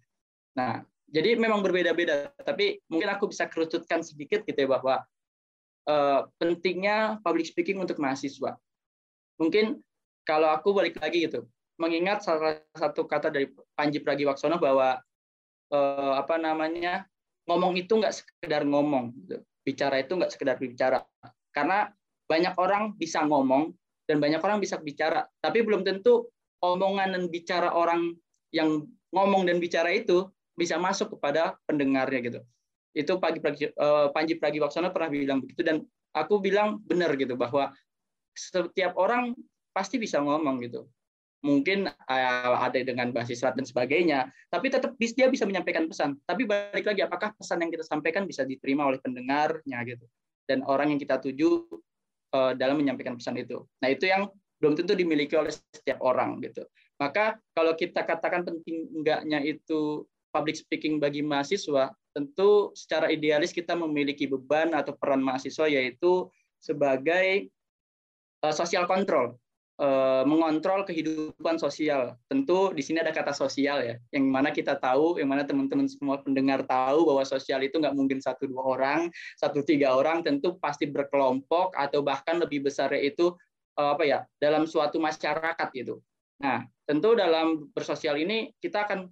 Nah 0.59 0.73
jadi 1.11 1.39
memang 1.39 1.63
berbeda-beda 1.63 2.31
tapi 2.43 2.83
mungkin 2.91 3.11
aku 3.11 3.31
bisa 3.31 3.47
kerututkan 3.51 4.03
sedikit 4.03 4.47
gitu 4.47 4.59
ya 4.67 4.69
bahwa 4.69 5.03
uh, 5.89 6.27
pentingnya 6.37 7.23
public 7.25 7.49
speaking 7.49 7.81
untuk 7.81 7.97
mahasiswa 8.03 8.59
mungkin 9.41 9.81
kalau 10.29 10.53
aku 10.53 10.77
balik 10.77 11.01
lagi 11.01 11.25
gitu 11.25 11.49
mengingat 11.81 12.21
salah 12.21 12.61
satu 12.77 13.09
kata 13.09 13.33
dari 13.33 13.49
Panji 13.73 14.05
Pragiwaksono 14.05 14.61
bahwa 14.61 15.01
eh, 15.73 16.13
apa 16.21 16.37
namanya 16.37 17.09
ngomong 17.49 17.81
itu 17.81 17.97
nggak 17.97 18.13
sekedar 18.13 18.69
ngomong, 18.69 19.17
gitu. 19.25 19.41
bicara 19.65 20.05
itu 20.05 20.13
nggak 20.13 20.31
sekedar 20.31 20.61
bicara. 20.61 21.01
Karena 21.57 21.89
banyak 22.29 22.55
orang 22.61 22.95
bisa 23.01 23.25
ngomong 23.25 23.73
dan 24.05 24.21
banyak 24.21 24.39
orang 24.45 24.61
bisa 24.61 24.77
bicara, 24.77 25.25
tapi 25.41 25.65
belum 25.65 25.83
tentu 25.83 26.29
omongan 26.61 27.17
dan 27.17 27.25
bicara 27.33 27.73
orang 27.73 28.13
yang 28.53 28.85
ngomong 29.17 29.49
dan 29.49 29.57
bicara 29.57 29.91
itu 29.97 30.29
bisa 30.55 30.77
masuk 30.77 31.17
kepada 31.17 31.57
pendengarnya 31.65 32.21
gitu. 32.21 32.41
Itu 32.91 33.23
Panji, 33.23 33.71
eh, 33.71 34.07
Panji 34.11 34.35
Pragiwaksono 34.39 34.91
pernah 34.91 35.11
bilang 35.11 35.39
begitu 35.43 35.63
dan 35.63 35.83
aku 36.11 36.43
bilang 36.43 36.83
benar 36.83 37.15
gitu 37.15 37.39
bahwa 37.39 37.71
setiap 38.35 38.99
orang 38.99 39.35
pasti 39.71 39.99
bisa 39.99 40.19
ngomong 40.19 40.59
gitu 40.67 40.91
mungkin 41.41 41.89
uh, 41.89 42.57
ada 42.61 42.81
dengan 42.85 43.13
bahasa 43.17 43.33
isyarat 43.33 43.57
dan 43.57 43.67
sebagainya, 43.67 44.19
tapi 44.53 44.69
tetap 44.69 44.93
dia 45.01 45.27
bisa 45.33 45.49
menyampaikan 45.49 45.89
pesan. 45.89 46.21
Tapi 46.29 46.45
balik 46.45 46.85
lagi, 46.85 47.01
apakah 47.01 47.33
pesan 47.33 47.65
yang 47.65 47.73
kita 47.73 47.85
sampaikan 47.85 48.29
bisa 48.29 48.45
diterima 48.45 48.85
oleh 48.85 49.01
pendengarnya 49.01 49.79
gitu, 49.89 50.05
dan 50.45 50.61
orang 50.69 50.93
yang 50.93 51.01
kita 51.01 51.17
tuju 51.17 51.65
uh, 52.37 52.53
dalam 52.57 52.77
menyampaikan 52.77 53.17
pesan 53.17 53.41
itu. 53.41 53.65
Nah 53.81 53.89
itu 53.89 54.05
yang 54.05 54.29
belum 54.61 54.77
tentu 54.77 54.93
dimiliki 54.93 55.33
oleh 55.33 55.49
setiap 55.49 56.05
orang 56.05 56.37
gitu. 56.45 56.69
Maka 57.01 57.41
kalau 57.57 57.73
kita 57.73 58.05
katakan 58.05 58.45
penting 58.45 58.93
enggaknya 58.93 59.41
itu 59.41 60.05
public 60.29 60.61
speaking 60.61 61.01
bagi 61.01 61.25
mahasiswa, 61.25 61.89
tentu 62.11 62.75
secara 62.75 63.09
idealis 63.09 63.55
kita 63.55 63.79
memiliki 63.79 64.27
beban 64.27 64.75
atau 64.75 64.95
peran 64.95 65.23
mahasiswa 65.23 65.71
yaitu 65.71 66.27
sebagai 66.59 67.49
uh, 68.45 68.55
social 68.55 68.85
control 68.85 69.39
Eh, 69.81 70.25
mengontrol 70.29 70.85
kehidupan 70.85 71.57
sosial. 71.57 72.13
Tentu 72.29 72.69
di 72.77 72.85
sini 72.85 73.01
ada 73.01 73.17
kata 73.17 73.33
sosial 73.33 73.81
ya, 73.81 73.97
yang 74.13 74.29
mana 74.29 74.53
kita 74.53 74.77
tahu, 74.77 75.17
yang 75.17 75.33
mana 75.33 75.49
teman-teman 75.49 75.89
semua 75.89 76.21
pendengar 76.21 76.69
tahu 76.69 77.09
bahwa 77.09 77.25
sosial 77.25 77.65
itu 77.65 77.81
nggak 77.81 77.97
mungkin 77.97 78.21
satu 78.21 78.45
dua 78.45 78.61
orang, 78.77 79.09
satu 79.41 79.65
tiga 79.65 79.97
orang, 79.97 80.21
tentu 80.21 80.61
pasti 80.61 80.85
berkelompok 80.85 81.73
atau 81.73 82.05
bahkan 82.05 82.37
lebih 82.37 82.69
besar 82.69 82.93
itu 82.93 83.33
eh, 83.81 83.89
apa 83.97 84.05
ya 84.05 84.21
dalam 84.37 84.69
suatu 84.69 85.01
masyarakat 85.01 85.69
itu. 85.73 85.97
Nah, 86.45 86.69
tentu 86.85 87.17
dalam 87.17 87.73
bersosial 87.73 88.21
ini 88.21 88.53
kita 88.61 88.85
akan 88.85 89.09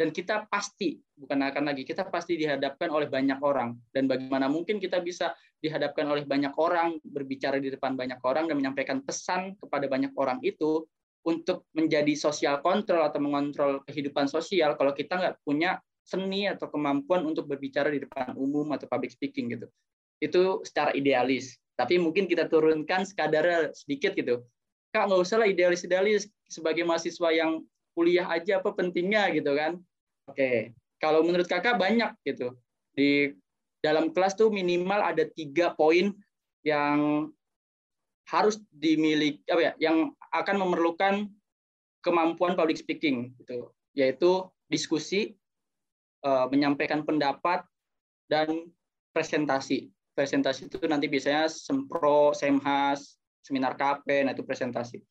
dan 0.00 0.16
kita 0.16 0.48
pasti 0.48 0.96
bukan 1.12 1.44
akan 1.44 1.68
lagi 1.68 1.84
kita 1.84 2.08
pasti 2.08 2.40
dihadapkan 2.40 2.88
oleh 2.88 3.04
banyak 3.04 3.36
orang. 3.44 3.76
Dan 3.92 4.08
bagaimana 4.08 4.48
mungkin 4.48 4.80
kita 4.80 5.04
bisa 5.04 5.36
dihadapkan 5.60 6.08
oleh 6.08 6.24
banyak 6.24 6.56
orang 6.56 6.96
berbicara 7.04 7.60
di 7.60 7.68
depan 7.68 8.00
banyak 8.00 8.16
orang 8.24 8.48
dan 8.48 8.56
menyampaikan 8.56 9.04
pesan 9.04 9.60
kepada 9.60 9.84
banyak 9.92 10.16
orang 10.16 10.40
itu 10.40 10.88
untuk 11.28 11.68
menjadi 11.76 12.16
sosial 12.16 12.64
kontrol 12.64 13.04
atau 13.04 13.20
mengontrol 13.20 13.84
kehidupan 13.84 14.24
sosial 14.24 14.72
kalau 14.80 14.96
kita 14.96 15.20
nggak 15.20 15.36
punya 15.44 15.76
seni 16.00 16.48
atau 16.48 16.72
kemampuan 16.72 17.28
untuk 17.28 17.44
berbicara 17.44 17.92
di 17.92 18.00
depan 18.00 18.32
umum 18.40 18.72
atau 18.72 18.88
public 18.88 19.12
speaking 19.12 19.52
gitu. 19.52 19.68
Itu 20.16 20.64
secara 20.64 20.96
idealis. 20.96 21.60
Tapi 21.76 22.00
mungkin 22.00 22.24
kita 22.24 22.48
turunkan 22.48 23.04
sekadar 23.04 23.68
sedikit 23.76 24.16
gitu. 24.16 24.48
Kak 24.96 25.12
nggak 25.12 25.20
usah 25.20 25.44
lah 25.44 25.48
idealis 25.52 25.84
idealis 25.84 26.24
sebagai 26.48 26.88
mahasiswa 26.88 27.28
yang 27.36 27.60
kuliah 27.92 28.24
aja 28.32 28.64
apa 28.64 28.72
pentingnya 28.72 29.28
gitu 29.36 29.52
kan 29.52 29.76
Oke, 30.30 30.70
kalau 31.02 31.26
menurut 31.26 31.50
kakak 31.50 31.74
banyak 31.74 32.14
gitu 32.22 32.54
di 32.94 33.34
dalam 33.82 34.14
kelas 34.14 34.38
tuh 34.38 34.46
minimal 34.52 35.02
ada 35.02 35.26
tiga 35.26 35.74
poin 35.74 36.14
yang 36.62 37.28
harus 38.30 38.62
dimiliki 38.70 39.42
apa 39.50 39.62
ya, 39.62 39.72
yang 39.82 40.14
akan 40.30 40.56
memerlukan 40.62 41.26
kemampuan 42.06 42.54
public 42.54 42.78
speaking 42.78 43.34
gitu, 43.42 43.74
yaitu 43.98 44.46
diskusi, 44.70 45.34
eh, 46.22 46.46
menyampaikan 46.46 47.02
pendapat 47.02 47.66
dan 48.30 48.70
presentasi. 49.10 49.90
Presentasi 50.14 50.70
itu 50.70 50.78
nanti 50.86 51.10
biasanya 51.10 51.50
sempro, 51.50 52.30
semhas, 52.30 53.18
seminar 53.42 53.74
KP, 53.74 54.22
nah 54.22 54.30
itu 54.30 54.46
presentasi. 54.46 55.02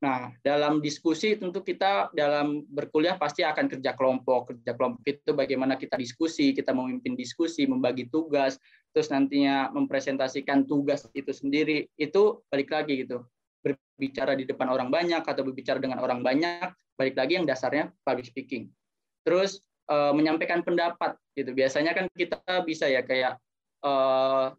Nah, 0.00 0.32
dalam 0.40 0.80
diskusi 0.80 1.36
tentu 1.36 1.60
kita 1.60 2.08
dalam 2.16 2.64
berkuliah 2.64 3.20
pasti 3.20 3.44
akan 3.44 3.68
kerja 3.68 3.92
kelompok. 3.92 4.56
Kerja 4.56 4.72
kelompok 4.72 5.04
itu 5.04 5.30
bagaimana 5.36 5.76
kita 5.76 6.00
diskusi, 6.00 6.56
kita 6.56 6.72
memimpin 6.72 7.12
diskusi, 7.12 7.68
membagi 7.68 8.08
tugas, 8.08 8.56
terus 8.96 9.12
nantinya 9.12 9.68
mempresentasikan 9.76 10.64
tugas 10.64 11.04
itu 11.12 11.36
sendiri. 11.36 11.84
Itu 12.00 12.48
balik 12.48 12.72
lagi 12.72 13.04
gitu. 13.04 13.28
Berbicara 13.60 14.32
di 14.32 14.48
depan 14.48 14.72
orang 14.72 14.88
banyak 14.88 15.20
atau 15.20 15.44
berbicara 15.44 15.76
dengan 15.76 16.00
orang 16.00 16.24
banyak, 16.24 16.72
balik 16.96 17.20
lagi 17.20 17.36
yang 17.36 17.44
dasarnya 17.44 17.92
public 18.00 18.24
speaking. 18.24 18.72
Terus 19.20 19.60
uh, 19.92 20.16
menyampaikan 20.16 20.64
pendapat 20.64 21.12
gitu. 21.36 21.52
Biasanya 21.52 21.92
kan 21.92 22.08
kita 22.16 22.40
bisa 22.64 22.88
ya 22.88 23.04
kayak 23.04 23.36
uh, 23.84 24.56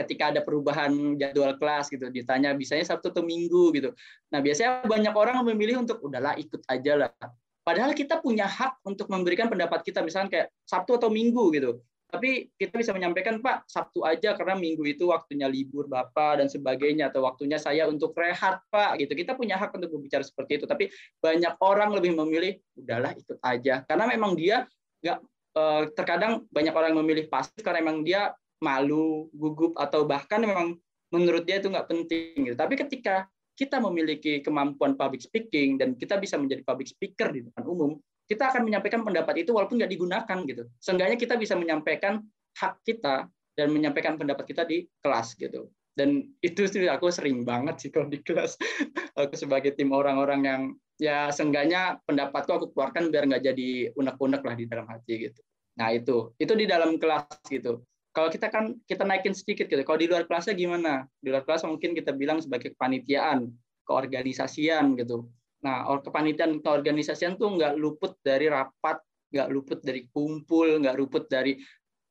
ketika 0.00 0.32
ada 0.32 0.40
perubahan 0.40 1.18
jadwal 1.20 1.52
kelas 1.60 1.92
gitu 1.92 2.08
ditanya 2.08 2.56
bisanya 2.56 2.84
Sabtu 2.88 3.12
atau 3.12 3.24
Minggu 3.24 3.70
gitu. 3.76 3.92
Nah, 4.32 4.40
biasanya 4.40 4.84
banyak 4.88 5.14
orang 5.14 5.44
memilih 5.44 5.84
untuk 5.84 6.00
udahlah 6.00 6.34
ikut 6.40 6.64
aja 6.66 7.06
lah. 7.06 7.12
Padahal 7.60 7.92
kita 7.92 8.18
punya 8.24 8.48
hak 8.48 8.80
untuk 8.88 9.12
memberikan 9.12 9.46
pendapat 9.52 9.84
kita 9.84 10.00
misalnya 10.00 10.30
kayak 10.32 10.46
Sabtu 10.64 10.96
atau 10.96 11.12
Minggu 11.12 11.52
gitu. 11.52 11.84
Tapi 12.10 12.50
kita 12.58 12.74
bisa 12.74 12.90
menyampaikan 12.90 13.38
Pak 13.38 13.70
Sabtu 13.70 14.02
aja 14.02 14.34
karena 14.34 14.58
Minggu 14.58 14.82
itu 14.82 15.14
waktunya 15.14 15.46
libur 15.46 15.86
Bapak 15.86 16.42
dan 16.42 16.50
sebagainya 16.50 17.14
atau 17.14 17.22
waktunya 17.22 17.60
saya 17.60 17.86
untuk 17.86 18.16
rehat 18.18 18.58
Pak 18.74 18.98
gitu. 18.98 19.14
Kita 19.14 19.38
punya 19.38 19.54
hak 19.54 19.70
untuk 19.78 19.94
berbicara 19.94 20.26
seperti 20.26 20.58
itu. 20.58 20.66
Tapi 20.66 20.90
banyak 21.22 21.54
orang 21.62 21.94
lebih 21.94 22.18
memilih 22.18 22.58
udahlah 22.74 23.14
ikut 23.14 23.38
aja 23.46 23.86
karena 23.86 24.04
memang 24.10 24.34
dia 24.34 24.66
nggak 25.06 25.18
eh, 25.54 25.82
terkadang 25.94 26.32
banyak 26.50 26.74
orang 26.74 26.98
memilih 26.98 27.30
pasif 27.30 27.62
karena 27.62 27.78
memang 27.78 28.02
dia 28.02 28.34
malu, 28.60 29.32
gugup, 29.34 29.76
atau 29.76 30.04
bahkan 30.04 30.40
memang 30.44 30.76
menurut 31.10 31.44
dia 31.44 31.58
itu 31.58 31.68
nggak 31.68 31.88
penting. 31.88 32.52
Gitu. 32.52 32.56
Tapi 32.56 32.76
ketika 32.76 33.26
kita 33.58 33.76
memiliki 33.82 34.40
kemampuan 34.40 34.96
public 34.96 35.20
speaking 35.20 35.76
dan 35.76 35.96
kita 35.96 36.16
bisa 36.16 36.40
menjadi 36.40 36.64
public 36.64 36.88
speaker 36.92 37.28
di 37.32 37.44
depan 37.44 37.64
umum, 37.68 37.96
kita 38.24 38.48
akan 38.54 38.62
menyampaikan 38.64 39.02
pendapat 39.02 39.42
itu 39.42 39.50
walaupun 39.50 39.80
nggak 39.80 39.92
digunakan 39.92 40.38
gitu. 40.46 40.62
Seenggaknya 40.78 41.18
kita 41.18 41.34
bisa 41.34 41.58
menyampaikan 41.58 42.22
hak 42.56 42.78
kita 42.86 43.26
dan 43.60 43.68
menyampaikan 43.74 44.16
pendapat 44.16 44.48
kita 44.48 44.64
di 44.64 44.88
kelas 45.04 45.36
gitu. 45.36 45.68
dan 45.98 46.22
itu 46.40 46.64
sih 46.70 46.86
aku 46.86 47.10
sering 47.10 47.42
banget 47.42 47.76
sih 47.82 47.90
kalau 47.90 48.08
di 48.08 48.22
kelas 48.22 48.56
aku 49.18 49.34
sebagai 49.36 49.74
tim 49.74 49.90
orang-orang 49.90 50.40
yang 50.46 50.62
ya 50.96 51.28
seenggaknya 51.28 51.98
pendapatku 52.06 52.48
aku 52.48 52.66
keluarkan 52.72 53.10
biar 53.10 53.26
nggak 53.26 53.44
jadi 53.52 53.90
unek-unek 53.98 54.40
lah 54.40 54.54
di 54.54 54.64
dalam 54.70 54.86
hati 54.86 55.28
gitu 55.28 55.40
nah 55.76 55.90
itu 55.90 56.30
itu 56.38 56.52
di 56.56 56.64
dalam 56.70 56.96
kelas 56.96 57.26
gitu 57.50 57.82
kalau 58.10 58.28
kita 58.28 58.50
kan 58.50 58.74
kita 58.90 59.06
naikin 59.06 59.34
sedikit 59.34 59.70
gitu. 59.70 59.82
Kalau 59.86 59.98
di 59.98 60.10
luar 60.10 60.26
kelasnya 60.26 60.54
gimana? 60.58 61.06
Di 61.22 61.30
luar 61.30 61.46
kelas 61.46 61.62
mungkin 61.66 61.94
kita 61.94 62.10
bilang 62.10 62.42
sebagai 62.42 62.74
kepanitiaan 62.74 63.46
keorganisasian 63.86 64.98
gitu. 64.98 65.30
Nah 65.62 65.86
kepanitiaan 66.02 66.58
keorganisasian 66.58 67.38
tuh 67.38 67.54
nggak 67.54 67.78
luput 67.78 68.18
dari 68.22 68.50
rapat 68.50 68.98
nggak 69.30 69.48
luput 69.54 69.78
dari 69.78 70.10
kumpul 70.10 70.82
nggak 70.82 70.96
luput 70.98 71.30
dari 71.30 71.54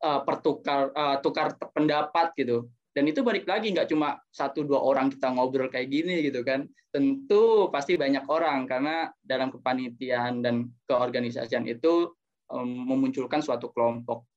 uh, 0.04 0.24
pertukar 0.24 0.96
uh, 0.96 1.18
tukar 1.20 1.60
pendapat 1.76 2.32
gitu. 2.40 2.72
Dan 2.96 3.06
itu 3.12 3.20
balik 3.20 3.44
lagi 3.44 3.76
nggak 3.76 3.92
cuma 3.92 4.18
satu 4.32 4.64
dua 4.64 4.80
orang 4.80 5.12
kita 5.12 5.28
ngobrol 5.36 5.68
kayak 5.68 5.92
gini 5.92 6.24
gitu 6.24 6.48
kan. 6.48 6.64
Tentu 6.90 7.68
pasti 7.70 8.00
banyak 8.00 8.24
orang 8.32 8.66
karena 8.66 9.12
dalam 9.20 9.52
kepanitiaan 9.52 10.42
dan 10.42 10.72
keorganisasian 10.88 11.68
itu 11.68 12.08
um, 12.50 12.88
memunculkan 12.88 13.44
suatu 13.44 13.70
kelompok 13.70 14.29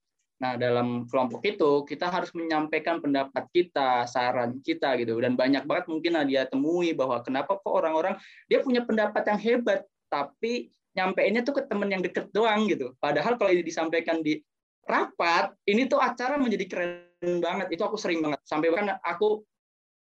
nah 0.43 0.59
dalam 0.59 1.07
kelompok 1.07 1.47
itu 1.47 1.86
kita 1.86 2.11
harus 2.11 2.34
menyampaikan 2.34 2.99
pendapat 2.99 3.47
kita 3.55 4.11
saran 4.11 4.59
kita 4.59 4.99
gitu. 4.99 5.14
Dan 5.22 5.38
banyak 5.38 5.62
banget 5.70 5.86
mungkin 5.86 6.18
dia 6.26 6.51
temui 6.51 6.90
bahwa 6.99 7.22
kenapa 7.22 7.62
kok 7.62 7.70
orang-orang 7.70 8.18
dia 8.51 8.59
punya 8.59 8.82
pendapat 8.82 9.22
yang 9.30 9.38
hebat 9.38 9.86
tapi 10.11 10.74
nyampeinnya 10.99 11.47
tuh 11.47 11.57
ke 11.57 11.62
temen 11.70 11.86
yang 11.86 12.03
deket 12.03 12.26
doang 12.34 12.66
gitu. 12.66 12.90
Padahal 12.99 13.38
kalau 13.38 13.55
ini 13.55 13.62
disampaikan 13.62 14.18
di 14.18 14.43
rapat 14.82 15.55
ini 15.70 15.86
tuh 15.86 16.03
acara 16.03 16.34
menjadi 16.36 16.66
keren 16.66 17.38
banget. 17.38 17.78
Itu 17.78 17.86
aku 17.86 17.95
sering 17.95 18.18
banget. 18.18 18.43
Sampai 18.43 18.74
bahkan 18.74 18.99
aku 18.99 19.47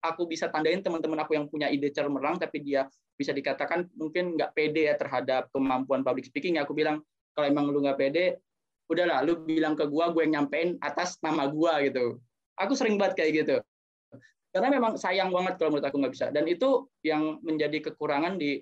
aku 0.01 0.27
bisa 0.27 0.49
tandain 0.49 0.81
teman-teman 0.81 1.23
aku 1.23 1.37
yang 1.37 1.45
punya 1.47 1.69
ide 1.71 1.93
cemerlang 1.93 2.35
tapi 2.35 2.59
dia 2.59 2.89
bisa 3.15 3.31
dikatakan 3.31 3.87
mungkin 3.95 4.35
nggak 4.35 4.51
pede 4.51 4.91
ya 4.91 4.97
terhadap 4.97 5.53
kemampuan 5.53 6.01
public 6.01 6.25
speaking. 6.25 6.57
Aku 6.57 6.73
bilang 6.73 7.05
kalau 7.37 7.45
emang 7.45 7.69
lu 7.69 7.85
nggak 7.85 8.01
pede 8.01 8.41
udahlah 8.93 9.25
lu 9.25 9.41
bilang 9.43 9.73
ke 9.73 9.85
gua 9.89 10.13
gue 10.13 10.23
yang 10.25 10.45
nyampein 10.45 10.77
atas 10.79 11.17
nama 11.19 11.49
gua 11.49 11.81
gitu 11.83 12.21
aku 12.57 12.73
sering 12.77 12.95
banget 13.01 13.19
kayak 13.19 13.31
gitu 13.43 13.55
karena 14.53 14.69
memang 14.69 14.93
sayang 14.95 15.33
banget 15.33 15.57
kalau 15.57 15.73
menurut 15.73 15.87
aku 15.89 15.97
nggak 15.97 16.13
bisa 16.13 16.27
dan 16.29 16.45
itu 16.45 16.85
yang 17.01 17.41
menjadi 17.41 17.89
kekurangan 17.89 18.37
di 18.37 18.61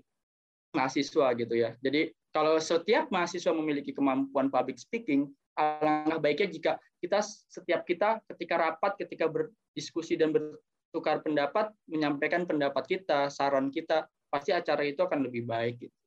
mahasiswa 0.72 1.36
gitu 1.36 1.54
ya 1.54 1.76
jadi 1.84 2.16
kalau 2.32 2.56
setiap 2.64 3.12
mahasiswa 3.12 3.52
memiliki 3.52 3.92
kemampuan 3.92 4.48
public 4.48 4.80
speaking 4.80 5.28
alangkah 5.60 6.20
baiknya 6.24 6.48
jika 6.48 6.72
kita 7.02 7.20
setiap 7.26 7.82
kita 7.84 8.22
ketika 8.30 8.56
rapat, 8.62 8.94
ketika 9.02 9.26
berdiskusi 9.26 10.16
dan 10.16 10.32
bertukar 10.32 11.26
pendapat, 11.26 11.74
menyampaikan 11.90 12.46
pendapat 12.46 12.86
kita, 12.86 13.28
saran 13.34 13.74
kita, 13.74 14.06
pasti 14.30 14.54
acara 14.54 14.86
itu 14.86 15.02
akan 15.02 15.28
lebih 15.28 15.50
baik. 15.50 15.90
Gitu. 15.90 15.98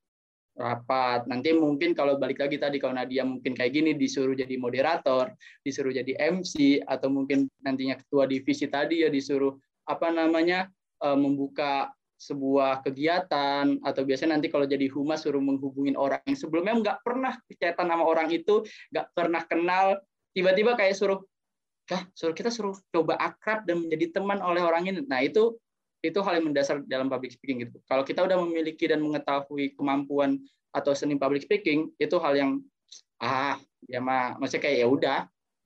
Rapat. 0.55 1.27
Nanti 1.27 1.51
mungkin 1.51 1.99
kalau 1.99 2.15
balik 2.15 2.39
lagi 2.39 2.63
tadi 2.63 2.79
kalau 2.79 2.95
Nadia 2.95 3.27
mungkin 3.27 3.59
kayak 3.59 3.75
gini 3.75 3.91
disuruh 3.99 4.39
jadi 4.39 4.55
moderator, 4.55 5.35
disuruh 5.67 5.91
jadi 5.91 6.15
MC 6.31 6.79
atau 6.87 7.11
mungkin 7.11 7.51
nantinya 7.59 7.99
ketua 7.99 8.31
divisi 8.31 8.71
tadi 8.71 9.03
ya 9.03 9.11
disuruh 9.11 9.51
apa 9.91 10.15
namanya 10.15 10.71
eh, 11.03 11.19
membuka 11.19 11.91
sebuah 12.15 12.87
kegiatan 12.87 13.83
atau 13.83 14.03
biasanya 14.07 14.39
nanti 14.39 14.49
kalau 14.49 14.65
jadi 14.65 14.87
humas 14.95 15.27
suruh 15.27 15.43
menghubungin 15.43 15.99
orang 15.99 16.23
yang 16.25 16.39
sebelumnya 16.39 16.75
nggak 16.79 16.99
pernah 17.03 17.35
kecaitan 17.51 17.91
nama 17.91 18.07
orang 18.07 18.31
itu, 18.31 18.63
nggak 18.95 19.07
pernah 19.11 19.43
kenal, 19.45 19.99
tiba-tiba 20.33 20.79
kayak 20.79 20.95
suruh, 20.95 21.19
kah 21.91 22.07
suruh 22.15 22.33
kita 22.33 22.55
suruh 22.55 22.79
coba 22.95 23.19
akrab 23.19 23.67
dan 23.67 23.83
menjadi 23.83 24.23
teman 24.23 24.39
oleh 24.39 24.63
orang 24.63 24.87
ini. 24.87 25.03
Nah 25.05 25.21
itu 25.21 25.59
itu 26.05 26.21
hal 26.21 26.37
yang 26.37 26.53
mendasar 26.53 26.85
dalam 26.85 27.09
public 27.09 27.33
speaking 27.33 27.65
gitu. 27.65 27.81
Kalau 27.89 28.05
kita 28.05 28.21
udah 28.21 28.37
memiliki 28.45 28.85
dan 28.85 29.01
mengetahui 29.01 29.73
kemampuan 29.73 30.37
atau 30.77 30.93
seni 30.93 31.17
public 31.17 31.49
speaking, 31.49 31.89
itu 31.97 32.21
hal 32.21 32.37
yang 32.37 32.51
ah 33.25 33.57
ya 33.89 34.05
mah 34.05 34.37
maksudnya 34.37 34.69
kayak 34.69 34.79
ya 34.85 34.87
udah 34.87 35.19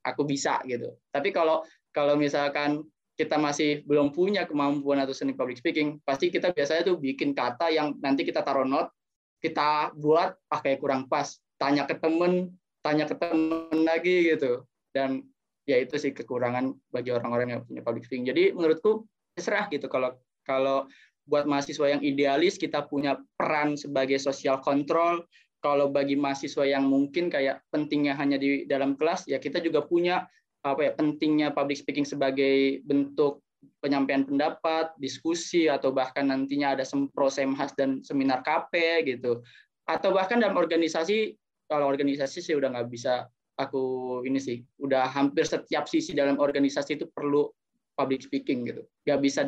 aku 0.06 0.22
bisa 0.22 0.62
gitu. 0.62 0.94
Tapi 1.10 1.34
kalau 1.34 1.66
kalau 1.90 2.14
misalkan 2.14 2.86
kita 3.18 3.34
masih 3.34 3.82
belum 3.82 4.14
punya 4.14 4.46
kemampuan 4.46 5.02
atau 5.02 5.10
seni 5.10 5.34
public 5.34 5.58
speaking, 5.58 5.98
pasti 6.06 6.30
kita 6.30 6.54
biasanya 6.54 6.94
tuh 6.94 6.96
bikin 7.02 7.34
kata 7.34 7.66
yang 7.74 7.98
nanti 7.98 8.22
kita 8.22 8.46
taruh 8.46 8.62
note, 8.62 8.94
kita 9.42 9.90
buat 9.98 10.38
ah 10.54 10.60
kayak 10.62 10.78
kurang 10.78 11.10
pas, 11.10 11.34
tanya 11.58 11.82
ke 11.82 11.98
temen, 11.98 12.54
tanya 12.78 13.10
ke 13.10 13.18
temen 13.18 13.82
lagi 13.82 14.30
gitu. 14.30 14.62
Dan 14.94 15.26
ya 15.66 15.82
itu 15.82 15.98
sih 15.98 16.14
kekurangan 16.14 16.70
bagi 16.94 17.10
orang-orang 17.10 17.58
yang 17.58 17.60
punya 17.66 17.82
public 17.82 18.06
speaking. 18.06 18.30
Jadi 18.30 18.54
menurutku 18.54 19.02
serah 19.34 19.66
gitu 19.66 19.90
kalau 19.90 20.14
kalau 20.48 20.88
buat 21.28 21.44
mahasiswa 21.44 21.92
yang 21.92 22.00
idealis 22.00 22.56
kita 22.56 22.88
punya 22.88 23.20
peran 23.36 23.76
sebagai 23.76 24.16
social 24.16 24.58
control. 24.64 25.22
Kalau 25.58 25.90
bagi 25.90 26.14
mahasiswa 26.14 26.64
yang 26.64 26.86
mungkin 26.86 27.28
kayak 27.28 27.60
pentingnya 27.74 28.14
hanya 28.14 28.38
di 28.38 28.62
dalam 28.64 28.94
kelas, 28.94 29.26
ya 29.26 29.42
kita 29.42 29.58
juga 29.58 29.82
punya 29.84 30.24
apa 30.62 30.90
ya 30.90 30.92
pentingnya 30.94 31.50
public 31.50 31.82
speaking 31.82 32.06
sebagai 32.06 32.78
bentuk 32.86 33.42
penyampaian 33.82 34.22
pendapat, 34.22 34.94
diskusi 35.02 35.66
atau 35.66 35.90
bahkan 35.90 36.30
nantinya 36.30 36.78
ada 36.78 36.86
sempro 36.86 37.26
semhas 37.26 37.74
dan 37.74 38.06
seminar 38.06 38.46
KP 38.46 39.02
gitu. 39.06 39.42
Atau 39.86 40.14
bahkan 40.14 40.38
dalam 40.38 40.54
organisasi 40.54 41.34
kalau 41.66 41.90
organisasi 41.90 42.38
sih 42.38 42.54
udah 42.54 42.78
nggak 42.78 42.88
bisa 42.88 43.26
aku 43.58 43.82
ini 44.22 44.38
sih 44.38 44.62
udah 44.78 45.10
hampir 45.10 45.42
setiap 45.42 45.90
sisi 45.90 46.14
dalam 46.14 46.38
organisasi 46.38 47.02
itu 47.02 47.10
perlu 47.10 47.50
public 47.98 48.22
speaking 48.22 48.62
gitu. 48.62 48.86
Nggak 49.02 49.20
bisa 49.26 49.42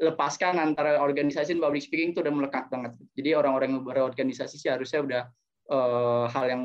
dilepaskan 0.00 0.56
antara 0.56 0.96
organisasi 0.96 1.52
dan 1.52 1.60
public 1.60 1.84
speaking 1.84 2.16
itu 2.16 2.24
udah 2.24 2.32
melekat 2.32 2.72
banget. 2.72 2.96
Jadi 3.12 3.36
orang-orang 3.36 3.68
yang 3.76 3.84
berorganisasi 3.84 4.56
sih 4.56 4.72
harusnya 4.72 5.04
udah 5.04 5.22
uh, 5.68 6.24
hal 6.32 6.48
yang 6.48 6.62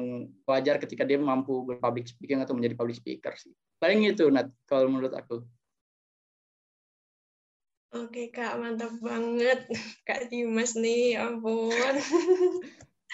wajar 0.48 0.80
ketika 0.80 1.04
dia 1.04 1.20
mampu 1.20 1.68
berpublic 1.68 2.08
speaking 2.08 2.40
atau 2.40 2.56
menjadi 2.56 2.80
public 2.80 2.96
speaker 2.96 3.36
sih. 3.36 3.52
Paling 3.84 4.08
itu 4.08 4.32
Nat 4.32 4.48
kalau 4.64 4.88
menurut 4.88 5.12
aku. 5.12 5.44
Oke 7.96 8.28
Kak, 8.32 8.60
mantap 8.60 8.92
banget 9.04 9.68
Kak 10.08 10.32
Dimas 10.32 10.76
nih, 10.76 11.16
ya 11.16 11.32
ampun. 11.32 11.72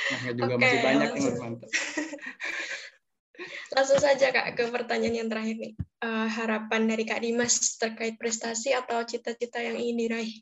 Nah, 0.01 0.33
juga 0.33 0.53
Oke, 0.57 0.61
masih 0.65 0.79
banyak 0.81 1.09
yang 1.17 1.37
mantap. 1.37 1.69
langsung 3.71 3.99
saja 4.03 4.35
Kak 4.35 4.59
ke 4.59 4.63
pertanyaan 4.67 5.25
yang 5.25 5.29
terakhir 5.31 5.55
nih. 5.55 5.73
Uh, 6.01 6.27
harapan 6.27 6.89
dari 6.89 7.03
Kak 7.07 7.21
Dimas 7.23 7.77
terkait 7.79 8.19
prestasi 8.19 8.75
atau 8.75 9.05
cita-cita 9.07 9.61
yang 9.61 9.79
ingin 9.79 9.97
diraih? 10.07 10.33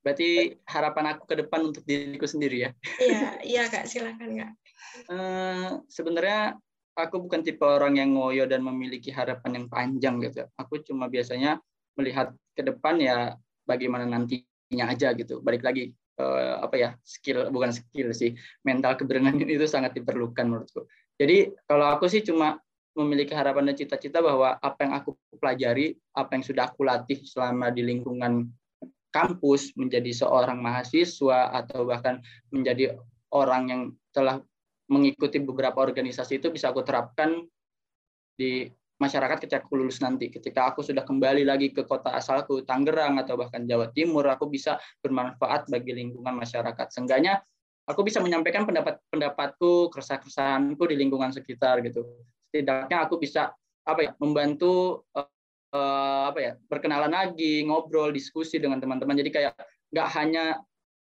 Berarti 0.00 0.56
harapan 0.64 1.04
aku 1.12 1.28
ke 1.28 1.34
depan 1.44 1.68
untuk 1.68 1.82
diriku 1.84 2.24
sendiri 2.24 2.64
ya. 2.64 2.70
Iya, 3.02 3.28
iya 3.44 3.62
Kak, 3.68 3.84
silakan 3.84 4.30
Kak. 4.38 4.50
Uh, 5.12 5.84
sebenarnya 5.92 6.56
aku 6.96 7.20
bukan 7.20 7.44
tipe 7.44 7.62
orang 7.62 8.00
yang 8.00 8.16
ngoyo 8.16 8.48
dan 8.48 8.64
memiliki 8.64 9.12
harapan 9.12 9.62
yang 9.62 9.66
panjang 9.68 10.22
gitu. 10.24 10.48
Aku 10.56 10.80
cuma 10.80 11.06
biasanya 11.06 11.60
melihat 11.98 12.32
ke 12.56 12.64
depan 12.64 12.96
ya 13.02 13.36
bagaimana 13.68 14.08
nantinya 14.08 14.88
aja 14.88 15.12
gitu. 15.12 15.44
Balik 15.44 15.66
lagi 15.66 15.92
uh, 16.18 16.64
apa 16.64 16.76
ya 16.78 16.90
skill 17.04 17.52
bukan 17.52 17.70
skill 17.70 18.10
sih 18.16 18.34
mental 18.66 18.98
keberanian 18.98 19.36
itu 19.44 19.66
sangat 19.68 19.94
diperlukan 19.98 20.46
menurutku. 20.48 20.88
Jadi 21.18 21.50
kalau 21.66 21.90
aku 21.90 22.06
sih 22.06 22.22
cuma 22.22 22.62
memiliki 22.94 23.34
harapan 23.34 23.70
dan 23.70 23.76
cita-cita 23.78 24.22
bahwa 24.22 24.58
apa 24.58 24.78
yang 24.86 24.94
aku 24.98 25.14
pelajari, 25.38 25.94
apa 26.14 26.30
yang 26.34 26.44
sudah 26.46 26.70
aku 26.70 26.82
latih 26.86 27.18
selama 27.22 27.70
di 27.70 27.82
lingkungan 27.86 28.46
kampus 29.10 29.74
menjadi 29.74 30.10
seorang 30.14 30.58
mahasiswa 30.62 31.50
atau 31.54 31.86
bahkan 31.86 32.22
menjadi 32.54 32.98
orang 33.34 33.62
yang 33.70 33.82
telah 34.10 34.42
mengikuti 34.88 35.38
beberapa 35.38 35.78
organisasi 35.78 36.40
itu 36.40 36.48
bisa 36.48 36.72
aku 36.72 36.82
terapkan 36.82 37.44
di 38.38 38.66
masyarakat 38.98 39.46
ketika 39.46 39.62
aku 39.62 39.78
lulus 39.78 40.02
nanti. 40.02 40.26
Ketika 40.28 40.74
aku 40.74 40.82
sudah 40.82 41.06
kembali 41.06 41.46
lagi 41.46 41.70
ke 41.70 41.86
kota 41.86 42.14
asalku, 42.14 42.66
Tangerang 42.66 43.18
atau 43.22 43.38
bahkan 43.38 43.62
Jawa 43.62 43.94
Timur, 43.94 44.26
aku 44.26 44.50
bisa 44.50 44.76
bermanfaat 45.02 45.70
bagi 45.70 45.94
lingkungan 45.94 46.34
masyarakat. 46.34 46.86
Seenggaknya 46.90 47.38
aku 47.88 48.04
bisa 48.04 48.20
menyampaikan 48.20 48.68
pendapat-pendapatku, 48.68 49.88
keresahan-keresahanku 49.88 50.84
di 50.92 50.96
lingkungan 51.00 51.32
sekitar 51.32 51.80
gitu. 51.80 52.04
Setidaknya 52.52 53.08
aku 53.08 53.16
bisa 53.16 53.56
apa 53.88 54.00
ya 54.04 54.12
membantu 54.20 55.04
eh, 55.16 55.24
uh, 55.72 56.28
apa 56.28 56.38
ya 56.38 56.52
berkenalan 56.68 57.12
lagi 57.12 57.64
ngobrol 57.64 58.12
diskusi 58.12 58.60
dengan 58.60 58.78
teman-teman. 58.78 59.16
Jadi 59.16 59.30
kayak 59.32 59.54
nggak 59.88 60.08
hanya 60.20 60.60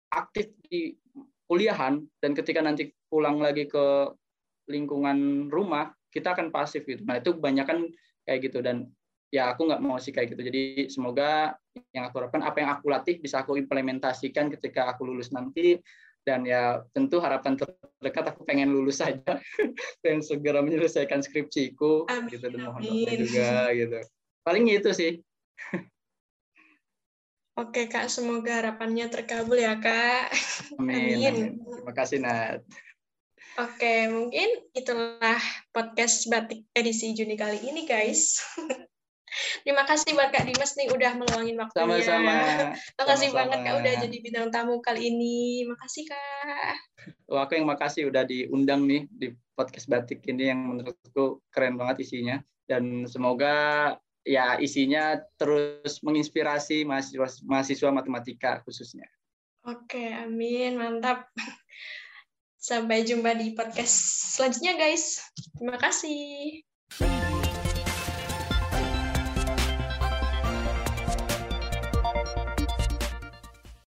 aktif 0.09 0.49
di 0.65 0.97
kuliahan 1.45 2.01
dan 2.17 2.33
ketika 2.33 2.65
nanti 2.65 2.89
pulang 3.09 3.37
lagi 3.37 3.69
ke 3.69 4.09
lingkungan 4.69 5.49
rumah 5.53 5.93
kita 6.09 6.33
akan 6.33 6.49
pasif 6.49 6.85
gitu. 6.89 7.05
Nah 7.05 7.21
itu 7.21 7.37
kebanyakan 7.37 7.89
kayak 8.25 8.49
gitu 8.49 8.65
dan 8.65 8.89
ya 9.33 9.53
aku 9.53 9.65
nggak 9.69 9.81
mau 9.81 9.97
sih 9.97 10.13
kayak 10.13 10.33
gitu. 10.33 10.41
Jadi 10.45 10.63
semoga 10.89 11.57
yang 11.93 12.09
aku 12.09 12.21
harapkan 12.21 12.45
apa 12.45 12.57
yang 12.61 12.71
aku 12.73 12.85
latih 12.89 13.17
bisa 13.17 13.41
aku 13.41 13.57
implementasikan 13.57 14.53
ketika 14.53 14.93
aku 14.93 15.09
lulus 15.09 15.33
nanti 15.33 15.77
dan 16.23 16.47
ya 16.47 16.83
tentu 16.95 17.19
harapan 17.19 17.59
terdekat 17.59 18.31
aku 18.31 18.47
pengen 18.47 18.71
lulus 18.71 19.03
saja 19.03 19.39
dan 20.03 20.23
segera 20.23 20.63
menyelesaikan 20.63 21.19
skripsiku 21.19 22.07
amin, 22.07 22.31
gitu 22.31 22.45
dan 22.51 22.59
mohon 22.63 22.81
doa 22.83 23.13
juga 23.15 23.51
gitu 23.75 23.99
paling 24.43 24.65
itu 24.71 24.89
sih 24.91 25.11
Oke 27.53 27.85
Kak, 27.85 28.09
semoga 28.09 28.65
harapannya 28.65 29.13
terkabul 29.13 29.61
ya 29.61 29.77
Kak. 29.77 30.33
Amin. 30.81 31.21
amin. 31.21 31.61
Terima 31.61 31.93
kasih 31.93 32.17
Nat. 32.25 32.65
Oke, 33.61 34.09
mungkin 34.09 34.65
itulah 34.73 35.37
podcast 35.69 36.25
batik 36.33 36.65
edisi 36.73 37.13
Juni 37.13 37.37
kali 37.37 37.61
ini 37.61 37.85
guys. 37.85 38.41
Terima 39.63 39.83
kasih 39.83 40.13
buat 40.13 40.29
Kak 40.29 40.45
Dimas 40.45 40.73
nih 40.77 40.87
udah 40.91 41.11
meluangin 41.17 41.55
waktunya. 41.57 41.85
Sama-sama. 41.85 42.33
Terima 42.95 43.05
kasih 43.09 43.29
banget 43.33 43.59
Kak 43.63 43.75
udah 43.81 43.93
jadi 44.07 44.17
bintang 44.21 44.47
tamu 44.53 44.79
kali 44.79 45.01
ini. 45.09 45.65
Makasih 45.67 46.03
Kak. 46.09 46.75
Wah, 47.29 47.45
aku 47.47 47.57
yang 47.57 47.67
makasih 47.67 48.09
udah 48.09 48.23
diundang 48.27 48.85
nih 48.85 49.09
di 49.09 49.27
podcast 49.53 49.89
batik 49.89 50.25
ini 50.25 50.49
yang 50.49 50.59
menurutku 50.65 51.41
keren 51.53 51.77
banget 51.77 52.05
isinya 52.05 52.41
dan 52.65 53.05
semoga 53.05 53.95
ya 54.23 54.55
isinya 54.57 55.19
terus 55.35 55.99
menginspirasi 55.99 56.87
mahasiswa 56.87 57.27
mahasiswa 57.43 57.89
matematika 57.91 58.63
khususnya. 58.63 59.05
Oke, 59.63 60.11
amin, 60.11 60.75
mantap. 60.75 61.31
Sampai 62.59 63.03
jumpa 63.03 63.35
di 63.35 63.55
podcast 63.55 63.95
selanjutnya, 64.35 64.75
guys. 64.79 65.19
Terima 65.55 65.75
kasih. 65.79 66.63